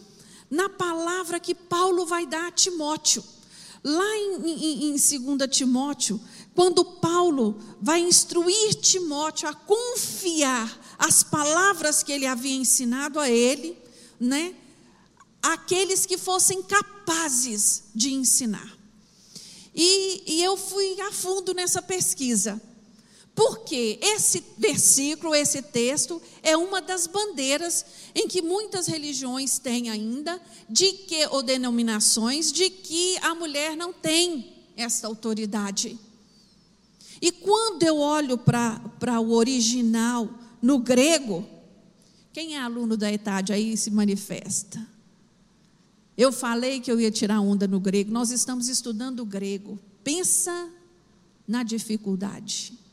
na 0.50 0.68
palavra 0.68 1.40
que 1.40 1.54
Paulo 1.54 2.06
vai 2.06 2.26
dar 2.26 2.48
a 2.48 2.52
Timóteo. 2.52 3.24
Lá 3.82 4.16
em, 4.16 4.50
em, 4.50 4.84
em 4.88 5.36
2 5.36 5.50
Timóteo, 5.50 6.20
quando 6.54 6.84
Paulo 6.84 7.58
vai 7.80 8.00
instruir 8.00 8.74
Timóteo 8.74 9.48
a 9.48 9.54
confiar 9.54 10.80
as 10.98 11.22
palavras 11.22 12.02
que 12.02 12.12
ele 12.12 12.26
havia 12.26 12.54
ensinado 12.54 13.18
a 13.18 13.28
ele, 13.28 13.76
né? 14.18 14.54
Aqueles 15.42 16.06
que 16.06 16.16
fossem 16.16 16.62
capazes 16.62 17.84
de 17.94 18.14
ensinar. 18.14 18.78
E, 19.74 20.22
e 20.26 20.42
eu 20.42 20.56
fui 20.56 21.00
a 21.00 21.12
fundo 21.12 21.52
nessa 21.52 21.82
pesquisa. 21.82 22.62
Porque 23.34 23.98
esse 24.00 24.44
versículo, 24.56 25.34
esse 25.34 25.60
texto, 25.60 26.22
é 26.42 26.56
uma 26.56 26.80
das 26.80 27.08
bandeiras 27.08 27.84
em 28.14 28.28
que 28.28 28.40
muitas 28.40 28.86
religiões 28.86 29.58
têm 29.58 29.90
ainda, 29.90 30.40
de 30.68 30.92
que, 30.92 31.26
ou 31.26 31.42
denominações, 31.42 32.52
de 32.52 32.70
que 32.70 33.18
a 33.18 33.34
mulher 33.34 33.76
não 33.76 33.92
tem 33.92 34.52
essa 34.76 35.08
autoridade. 35.08 35.98
E 37.20 37.32
quando 37.32 37.82
eu 37.82 37.98
olho 37.98 38.38
para 38.38 39.20
o 39.20 39.32
original 39.32 40.28
no 40.62 40.78
grego, 40.78 41.44
quem 42.32 42.54
é 42.54 42.60
aluno 42.60 42.96
da 42.96 43.12
ETAD 43.12 43.52
aí 43.52 43.76
se 43.76 43.90
manifesta? 43.90 44.86
Eu 46.16 46.30
falei 46.30 46.80
que 46.80 46.90
eu 46.90 47.00
ia 47.00 47.10
tirar 47.10 47.40
onda 47.40 47.66
no 47.66 47.80
grego, 47.80 48.12
nós 48.12 48.30
estamos 48.30 48.68
estudando 48.68 49.20
o 49.20 49.26
grego. 49.26 49.76
Pensa 50.04 50.70
na 51.48 51.64
dificuldade. 51.64 52.83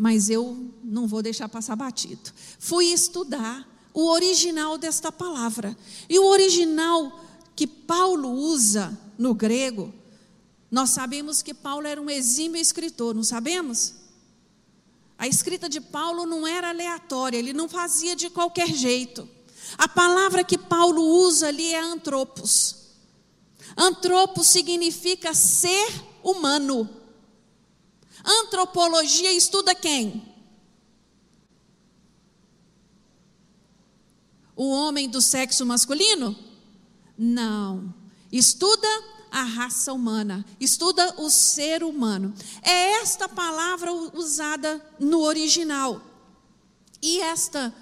Mas 0.00 0.30
eu 0.30 0.72
não 0.82 1.06
vou 1.06 1.20
deixar 1.20 1.46
passar 1.46 1.76
batido. 1.76 2.32
Fui 2.58 2.86
estudar 2.86 3.68
o 3.92 4.08
original 4.08 4.78
desta 4.78 5.12
palavra. 5.12 5.76
E 6.08 6.18
o 6.18 6.24
original 6.24 7.20
que 7.54 7.66
Paulo 7.66 8.30
usa 8.30 8.98
no 9.18 9.34
grego, 9.34 9.92
nós 10.70 10.88
sabemos 10.88 11.42
que 11.42 11.52
Paulo 11.52 11.86
era 11.86 12.00
um 12.00 12.08
exímio 12.08 12.58
escritor, 12.58 13.14
não 13.14 13.22
sabemos? 13.22 13.96
A 15.18 15.28
escrita 15.28 15.68
de 15.68 15.82
Paulo 15.82 16.24
não 16.24 16.46
era 16.46 16.70
aleatória, 16.70 17.36
ele 17.36 17.52
não 17.52 17.68
fazia 17.68 18.16
de 18.16 18.30
qualquer 18.30 18.68
jeito. 18.68 19.28
A 19.76 19.86
palavra 19.86 20.42
que 20.42 20.56
Paulo 20.56 21.02
usa 21.02 21.48
ali 21.48 21.74
é 21.74 21.78
antropos. 21.78 22.86
Antropos 23.76 24.46
significa 24.46 25.34
ser 25.34 25.92
humano. 26.24 26.88
Antropologia 28.24 29.32
estuda 29.32 29.74
quem? 29.74 30.22
O 34.54 34.68
homem 34.68 35.08
do 35.08 35.20
sexo 35.20 35.64
masculino? 35.64 36.36
Não. 37.16 37.94
Estuda 38.30 38.88
a 39.30 39.42
raça 39.42 39.92
humana, 39.92 40.44
estuda 40.58 41.14
o 41.20 41.30
ser 41.30 41.82
humano. 41.82 42.34
É 42.62 43.00
esta 43.00 43.28
palavra 43.28 43.92
usada 43.92 44.84
no 44.98 45.20
original. 45.20 46.02
E 47.00 47.20
esta 47.20 47.74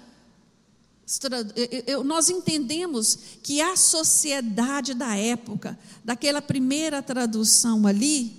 nós 2.05 2.29
entendemos 2.29 3.17
que 3.41 3.59
a 3.59 3.75
sociedade 3.75 4.93
da 4.93 5.15
época, 5.15 5.77
daquela 6.05 6.39
primeira 6.39 7.01
tradução 7.01 7.87
ali, 7.87 8.38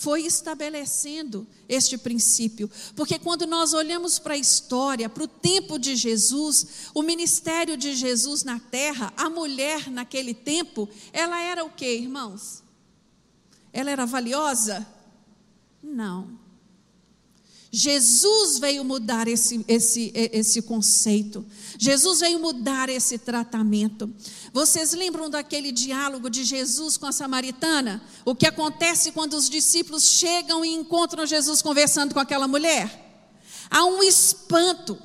foi 0.00 0.22
estabelecendo 0.22 1.46
este 1.68 1.98
princípio. 1.98 2.70
Porque 2.96 3.18
quando 3.18 3.46
nós 3.46 3.74
olhamos 3.74 4.18
para 4.18 4.32
a 4.32 4.38
história, 4.38 5.10
para 5.10 5.24
o 5.24 5.28
tempo 5.28 5.78
de 5.78 5.94
Jesus, 5.94 6.90
o 6.94 7.02
ministério 7.02 7.76
de 7.76 7.94
Jesus 7.94 8.42
na 8.42 8.58
terra, 8.58 9.12
a 9.14 9.28
mulher 9.28 9.90
naquele 9.90 10.32
tempo, 10.32 10.88
ela 11.12 11.38
era 11.38 11.62
o 11.62 11.70
que, 11.70 11.84
irmãos? 11.86 12.62
Ela 13.74 13.90
era 13.90 14.06
valiosa? 14.06 14.86
Não. 15.82 16.39
Jesus 17.72 18.58
veio 18.58 18.84
mudar 18.84 19.28
esse, 19.28 19.64
esse, 19.68 20.10
esse 20.14 20.62
conceito. 20.62 21.46
Jesus 21.78 22.18
veio 22.18 22.40
mudar 22.40 22.88
esse 22.88 23.16
tratamento. 23.16 24.12
Vocês 24.52 24.92
lembram 24.92 25.30
daquele 25.30 25.70
diálogo 25.70 26.28
de 26.28 26.42
Jesus 26.42 26.96
com 26.96 27.06
a 27.06 27.12
samaritana? 27.12 28.02
O 28.24 28.34
que 28.34 28.46
acontece 28.46 29.12
quando 29.12 29.34
os 29.34 29.48
discípulos 29.48 30.04
chegam 30.04 30.64
e 30.64 30.70
encontram 30.70 31.24
Jesus 31.24 31.62
conversando 31.62 32.12
com 32.12 32.18
aquela 32.18 32.48
mulher? 32.48 33.08
Há 33.70 33.84
um 33.84 34.02
espanto. 34.02 34.98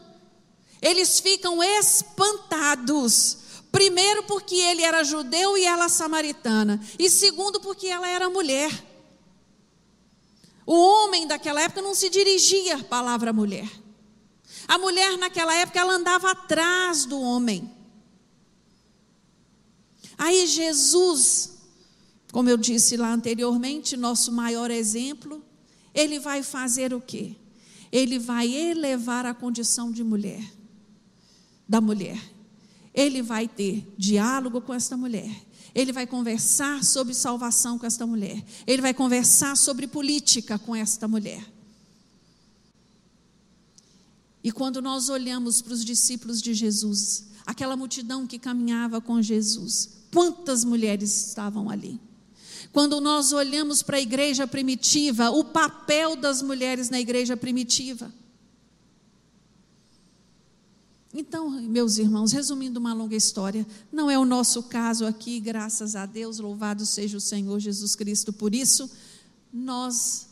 Eles 0.81 1.19
ficam 1.19 1.61
espantados. 1.61 3.37
Primeiro, 3.71 4.23
porque 4.23 4.55
ele 4.55 4.81
era 4.81 5.03
judeu 5.03 5.55
e 5.55 5.65
ela 5.65 5.87
samaritana. 5.87 6.81
E 6.97 7.11
segundo, 7.11 7.59
porque 7.59 7.85
ela 7.85 8.07
era 8.07 8.27
mulher. 8.27 8.71
O 10.65 10.73
homem 10.73 11.27
daquela 11.27 11.61
época 11.61 11.81
não 11.81 11.93
se 11.93 12.09
dirigia 12.09 12.77
a 12.77 12.83
palavra 12.83 13.31
mulher. 13.31 13.69
A 14.67 14.77
mulher 14.77 15.17
naquela 15.17 15.53
época 15.55 15.79
ela 15.79 15.93
andava 15.93 16.31
atrás 16.31 17.05
do 17.05 17.19
homem. 17.19 17.71
Aí 20.17 20.47
Jesus, 20.47 21.57
como 22.31 22.49
eu 22.49 22.57
disse 22.57 22.97
lá 22.97 23.11
anteriormente, 23.11 23.95
nosso 23.95 24.31
maior 24.31 24.71
exemplo, 24.71 25.43
ele 25.93 26.19
vai 26.19 26.41
fazer 26.41 26.93
o 26.93 27.01
quê? 27.01 27.35
Ele 27.91 28.17
vai 28.17 28.51
elevar 28.51 29.25
a 29.25 29.33
condição 29.33 29.91
de 29.91 30.03
mulher, 30.03 30.43
da 31.67 31.79
mulher. 31.79 32.19
Ele 32.93 33.21
vai 33.21 33.47
ter 33.47 33.85
diálogo 33.97 34.61
com 34.61 34.73
esta 34.73 34.97
mulher. 34.97 35.29
Ele 35.75 35.91
vai 35.91 36.07
conversar 36.07 36.85
sobre 36.85 37.13
salvação 37.13 37.77
com 37.77 37.85
esta 37.85 38.07
mulher. 38.07 38.41
Ele 38.65 38.81
vai 38.81 38.93
conversar 38.93 39.57
sobre 39.57 39.85
política 39.85 40.57
com 40.57 40.73
esta 40.73 41.05
mulher. 41.05 41.45
E 44.41 44.51
quando 44.53 44.81
nós 44.81 45.09
olhamos 45.09 45.61
para 45.61 45.73
os 45.73 45.83
discípulos 45.83 46.41
de 46.41 46.53
Jesus, 46.53 47.25
aquela 47.45 47.75
multidão 47.75 48.25
que 48.25 48.39
caminhava 48.39 49.01
com 49.01 49.21
Jesus, 49.21 49.89
quantas 50.13 50.63
mulheres 50.63 51.27
estavam 51.27 51.69
ali? 51.69 51.99
Quando 52.71 53.01
nós 53.01 53.33
olhamos 53.33 53.83
para 53.83 53.97
a 53.97 54.01
igreja 54.01 54.47
primitiva, 54.47 55.29
o 55.29 55.43
papel 55.43 56.15
das 56.15 56.41
mulheres 56.41 56.89
na 56.89 56.99
igreja 56.99 57.35
primitiva, 57.35 58.13
então, 61.17 61.49
meus 61.49 61.97
irmãos, 61.97 62.33
resumindo 62.33 62.77
uma 62.77 62.93
longa 62.93 63.15
história, 63.15 63.65
não 63.89 64.11
é 64.11 64.19
o 64.19 64.25
nosso 64.25 64.63
caso 64.63 65.05
aqui, 65.05 65.39
graças 65.39 65.95
a 65.95 66.05
Deus, 66.05 66.39
louvado 66.39 66.85
seja 66.85 67.15
o 67.15 67.21
Senhor 67.21 67.57
Jesus 67.57 67.95
Cristo 67.95 68.33
por 68.33 68.53
isso. 68.53 68.91
Nós 69.53 70.27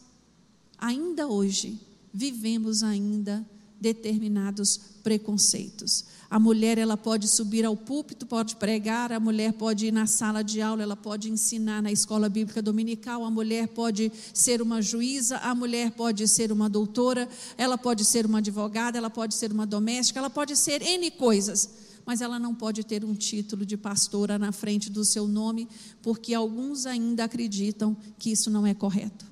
ainda 0.78 1.26
hoje 1.26 1.80
vivemos 2.14 2.84
ainda 2.84 3.48
determinados 3.80 4.78
preconceitos. 5.02 6.04
A 6.34 6.40
mulher 6.40 6.80
ela 6.80 6.98
pode 6.98 7.28
subir 7.28 7.64
ao 7.64 7.78
púlpito, 7.78 8.26
pode 8.26 8.56
pregar, 8.56 9.12
a 9.12 9.20
mulher 9.20 9.54
pode 9.54 9.86
ir 9.86 9.92
na 9.92 10.08
sala 10.08 10.44
de 10.44 10.64
aula, 10.64 10.82
ela 10.82 10.96
pode 10.96 11.30
ensinar 11.30 11.80
na 11.80 11.92
escola 11.92 12.28
bíblica 12.28 12.60
dominical, 12.60 13.24
a 13.24 13.30
mulher 13.30 13.68
pode 13.68 14.12
ser 14.34 14.60
uma 14.60 14.82
juíza, 14.82 15.38
a 15.38 15.54
mulher 15.54 15.92
pode 15.92 16.28
ser 16.28 16.52
uma 16.52 16.68
doutora, 16.68 17.30
ela 17.56 17.78
pode 17.78 18.04
ser 18.04 18.26
uma 18.26 18.40
advogada, 18.40 18.98
ela 18.98 19.12
pode 19.12 19.36
ser 19.36 19.52
uma 19.52 19.68
doméstica, 19.68 20.18
ela 20.18 20.28
pode 20.28 20.56
ser 20.56 20.82
N 20.82 21.12
coisas, 21.12 21.70
mas 22.04 22.20
ela 22.20 22.40
não 22.40 22.56
pode 22.56 22.84
ter 22.84 23.06
um 23.06 23.14
título 23.14 23.64
de 23.64 23.78
pastora 23.78 24.40
na 24.40 24.52
frente 24.52 24.90
do 24.90 25.06
seu 25.06 25.28
nome, 25.28 25.70
porque 26.02 26.34
alguns 26.34 26.88
ainda 26.88 27.26
acreditam 27.26 27.96
que 28.18 28.32
isso 28.32 28.50
não 28.50 28.66
é 28.66 28.74
correto. 28.74 29.24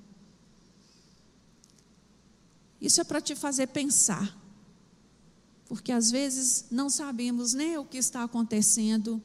Isso 2.80 3.02
é 3.02 3.04
para 3.04 3.20
te 3.20 3.36
fazer 3.36 3.66
pensar 3.70 4.40
porque 5.72 5.94
às 5.94 6.12
vezes 6.12 6.66
não 6.70 6.90
sabemos 6.90 7.54
nem 7.54 7.78
o 7.78 7.86
que 7.86 7.98
está 7.98 8.24
acontecendo 8.24 9.24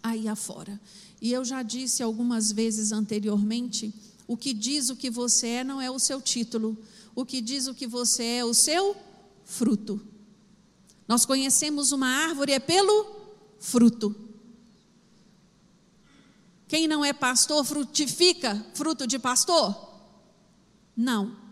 aí 0.00 0.28
afora. 0.28 0.80
E 1.20 1.32
eu 1.32 1.44
já 1.44 1.60
disse 1.60 2.04
algumas 2.04 2.52
vezes 2.52 2.92
anteriormente: 2.92 3.92
o 4.28 4.36
que 4.36 4.54
diz 4.54 4.90
o 4.90 4.94
que 4.94 5.10
você 5.10 5.48
é 5.48 5.64
não 5.64 5.80
é 5.80 5.90
o 5.90 5.98
seu 5.98 6.22
título, 6.22 6.78
o 7.16 7.26
que 7.26 7.40
diz 7.40 7.66
o 7.66 7.74
que 7.74 7.84
você 7.84 8.22
é, 8.22 8.36
é 8.36 8.44
o 8.44 8.54
seu 8.54 8.96
fruto. 9.44 10.00
Nós 11.08 11.26
conhecemos 11.26 11.90
uma 11.90 12.06
árvore 12.06 12.52
é 12.52 12.60
pelo 12.60 13.04
fruto. 13.58 14.14
Quem 16.68 16.86
não 16.86 17.04
é 17.04 17.12
pastor 17.12 17.64
frutifica 17.64 18.64
fruto 18.72 19.04
de 19.04 19.18
pastor? 19.18 19.98
Não. 20.96 21.47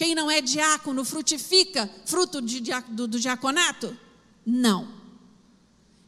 Quem 0.00 0.14
não 0.14 0.30
é 0.30 0.40
diácono 0.40 1.04
frutifica 1.04 1.86
fruto 2.06 2.40
de, 2.40 2.62
do, 2.88 3.06
do 3.06 3.20
diaconato? 3.20 3.94
Não. 4.46 4.88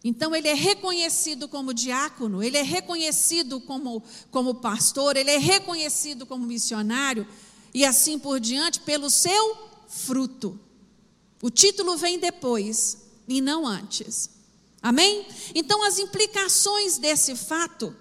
Então 0.02 0.34
ele 0.34 0.48
é 0.48 0.54
reconhecido 0.54 1.46
como 1.46 1.74
diácono, 1.74 2.42
ele 2.42 2.56
é 2.56 2.62
reconhecido 2.62 3.60
como, 3.60 4.02
como 4.30 4.54
pastor, 4.54 5.14
ele 5.14 5.30
é 5.30 5.36
reconhecido 5.36 6.24
como 6.24 6.46
missionário 6.46 7.28
e 7.74 7.84
assim 7.84 8.18
por 8.18 8.40
diante 8.40 8.80
pelo 8.80 9.10
seu 9.10 9.58
fruto. 9.86 10.58
O 11.42 11.50
título 11.50 11.94
vem 11.98 12.18
depois 12.18 12.96
e 13.28 13.42
não 13.42 13.66
antes. 13.66 14.30
Amém? 14.80 15.26
Então 15.54 15.84
as 15.84 15.98
implicações 15.98 16.96
desse 16.96 17.36
fato 17.36 17.94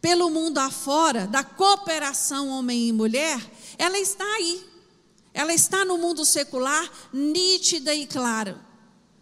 pelo 0.00 0.30
mundo 0.30 0.58
afora, 0.58 1.26
da 1.26 1.42
cooperação 1.42 2.48
homem 2.48 2.86
e 2.86 2.92
mulher, 2.92 3.40
ela 3.76 3.98
está 3.98 4.24
aí. 4.36 4.72
Ela 5.34 5.52
está 5.52 5.84
no 5.84 5.98
mundo 5.98 6.24
secular, 6.24 6.88
nítida 7.12 7.92
e 7.92 8.06
clara. 8.06 8.64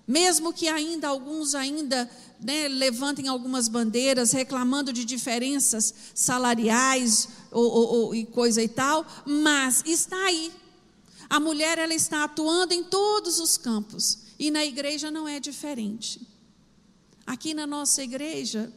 Mesmo 0.07 0.53
que 0.53 0.69
ainda 0.69 1.09
alguns 1.09 1.55
ainda 1.55 2.09
né, 2.39 2.69
levantem 2.69 3.29
algumas 3.29 3.67
bandeiras 3.67 4.33
reclamando 4.33 4.93
de 4.93 5.07
diferenças 5.07 5.95
salariais 6.15 7.29
ou, 7.51 7.65
ou, 7.65 7.89
ou, 7.89 8.15
e 8.15 8.27
coisa 8.27 8.63
e 8.63 8.69
tal, 8.69 9.07
mas 9.25 9.83
está 9.87 10.23
aí. 10.27 10.53
A 11.31 11.41
mulher 11.41 11.79
ela 11.79 11.95
está 11.95 12.25
atuando 12.25 12.75
em 12.75 12.85
todos 12.85 13.41
os 13.41 13.57
campos 13.57 14.19
e 14.39 14.51
na 14.51 14.67
igreja 14.67 15.11
não 15.11 15.27
é 15.27 15.41
diferente. 15.41 16.21
Aqui 17.25 17.55
na 17.55 17.67
nossa 17.67 18.03
igreja, 18.03 18.71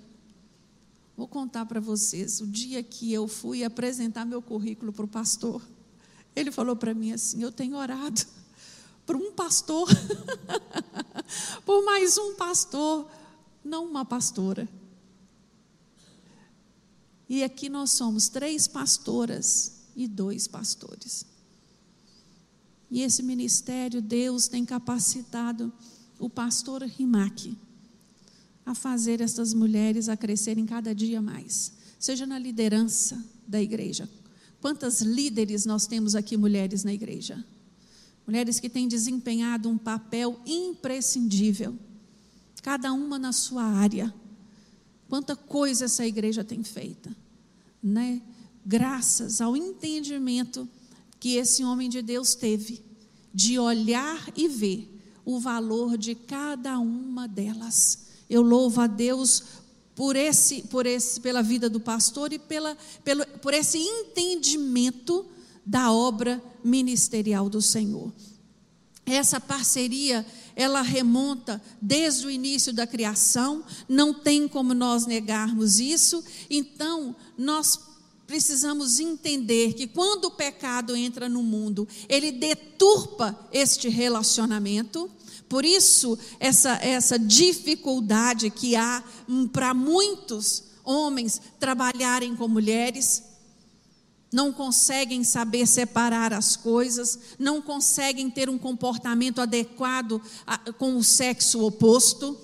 vou 1.18 1.28
contar 1.28 1.66
para 1.66 1.82
vocês, 1.82 2.40
o 2.40 2.48
dia 2.48 2.82
que 2.82 3.12
eu 3.12 3.28
fui 3.28 3.64
apresentar 3.64 4.24
meu 4.24 4.42
currículo 4.42 4.94
para 4.94 5.04
o 5.04 5.08
pastor, 5.08 5.62
ele 6.36 6.52
falou 6.52 6.76
para 6.76 6.94
mim 6.94 7.12
assim: 7.12 7.42
Eu 7.42 7.52
tenho 7.52 7.78
orado 7.78 8.22
por 9.06 9.16
um 9.16 9.32
pastor, 9.32 9.88
por 11.66 11.86
mais 11.86 12.18
um 12.18 12.36
pastor, 12.36 13.10
não 13.64 13.86
uma 13.86 14.04
pastora. 14.04 14.68
E 17.28 17.44
aqui 17.44 17.70
nós 17.70 17.92
somos 17.92 18.30
três 18.30 18.68
pastoras 18.68 19.84
e 19.96 20.08
dois 20.08 20.48
pastores. 20.48 21.26
E 22.92 23.02
esse 23.02 23.24
ministério, 23.24 24.02
Deus 24.02 24.48
tem 24.48 24.64
capacitado 24.64 25.74
o 26.20 26.30
pastor 26.30 26.84
Rimac 26.84 27.58
a 28.66 28.76
fazer 28.76 29.22
essas 29.22 29.54
mulheres 29.54 30.08
a 30.08 30.16
crescerem 30.16 30.66
cada 30.66 30.94
dia 30.94 31.22
mais, 31.22 31.74
seja 32.00 32.26
na 32.26 32.38
liderança 32.38 33.24
da 33.48 33.62
igreja. 33.62 34.10
Quantas 34.66 35.00
líderes 35.00 35.64
nós 35.64 35.86
temos 35.86 36.16
aqui, 36.16 36.36
mulheres 36.36 36.84
na 36.84 36.92
igreja? 36.92 37.46
Mulheres 38.26 38.60
que 38.60 38.68
têm 38.68 38.88
desempenhado 38.88 39.70
um 39.70 39.78
papel 39.78 40.42
imprescindível, 40.44 41.78
cada 42.64 42.92
uma 42.92 43.20
na 43.20 43.32
sua 43.32 43.62
área. 43.62 44.12
Quanta 45.08 45.36
coisa 45.36 45.86
essa 45.86 46.04
igreja 46.04 46.44
tem 46.44 46.64
feita, 46.64 47.16
né? 47.80 48.20
Graças 48.66 49.40
ao 49.40 49.56
entendimento 49.56 50.68
que 51.20 51.36
esse 51.36 51.64
homem 51.64 51.88
de 51.88 52.02
Deus 52.02 52.34
teve 52.34 52.84
de 53.32 53.60
olhar 53.60 54.34
e 54.36 54.48
ver 54.48 55.00
o 55.24 55.40
valor 55.40 55.96
de 55.96 56.16
cada 56.16 56.80
uma 56.80 57.28
delas. 57.28 58.00
Eu 58.28 58.42
louvo 58.42 58.82
a 58.82 58.88
Deus 58.88 59.44
por 59.96 60.16
esse, 60.16 60.64
por 60.64 60.86
esse, 60.86 61.20
pela 61.22 61.42
vida 61.42 61.70
do 61.70 61.80
pastor 61.80 62.34
e 62.34 62.40
pela, 62.40 62.78
pelo, 63.04 63.26
por 63.42 63.54
esse 63.54 63.78
entendimento 63.78 65.26
da 65.66 65.92
obra 65.92 66.44
ministerial 66.64 67.50
do 67.50 67.62
Senhor. 67.62 68.14
Essa 69.06 69.40
parceria, 69.40 70.26
ela 70.56 70.82
remonta 70.82 71.62
desde 71.80 72.26
o 72.26 72.32
início 72.32 72.74
da 72.74 72.88
criação, 72.88 73.64
não 73.88 74.14
tem 74.14 74.48
como 74.48 74.74
nós 74.74 75.06
negarmos 75.06 75.80
isso. 75.80 76.24
Então, 76.50 77.16
nós 77.38 77.80
precisamos 78.26 79.00
entender 79.00 79.74
que 79.74 79.86
quando 79.86 80.26
o 80.26 80.32
pecado 80.32 80.96
entra 80.96 81.30
no 81.30 81.44
mundo, 81.44 81.88
ele 82.10 82.32
deturpa 82.32 83.48
este 83.52 83.88
relacionamento. 83.90 85.10
Por 85.48 85.64
isso, 85.64 86.18
essa, 86.40 86.74
essa 86.82 87.20
dificuldade 87.20 88.50
que 88.50 88.76
há 88.76 89.04
hum, 89.30 89.48
para 89.48 89.74
muitos 89.74 90.64
homens 90.84 91.42
trabalharem 91.60 92.36
com 92.36 92.48
mulheres, 92.48 93.24
não 94.32 94.52
conseguem 94.52 95.24
saber 95.24 95.66
separar 95.66 96.34
as 96.34 96.56
coisas, 96.56 97.20
não 97.40 97.62
conseguem 97.62 98.30
ter 98.30 98.50
um 98.50 98.58
comportamento 98.58 99.40
adequado 99.40 100.22
a, 100.46 100.58
com 100.74 100.98
o 100.98 101.04
sexo 101.04 101.66
oposto. 101.66 102.38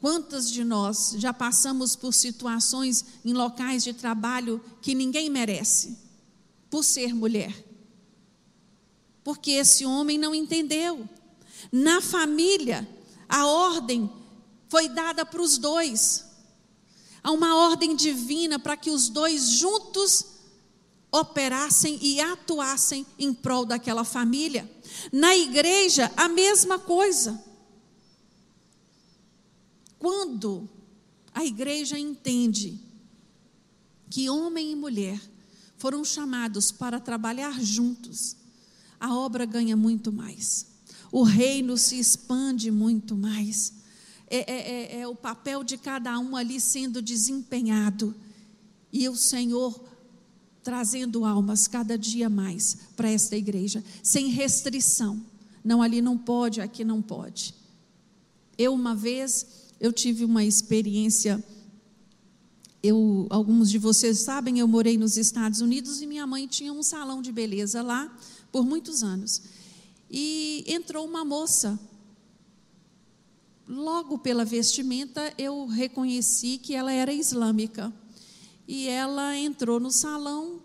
Quantas 0.00 0.50
de 0.50 0.64
nós 0.64 1.14
já 1.16 1.32
passamos 1.32 1.96
por 1.96 2.12
situações 2.12 3.04
em 3.24 3.32
locais 3.32 3.84
de 3.84 3.94
trabalho 3.94 4.60
que 4.82 4.94
ninguém 4.94 5.30
merece, 5.30 5.96
por 6.68 6.82
ser 6.82 7.14
mulher? 7.14 7.71
Porque 9.24 9.52
esse 9.52 9.84
homem 9.84 10.18
não 10.18 10.34
entendeu. 10.34 11.08
Na 11.70 12.00
família, 12.00 12.88
a 13.28 13.46
ordem 13.46 14.10
foi 14.68 14.88
dada 14.88 15.24
para 15.24 15.40
os 15.40 15.58
dois. 15.58 16.24
Há 17.22 17.30
uma 17.30 17.56
ordem 17.56 17.94
divina 17.94 18.58
para 18.58 18.76
que 18.76 18.90
os 18.90 19.08
dois 19.08 19.50
juntos 19.50 20.26
operassem 21.12 21.98
e 22.00 22.20
atuassem 22.20 23.06
em 23.18 23.34
prol 23.34 23.66
daquela 23.66 24.02
família. 24.02 24.68
Na 25.12 25.36
igreja, 25.36 26.10
a 26.16 26.28
mesma 26.28 26.78
coisa. 26.78 27.42
Quando 29.98 30.68
a 31.32 31.44
igreja 31.44 31.98
entende 31.98 32.80
que 34.10 34.28
homem 34.28 34.72
e 34.72 34.76
mulher 34.76 35.20
foram 35.78 36.04
chamados 36.04 36.72
para 36.72 36.98
trabalhar 36.98 37.60
juntos, 37.60 38.36
a 39.02 39.12
obra 39.12 39.44
ganha 39.44 39.76
muito 39.76 40.12
mais. 40.12 40.64
O 41.10 41.24
reino 41.24 41.76
se 41.76 41.98
expande 41.98 42.70
muito 42.70 43.16
mais. 43.16 43.72
É, 44.28 44.38
é, 44.38 44.98
é, 44.98 45.00
é 45.00 45.08
o 45.08 45.16
papel 45.16 45.64
de 45.64 45.76
cada 45.76 46.16
um 46.20 46.36
ali 46.36 46.60
sendo 46.60 47.02
desempenhado. 47.02 48.14
E 48.92 49.08
o 49.08 49.16
Senhor 49.16 49.88
trazendo 50.62 51.24
almas 51.24 51.66
cada 51.66 51.98
dia 51.98 52.30
mais 52.30 52.78
para 52.94 53.10
esta 53.10 53.36
igreja, 53.36 53.82
sem 54.04 54.28
restrição. 54.28 55.20
Não, 55.64 55.82
ali 55.82 56.00
não 56.00 56.16
pode, 56.16 56.60
aqui 56.60 56.84
não 56.84 57.02
pode. 57.02 57.56
Eu, 58.56 58.72
uma 58.72 58.94
vez, 58.94 59.44
eu 59.80 59.92
tive 59.92 60.24
uma 60.24 60.44
experiência. 60.44 61.42
Eu, 62.80 63.26
alguns 63.30 63.68
de 63.68 63.78
vocês 63.78 64.20
sabem, 64.20 64.60
eu 64.60 64.68
morei 64.68 64.96
nos 64.96 65.16
Estados 65.16 65.60
Unidos 65.60 66.00
e 66.00 66.06
minha 66.06 66.24
mãe 66.24 66.46
tinha 66.46 66.72
um 66.72 66.84
salão 66.84 67.20
de 67.20 67.32
beleza 67.32 67.82
lá 67.82 68.16
por 68.52 68.64
muitos 68.64 69.02
anos. 69.02 69.42
E 70.10 70.64
entrou 70.68 71.06
uma 71.06 71.24
moça. 71.24 71.80
Logo 73.66 74.18
pela 74.18 74.44
vestimenta, 74.44 75.32
eu 75.38 75.66
reconheci 75.66 76.58
que 76.58 76.74
ela 76.74 76.92
era 76.92 77.12
islâmica. 77.12 77.92
E 78.68 78.86
ela 78.86 79.36
entrou 79.36 79.80
no 79.80 79.90
salão 79.90 80.60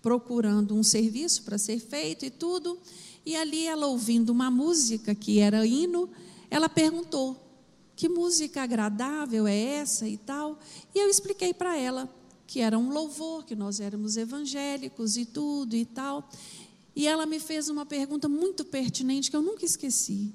procurando 0.00 0.74
um 0.74 0.82
serviço 0.82 1.42
para 1.42 1.58
ser 1.58 1.80
feito 1.80 2.24
e 2.24 2.30
tudo. 2.30 2.78
E 3.26 3.36
ali 3.36 3.66
ela 3.66 3.88
ouvindo 3.88 4.30
uma 4.30 4.50
música 4.50 5.14
que 5.14 5.40
era 5.40 5.66
hino, 5.66 6.08
ela 6.48 6.68
perguntou: 6.68 7.36
que 7.96 8.08
música 8.08 8.62
agradável 8.62 9.46
é 9.46 9.58
essa 9.58 10.08
e 10.08 10.16
tal. 10.16 10.58
E 10.94 10.98
eu 10.98 11.10
expliquei 11.10 11.52
para 11.52 11.76
ela 11.76 12.08
que 12.46 12.60
era 12.60 12.78
um 12.78 12.90
louvor, 12.90 13.44
que 13.44 13.54
nós 13.54 13.78
éramos 13.78 14.16
evangélicos 14.16 15.18
e 15.18 15.26
tudo 15.26 15.76
e 15.76 15.84
tal. 15.84 16.26
E 16.98 17.06
ela 17.06 17.26
me 17.26 17.38
fez 17.38 17.68
uma 17.68 17.86
pergunta 17.86 18.28
muito 18.28 18.64
pertinente 18.64 19.30
que 19.30 19.36
eu 19.36 19.40
nunca 19.40 19.64
esqueci. 19.64 20.34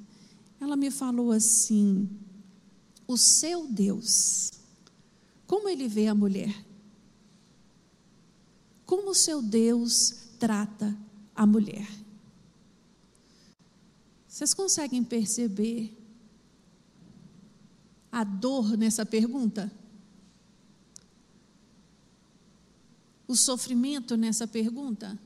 Ela 0.61 0.77
me 0.77 0.89
falou 0.89 1.33
assim: 1.33 2.09
O 3.05 3.17
seu 3.17 3.67
Deus, 3.67 4.49
como 5.45 5.67
ele 5.67 5.89
vê 5.89 6.07
a 6.07 6.15
mulher? 6.15 6.65
Como 8.85 9.09
o 9.09 9.13
seu 9.13 9.41
Deus 9.41 10.15
trata 10.39 10.97
a 11.35 11.45
mulher? 11.45 11.85
Vocês 14.25 14.53
conseguem 14.53 15.03
perceber 15.03 15.93
a 18.09 18.23
dor 18.23 18.77
nessa 18.77 19.05
pergunta? 19.05 19.69
O 23.27 23.35
sofrimento 23.35 24.15
nessa 24.15 24.47
pergunta? 24.47 25.19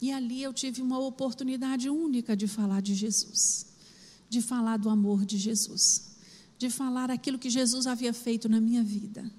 E 0.00 0.12
ali 0.12 0.42
eu 0.42 0.52
tive 0.52 0.80
uma 0.80 0.98
oportunidade 0.98 1.90
única 1.90 2.36
de 2.36 2.46
falar 2.46 2.80
de 2.80 2.94
Jesus, 2.94 3.66
de 4.28 4.40
falar 4.40 4.76
do 4.76 4.88
amor 4.88 5.24
de 5.24 5.36
Jesus, 5.36 6.16
de 6.56 6.70
falar 6.70 7.10
aquilo 7.10 7.38
que 7.38 7.50
Jesus 7.50 7.86
havia 7.86 8.12
feito 8.12 8.48
na 8.48 8.60
minha 8.60 8.82
vida 8.82 9.30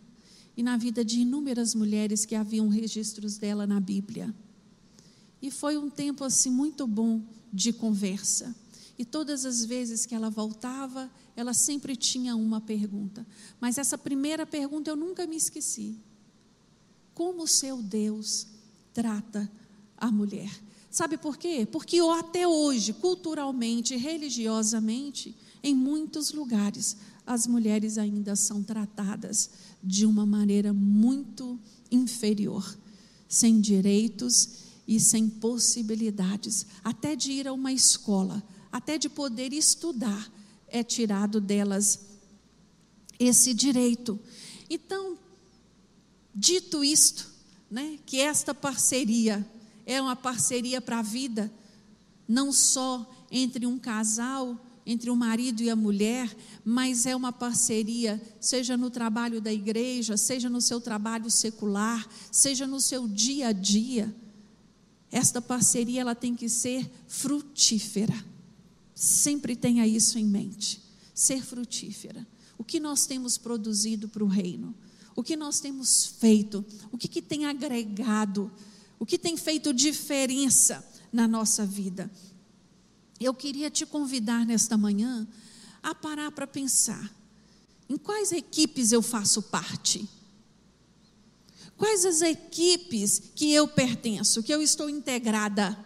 e 0.57 0.63
na 0.63 0.75
vida 0.75 1.05
de 1.05 1.21
inúmeras 1.21 1.73
mulheres 1.73 2.25
que 2.25 2.35
haviam 2.35 2.67
registros 2.67 3.37
dela 3.37 3.65
na 3.65 3.79
Bíblia. 3.79 4.33
E 5.41 5.49
foi 5.49 5.77
um 5.77 5.89
tempo 5.89 6.23
assim 6.25 6.49
muito 6.49 6.85
bom 6.85 7.23
de 7.51 7.71
conversa. 7.71 8.53
E 8.97 9.05
todas 9.05 9.45
as 9.45 9.63
vezes 9.63 10.05
que 10.05 10.13
ela 10.13 10.29
voltava, 10.29 11.09
ela 11.33 11.53
sempre 11.53 11.95
tinha 11.95 12.35
uma 12.35 12.59
pergunta. 12.59 13.25
Mas 13.61 13.77
essa 13.77 13.97
primeira 13.97 14.45
pergunta 14.45 14.89
eu 14.89 14.97
nunca 14.97 15.25
me 15.25 15.37
esqueci. 15.37 15.97
Como 17.13 17.43
o 17.43 17.47
seu 17.47 17.81
Deus 17.81 18.45
trata 18.93 19.49
a 19.99 20.11
mulher? 20.11 20.49
Sabe 20.89 21.17
por 21.17 21.37
quê? 21.37 21.67
Porque 21.71 21.99
até 21.99 22.47
hoje, 22.47 22.93
culturalmente, 22.93 23.95
religiosamente, 23.95 25.35
em 25.61 25.75
muitos 25.75 26.31
lugares, 26.31 26.97
as 27.25 27.45
mulheres 27.45 27.97
ainda 27.97 28.35
são 28.35 28.63
tratadas 28.63 29.51
de 29.83 30.05
uma 30.05 30.25
maneira 30.25 30.73
muito 30.73 31.59
inferior, 31.91 32.77
sem 33.27 33.61
direitos 33.61 34.49
e 34.87 34.99
sem 34.99 35.29
possibilidades, 35.29 36.65
até 36.83 37.15
de 37.15 37.31
ir 37.31 37.47
a 37.47 37.53
uma 37.53 37.71
escola, 37.71 38.43
até 38.71 38.97
de 38.97 39.07
poder 39.07 39.53
estudar, 39.53 40.31
é 40.67 40.83
tirado 40.83 41.39
delas 41.39 41.99
esse 43.19 43.53
direito. 43.53 44.19
Então, 44.67 45.17
dito 46.33 46.83
isto, 46.83 47.27
né, 47.69 47.99
que 48.05 48.19
esta 48.19 48.55
parceria 48.55 49.45
é 49.89 49.99
uma 49.99 50.15
parceria 50.15 50.79
para 50.79 50.99
a 50.99 51.01
vida, 51.01 51.51
não 52.27 52.53
só 52.53 53.09
entre 53.31 53.65
um 53.65 53.79
casal, 53.79 54.55
entre 54.85 55.09
o 55.09 55.15
marido 55.15 55.63
e 55.63 55.69
a 55.69 55.75
mulher, 55.75 56.33
mas 56.63 57.07
é 57.07 57.15
uma 57.15 57.33
parceria, 57.33 58.21
seja 58.39 58.77
no 58.77 58.91
trabalho 58.91 59.41
da 59.41 59.51
igreja, 59.51 60.15
seja 60.15 60.47
no 60.47 60.61
seu 60.61 60.79
trabalho 60.79 61.31
secular, 61.31 62.07
seja 62.31 62.67
no 62.67 62.79
seu 62.79 63.07
dia 63.07 63.47
a 63.47 63.51
dia. 63.51 64.15
Esta 65.11 65.41
parceria 65.41 66.01
ela 66.01 66.13
tem 66.13 66.35
que 66.35 66.47
ser 66.47 66.87
frutífera. 67.07 68.13
Sempre 68.93 69.55
tenha 69.55 69.87
isso 69.87 70.19
em 70.19 70.25
mente. 70.25 70.83
Ser 71.15 71.43
frutífera. 71.43 72.27
O 72.59 72.63
que 72.63 72.79
nós 72.79 73.07
temos 73.07 73.39
produzido 73.39 74.07
para 74.07 74.23
o 74.23 74.27
reino? 74.27 74.75
O 75.15 75.23
que 75.23 75.35
nós 75.35 75.59
temos 75.59 76.05
feito? 76.05 76.63
O 76.91 76.97
que, 76.97 77.07
que 77.07 77.23
tem 77.23 77.45
agregado? 77.45 78.51
O 78.99 79.05
que 79.05 79.17
tem 79.17 79.37
feito 79.37 79.73
diferença 79.73 80.85
na 81.11 81.27
nossa 81.27 81.65
vida? 81.65 82.11
Eu 83.19 83.33
queria 83.33 83.71
te 83.71 83.85
convidar 83.85 84.45
nesta 84.45 84.77
manhã 84.77 85.25
a 85.81 85.95
parar 85.95 86.31
para 86.31 86.45
pensar: 86.45 87.09
em 87.87 87.97
quais 87.97 88.31
equipes 88.31 88.91
eu 88.91 89.01
faço 89.01 89.41
parte? 89.41 90.07
Quais 91.77 92.03
as 92.05 92.21
equipes 92.21 93.19
que 93.33 93.53
eu 93.53 93.65
pertenço, 93.65 94.43
que 94.43 94.53
eu 94.53 94.61
estou 94.61 94.89
integrada? 94.89 95.77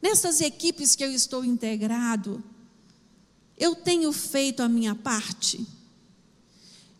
Nessas 0.00 0.40
equipes 0.40 0.94
que 0.94 1.02
eu 1.02 1.10
estou 1.10 1.44
integrado, 1.44 2.42
eu 3.58 3.74
tenho 3.74 4.12
feito 4.12 4.62
a 4.62 4.68
minha 4.68 4.94
parte? 4.94 5.66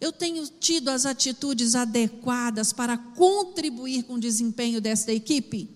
Eu 0.01 0.12
tenho 0.12 0.47
tido 0.47 0.88
as 0.88 1.07
atitudes 1.07 1.74
adequadas 1.74 2.72
para 2.72 2.99
contribuir 2.99 4.03
com 4.03 4.14
o 4.14 4.20
desempenho 4.20 4.80
desta 4.80 5.12
equipe? 5.12 5.70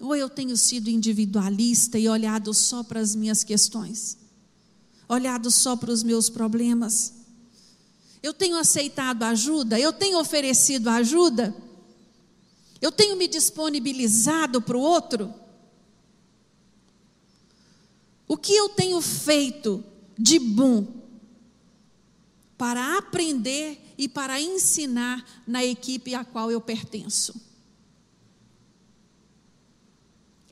Ou 0.00 0.16
eu 0.16 0.28
tenho 0.28 0.56
sido 0.56 0.88
individualista 0.88 1.98
e 1.98 2.08
olhado 2.08 2.52
só 2.54 2.82
para 2.82 3.00
as 3.00 3.14
minhas 3.14 3.44
questões? 3.44 4.18
Olhado 5.08 5.50
só 5.50 5.76
para 5.76 5.92
os 5.92 6.02
meus 6.02 6.28
problemas? 6.28 7.14
Eu 8.22 8.34
tenho 8.34 8.56
aceitado 8.56 9.22
ajuda? 9.22 9.78
Eu 9.78 9.92
tenho 9.92 10.18
oferecido 10.18 10.88
ajuda? 10.88 11.54
Eu 12.80 12.90
tenho 12.90 13.16
me 13.16 13.28
disponibilizado 13.28 14.60
para 14.60 14.76
o 14.76 14.80
outro? 14.80 15.32
O 18.26 18.36
que 18.36 18.54
eu 18.54 18.70
tenho 18.70 19.00
feito 19.00 19.84
de 20.18 20.38
bom 20.38 20.99
para 22.60 22.98
aprender 22.98 23.94
e 23.96 24.06
para 24.06 24.38
ensinar 24.38 25.24
na 25.46 25.64
equipe 25.64 26.14
a 26.14 26.22
qual 26.22 26.50
eu 26.50 26.60
pertenço? 26.60 27.34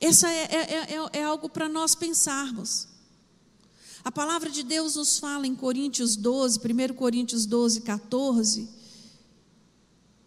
Essa 0.01 0.27
é, 0.27 0.43
é, 0.45 0.93
é, 0.95 1.19
é 1.19 1.23
algo 1.23 1.47
para 1.47 1.69
nós 1.69 1.93
pensarmos. 1.93 2.87
A 4.03 4.11
palavra 4.11 4.49
de 4.49 4.63
Deus 4.63 4.95
nos 4.95 5.19
fala 5.19 5.45
em 5.45 5.53
Coríntios 5.53 6.15
12, 6.15 6.57
1 6.57 6.95
Coríntios 6.95 7.45
12, 7.45 7.81
14, 7.81 8.67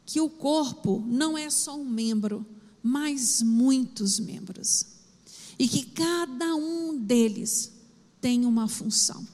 que 0.07 0.21
o 0.21 0.31
corpo 0.31 1.05
não 1.09 1.37
é 1.37 1.51
só 1.51 1.77
um 1.77 1.85
membro, 1.85 2.47
mas 2.81 3.43
muitos 3.43 4.21
membros. 4.21 4.87
E 5.59 5.67
que 5.67 5.85
cada 5.87 6.55
um 6.55 6.97
deles 6.97 7.73
tem 8.21 8.47
uma 8.47 8.69
função, 8.69 9.27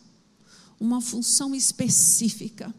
uma 0.81 1.01
função 1.01 1.55
específica. 1.55 2.75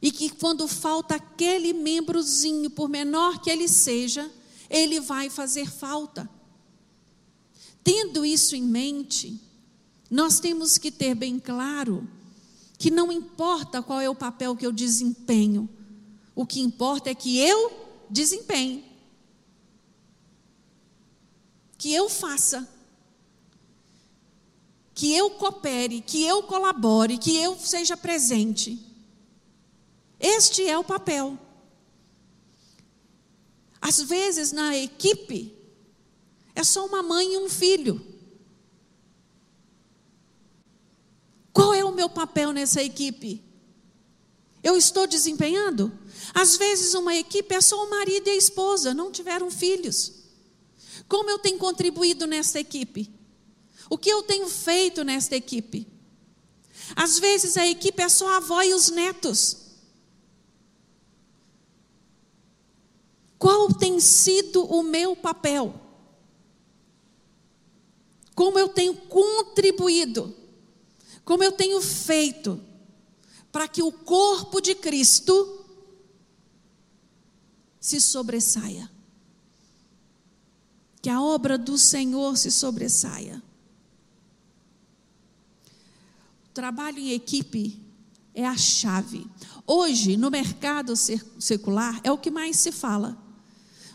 E 0.00 0.12
que 0.12 0.28
quando 0.30 0.68
falta 0.68 1.16
aquele 1.16 1.72
membrozinho, 1.72 2.70
por 2.70 2.88
menor 2.88 3.40
que 3.40 3.50
ele 3.50 3.66
seja, 3.66 4.30
ele 4.68 5.00
vai 5.00 5.30
fazer 5.30 5.70
falta. 5.70 6.28
Tendo 7.82 8.24
isso 8.24 8.54
em 8.54 8.62
mente, 8.62 9.40
nós 10.10 10.38
temos 10.40 10.76
que 10.76 10.90
ter 10.90 11.14
bem 11.14 11.38
claro 11.38 12.06
que 12.78 12.90
não 12.90 13.10
importa 13.10 13.82
qual 13.82 14.00
é 14.00 14.08
o 14.08 14.14
papel 14.14 14.54
que 14.54 14.66
eu 14.66 14.72
desempenho, 14.72 15.68
o 16.34 16.44
que 16.44 16.60
importa 16.60 17.10
é 17.10 17.14
que 17.14 17.38
eu 17.38 17.72
desempenhe, 18.10 18.84
que 21.78 21.92
eu 21.92 22.08
faça, 22.08 22.68
que 24.96 25.14
eu 25.14 25.28
coopere, 25.28 26.00
que 26.00 26.24
eu 26.24 26.42
colabore, 26.44 27.18
que 27.18 27.36
eu 27.36 27.54
seja 27.58 27.98
presente. 27.98 28.80
Este 30.18 30.66
é 30.66 30.78
o 30.78 30.82
papel. 30.82 31.38
Às 33.78 34.00
vezes, 34.00 34.52
na 34.52 34.74
equipe, 34.74 35.54
é 36.54 36.64
só 36.64 36.86
uma 36.86 37.02
mãe 37.02 37.34
e 37.34 37.36
um 37.36 37.46
filho. 37.46 38.00
Qual 41.52 41.74
é 41.74 41.84
o 41.84 41.92
meu 41.92 42.08
papel 42.08 42.50
nessa 42.52 42.82
equipe? 42.82 43.44
Eu 44.62 44.78
estou 44.78 45.06
desempenhando? 45.06 45.92
Às 46.32 46.56
vezes, 46.56 46.94
uma 46.94 47.14
equipe 47.14 47.54
é 47.54 47.60
só 47.60 47.84
o 47.84 47.90
marido 47.90 48.28
e 48.28 48.30
a 48.30 48.36
esposa, 48.36 48.94
não 48.94 49.12
tiveram 49.12 49.50
filhos. 49.50 50.22
Como 51.06 51.28
eu 51.28 51.38
tenho 51.38 51.58
contribuído 51.58 52.26
nessa 52.26 52.58
equipe? 52.58 53.14
O 53.88 53.96
que 53.96 54.10
eu 54.10 54.22
tenho 54.22 54.48
feito 54.48 55.04
nesta 55.04 55.36
equipe? 55.36 55.86
Às 56.94 57.18
vezes 57.18 57.56
a 57.56 57.66
equipe 57.66 58.02
é 58.02 58.08
só 58.08 58.28
a 58.28 58.36
avó 58.36 58.62
e 58.62 58.74
os 58.74 58.90
netos. 58.90 59.56
Qual 63.38 63.72
tem 63.74 64.00
sido 64.00 64.64
o 64.64 64.82
meu 64.82 65.14
papel? 65.14 65.86
como 68.36 68.58
eu 68.58 68.68
tenho 68.68 68.94
contribuído, 68.94 70.36
como 71.24 71.42
eu 71.42 71.50
tenho 71.50 71.80
feito 71.80 72.62
para 73.50 73.66
que 73.66 73.82
o 73.82 73.90
corpo 73.90 74.60
de 74.60 74.74
Cristo 74.74 75.64
se 77.80 77.98
sobressaia. 77.98 78.90
Que 81.00 81.08
a 81.08 81.22
obra 81.22 81.56
do 81.56 81.78
Senhor 81.78 82.36
se 82.36 82.50
sobressaia. 82.50 83.42
O 86.44 86.45
trabalho 86.56 86.98
em 86.98 87.12
equipe 87.12 87.78
é 88.34 88.46
a 88.46 88.56
chave. 88.56 89.26
Hoje, 89.66 90.16
no 90.16 90.30
mercado 90.30 90.94
secular, 90.96 92.00
é 92.02 92.10
o 92.10 92.18
que 92.18 92.30
mais 92.30 92.56
se 92.56 92.72
fala. 92.72 93.16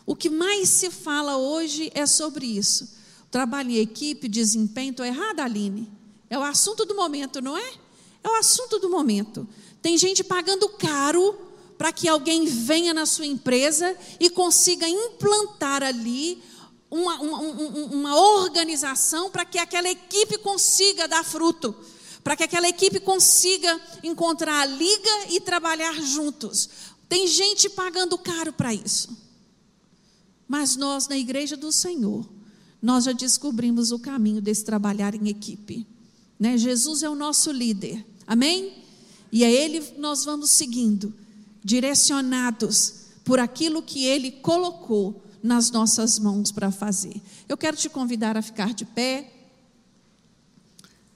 O 0.05 0.15
que 0.15 0.29
mais 0.29 0.69
se 0.69 0.89
fala 0.89 1.37
hoje 1.37 1.91
é 1.93 2.05
sobre 2.05 2.45
isso 2.45 3.01
trabalho 3.31 3.71
em 3.71 3.77
equipe, 3.77 4.27
desempenho, 4.27 4.91
estou 4.91 5.05
errada, 5.05 5.45
Aline? 5.45 5.89
É 6.29 6.37
o 6.37 6.43
assunto 6.43 6.85
do 6.85 6.93
momento, 6.93 7.41
não 7.41 7.57
é? 7.57 7.73
É 8.21 8.29
o 8.29 8.35
assunto 8.35 8.77
do 8.77 8.89
momento. 8.89 9.47
Tem 9.81 9.97
gente 9.97 10.21
pagando 10.21 10.67
caro 10.67 11.39
para 11.77 11.93
que 11.93 12.09
alguém 12.09 12.45
venha 12.45 12.93
na 12.93 13.05
sua 13.05 13.25
empresa 13.25 13.97
e 14.19 14.29
consiga 14.29 14.87
implantar 14.87 15.81
ali 15.81 16.43
uma, 16.91 17.21
uma, 17.21 17.39
uma 17.39 18.15
organização 18.17 19.31
para 19.31 19.45
que 19.45 19.57
aquela 19.57 19.89
equipe 19.89 20.37
consiga 20.39 21.07
dar 21.07 21.23
fruto, 21.23 21.73
para 22.23 22.35
que 22.35 22.43
aquela 22.43 22.67
equipe 22.67 22.99
consiga 22.99 23.79
encontrar 24.03 24.61
a 24.61 24.65
liga 24.65 25.27
e 25.29 25.39
trabalhar 25.39 25.93
juntos. 26.01 26.69
Tem 27.09 27.27
gente 27.27 27.69
pagando 27.69 28.17
caro 28.17 28.53
para 28.53 28.73
isso. 28.73 29.17
Mas 30.47 30.75
nós, 30.75 31.07
na 31.07 31.17
igreja 31.17 31.55
do 31.57 31.71
Senhor, 31.71 32.27
nós 32.81 33.05
já 33.05 33.11
descobrimos 33.11 33.91
o 33.91 33.99
caminho 33.99 34.41
desse 34.41 34.65
trabalhar 34.65 35.15
em 35.15 35.29
equipe. 35.29 35.87
Né? 36.39 36.57
Jesus 36.57 37.03
é 37.03 37.09
o 37.09 37.15
nosso 37.15 37.51
líder, 37.51 38.05
amém? 38.25 38.73
E 39.31 39.43
é 39.43 39.51
Ele 39.51 39.81
nós 39.97 40.25
vamos 40.25 40.51
seguindo, 40.51 41.13
direcionados 41.63 42.95
por 43.23 43.39
aquilo 43.39 43.81
que 43.81 44.05
Ele 44.05 44.31
colocou 44.31 45.23
nas 45.41 45.71
nossas 45.71 46.19
mãos 46.19 46.51
para 46.51 46.71
fazer. 46.71 47.21
Eu 47.47 47.57
quero 47.57 47.77
te 47.77 47.89
convidar 47.89 48.35
a 48.35 48.41
ficar 48.41 48.73
de 48.73 48.85
pé, 48.85 49.40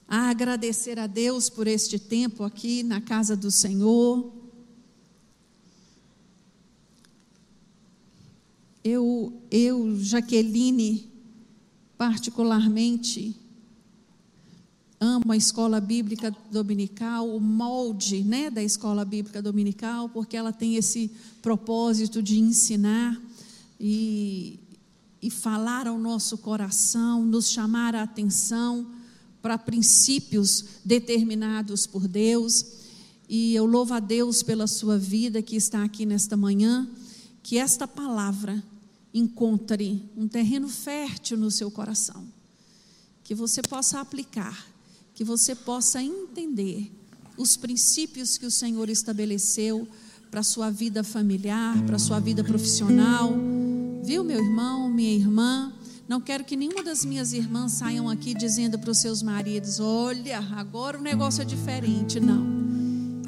a 0.08 0.30
agradecer 0.30 0.98
a 0.98 1.06
Deus 1.06 1.50
por 1.50 1.66
este 1.66 1.98
tempo 1.98 2.44
aqui 2.44 2.82
na 2.82 3.00
casa 3.00 3.36
do 3.36 3.50
Senhor. 3.50 4.32
Eu, 8.84 9.32
eu 9.50 9.98
Jaqueline, 9.98 11.10
particularmente, 11.98 13.34
amo 15.00 15.32
a 15.32 15.36
escola 15.36 15.80
bíblica 15.80 16.34
dominical, 16.52 17.28
o 17.28 17.40
molde 17.40 18.22
né, 18.22 18.48
da 18.48 18.62
escola 18.62 19.04
bíblica 19.04 19.42
dominical, 19.42 20.08
porque 20.08 20.36
ela 20.36 20.52
tem 20.52 20.76
esse 20.76 21.10
propósito 21.42 22.22
de 22.22 22.38
ensinar 22.38 23.20
e, 23.80 24.60
e 25.20 25.32
falar 25.32 25.88
ao 25.88 25.98
nosso 25.98 26.38
coração, 26.38 27.24
nos 27.26 27.50
chamar 27.50 27.96
a 27.96 28.04
atenção 28.04 28.95
para 29.46 29.56
princípios 29.56 30.64
determinados 30.84 31.86
por 31.86 32.08
Deus. 32.08 32.66
E 33.28 33.54
eu 33.54 33.64
louvo 33.64 33.94
a 33.94 34.00
Deus 34.00 34.42
pela 34.42 34.66
sua 34.66 34.98
vida 34.98 35.40
que 35.40 35.54
está 35.54 35.84
aqui 35.84 36.04
nesta 36.04 36.36
manhã, 36.36 36.90
que 37.44 37.56
esta 37.56 37.86
palavra 37.86 38.60
encontre 39.14 40.02
um 40.16 40.26
terreno 40.26 40.68
fértil 40.68 41.38
no 41.38 41.48
seu 41.48 41.70
coração, 41.70 42.26
que 43.22 43.36
você 43.36 43.62
possa 43.62 44.00
aplicar 44.00 44.66
que 45.14 45.24
você 45.24 45.54
possa 45.54 46.02
entender 46.02 46.92
os 47.38 47.56
princípios 47.56 48.36
que 48.36 48.44
o 48.44 48.50
Senhor 48.50 48.90
estabeleceu 48.90 49.88
para 50.30 50.40
a 50.40 50.42
sua 50.42 50.70
vida 50.70 51.02
familiar, 51.02 51.82
para 51.86 51.96
a 51.96 51.98
sua 51.98 52.20
vida 52.20 52.44
profissional. 52.44 53.32
Viu, 54.04 54.22
meu 54.22 54.44
irmão, 54.44 54.90
minha 54.90 55.14
irmã? 55.14 55.72
Não 56.08 56.20
quero 56.20 56.44
que 56.44 56.56
nenhuma 56.56 56.84
das 56.84 57.04
minhas 57.04 57.32
irmãs 57.32 57.72
saiam 57.72 58.08
aqui 58.08 58.32
dizendo 58.32 58.78
para 58.78 58.90
os 58.90 58.98
seus 58.98 59.22
maridos: 59.22 59.80
olha, 59.80 60.38
agora 60.38 60.98
o 60.98 61.02
negócio 61.02 61.42
é 61.42 61.44
diferente. 61.44 62.20
Não. 62.20 62.46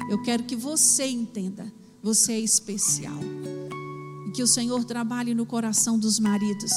Eu 0.09 0.21
quero 0.23 0.43
que 0.43 0.55
você 0.55 1.07
entenda: 1.07 1.71
você 2.01 2.33
é 2.33 2.39
especial. 2.39 3.19
E 4.27 4.31
que 4.31 4.41
o 4.41 4.47
Senhor 4.47 4.83
trabalhe 4.85 5.33
no 5.33 5.45
coração 5.45 5.99
dos 5.99 6.19
maridos 6.19 6.71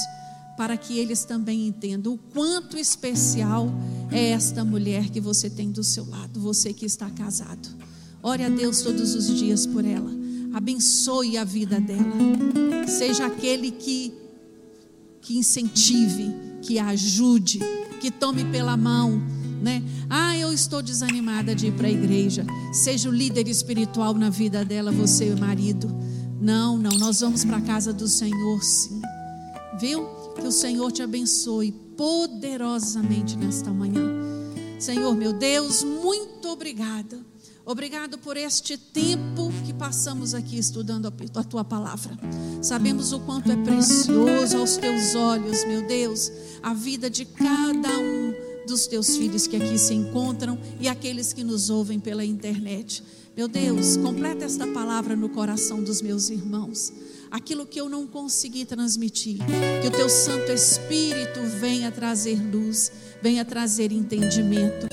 para 0.57 0.77
que 0.77 0.99
eles 0.99 1.25
também 1.25 1.67
entendam 1.67 2.15
o 2.15 2.19
quanto 2.19 2.77
especial 2.77 3.73
é 4.11 4.31
esta 4.31 4.65
mulher 4.65 5.09
que 5.09 5.21
você 5.21 5.49
tem 5.49 5.71
do 5.71 5.83
seu 5.83 6.05
lado, 6.09 6.41
você 6.41 6.73
que 6.73 6.85
está 6.85 7.09
casado. 7.11 7.69
Ore 8.23 8.45
a 8.45 8.49
Deus 8.49 8.83
todos 8.83 9.15
os 9.15 9.27
dias 9.27 9.67
por 9.67 9.85
ela. 9.85 10.11
Abençoe 10.53 11.39
a 11.39 11.45
vida 11.45 11.81
dela. 11.81 12.15
Seja 12.87 13.27
aquele 13.27 13.71
que 13.71 14.22
que 15.23 15.39
incentive, 15.39 16.35
que 16.61 16.79
ajude, 16.79 17.61
que 18.01 18.11
tome 18.11 18.45
pela 18.47 18.77
mão, 18.77 19.23
né? 19.63 19.81
Ah, 20.11 20.37
eu 20.37 20.53
estou 20.53 20.83
desanimada 20.83 21.55
de 21.55 21.69
ir 21.69 21.73
para 21.73 21.87
a 21.87 21.91
igreja. 21.91 22.45
Seja 22.73 23.09
o 23.09 23.13
líder 23.13 23.47
espiritual 23.47 24.13
na 24.15 24.29
vida 24.29 24.65
dela, 24.65 24.91
você, 24.91 25.33
marido. 25.37 25.89
Não, 26.41 26.77
não, 26.77 26.99
nós 26.99 27.21
vamos 27.21 27.45
para 27.45 27.59
a 27.59 27.63
casa 27.63 27.93
do 27.93 28.09
Senhor, 28.09 28.63
sim. 28.63 29.01
Viu? 29.81 30.05
Que 30.35 30.47
o 30.47 30.53
Senhor 30.53 30.91
te 30.91 31.03
abençoe 31.03 31.71
poderosamente 31.97 33.37
nesta 33.37 33.71
manhã. 33.71 34.03
Senhor, 34.81 35.15
meu 35.15 35.33
Deus, 35.33 35.85
muito 35.85 36.49
obrigada. 36.49 37.32
Obrigado 37.65 38.19
por 38.19 38.37
este 38.37 38.77
tempo 38.77 39.53
que 39.65 39.73
passamos 39.73 40.35
aqui 40.35 40.59
estudando 40.59 41.13
a 41.35 41.45
tua 41.45 41.65
palavra. 41.65 42.19
Sabemos 42.61 43.13
o 43.13 43.21
quanto 43.21 43.53
é 43.53 43.57
precioso 43.57 44.57
aos 44.57 44.77
teus 44.77 45.15
olhos, 45.15 45.65
meu 45.65 45.87
Deus, 45.87 46.31
a 46.63 46.75
vida 46.75 47.09
de 47.09 47.25
cada 47.25 47.89
um 47.99 48.35
dos 48.67 48.87
teus 48.87 49.17
filhos 49.17 49.47
que 49.47 49.57
aqui 49.57 49.79
se 49.79 49.95
encontram 49.95 50.59
e 50.81 50.89
aqueles 50.89 51.33
que 51.33 51.45
nos 51.45 51.71
ouvem 51.71 52.01
pela 52.01 52.25
internet. 52.25 53.03
Meu 53.37 53.49
Deus, 53.49 53.97
completa 53.97 54.45
esta 54.45 54.67
palavra 54.67 55.15
no 55.15 55.29
coração 55.29 55.83
dos 55.83 56.03
meus 56.03 56.31
irmãos 56.31 56.93
aquilo 57.33 57.65
que 57.65 57.81
eu 57.81 57.89
não 57.89 58.07
consegui 58.07 58.67
transmitir. 58.67 59.39
Que 59.81 59.89
o 59.89 59.91
teu 59.91 60.09
Santo 60.09 60.53
Espírito 60.53 61.41
venha 61.59 61.91
trazer 61.91 62.39
luz, 62.39 62.93
venha 63.23 63.43
trazer 63.43 63.91
entendimento. 63.91 64.87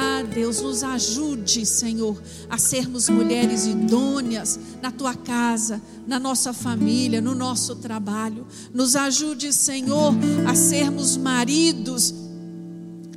Ah, 0.00 0.22
Deus, 0.22 0.60
nos 0.60 0.84
ajude, 0.84 1.66
Senhor, 1.66 2.22
a 2.48 2.56
sermos 2.56 3.08
mulheres 3.08 3.66
idôneas 3.66 4.56
na 4.80 4.92
tua 4.92 5.12
casa, 5.12 5.82
na 6.06 6.20
nossa 6.20 6.52
família, 6.52 7.20
no 7.20 7.34
nosso 7.34 7.74
trabalho. 7.74 8.46
Nos 8.72 8.94
ajude, 8.94 9.52
Senhor, 9.52 10.14
a 10.46 10.54
sermos 10.54 11.16
maridos 11.16 12.14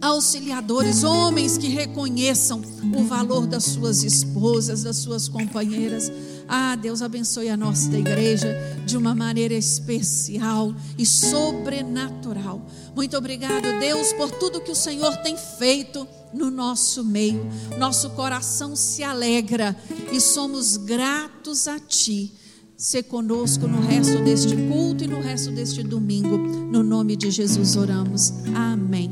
auxiliadores, 0.02 1.04
homens 1.04 1.58
que 1.58 1.68
reconheçam 1.68 2.62
o 2.96 3.04
valor 3.04 3.46
das 3.46 3.64
suas 3.64 4.04
esposas, 4.04 4.84
das 4.84 4.98
suas 4.98 5.28
companheiras. 5.28 6.12
Ah, 6.48 6.76
Deus 6.76 7.02
abençoe 7.02 7.50
a 7.50 7.56
nossa 7.56 7.96
igreja 7.98 8.58
de 8.86 8.98
uma 8.98 9.14
maneira 9.14 9.54
especial 9.54 10.74
e 10.98 11.06
sobrenatural. 11.06 12.66
Muito 12.96 13.16
obrigado, 13.16 13.80
Deus, 13.80 14.12
por 14.14 14.32
tudo 14.32 14.60
que 14.60 14.72
o 14.72 14.76
Senhor 14.76 15.16
tem 15.18 15.38
feito 15.38 16.06
no 16.34 16.50
nosso 16.50 17.04
meio. 17.04 17.46
Nosso 17.78 18.10
coração 18.12 18.76
se 18.76 19.04
alegra 19.04 19.76
e 20.12 20.20
somos 20.20 20.78
gratos 20.78 21.68
a 21.68 21.80
Ti. 21.80 22.34
Se 22.76 23.04
conosco 23.04 23.68
no 23.68 23.80
resto 23.80 24.24
deste 24.24 24.56
culto 24.68 25.04
e 25.04 25.08
no 25.08 25.22
resto 25.22 25.52
deste 25.52 25.84
domingo. 25.84 26.38
No 26.38 26.82
nome 26.82 27.16
de 27.16 27.30
Jesus 27.30 27.76
oramos. 27.76 28.34
Amém. 28.56 29.12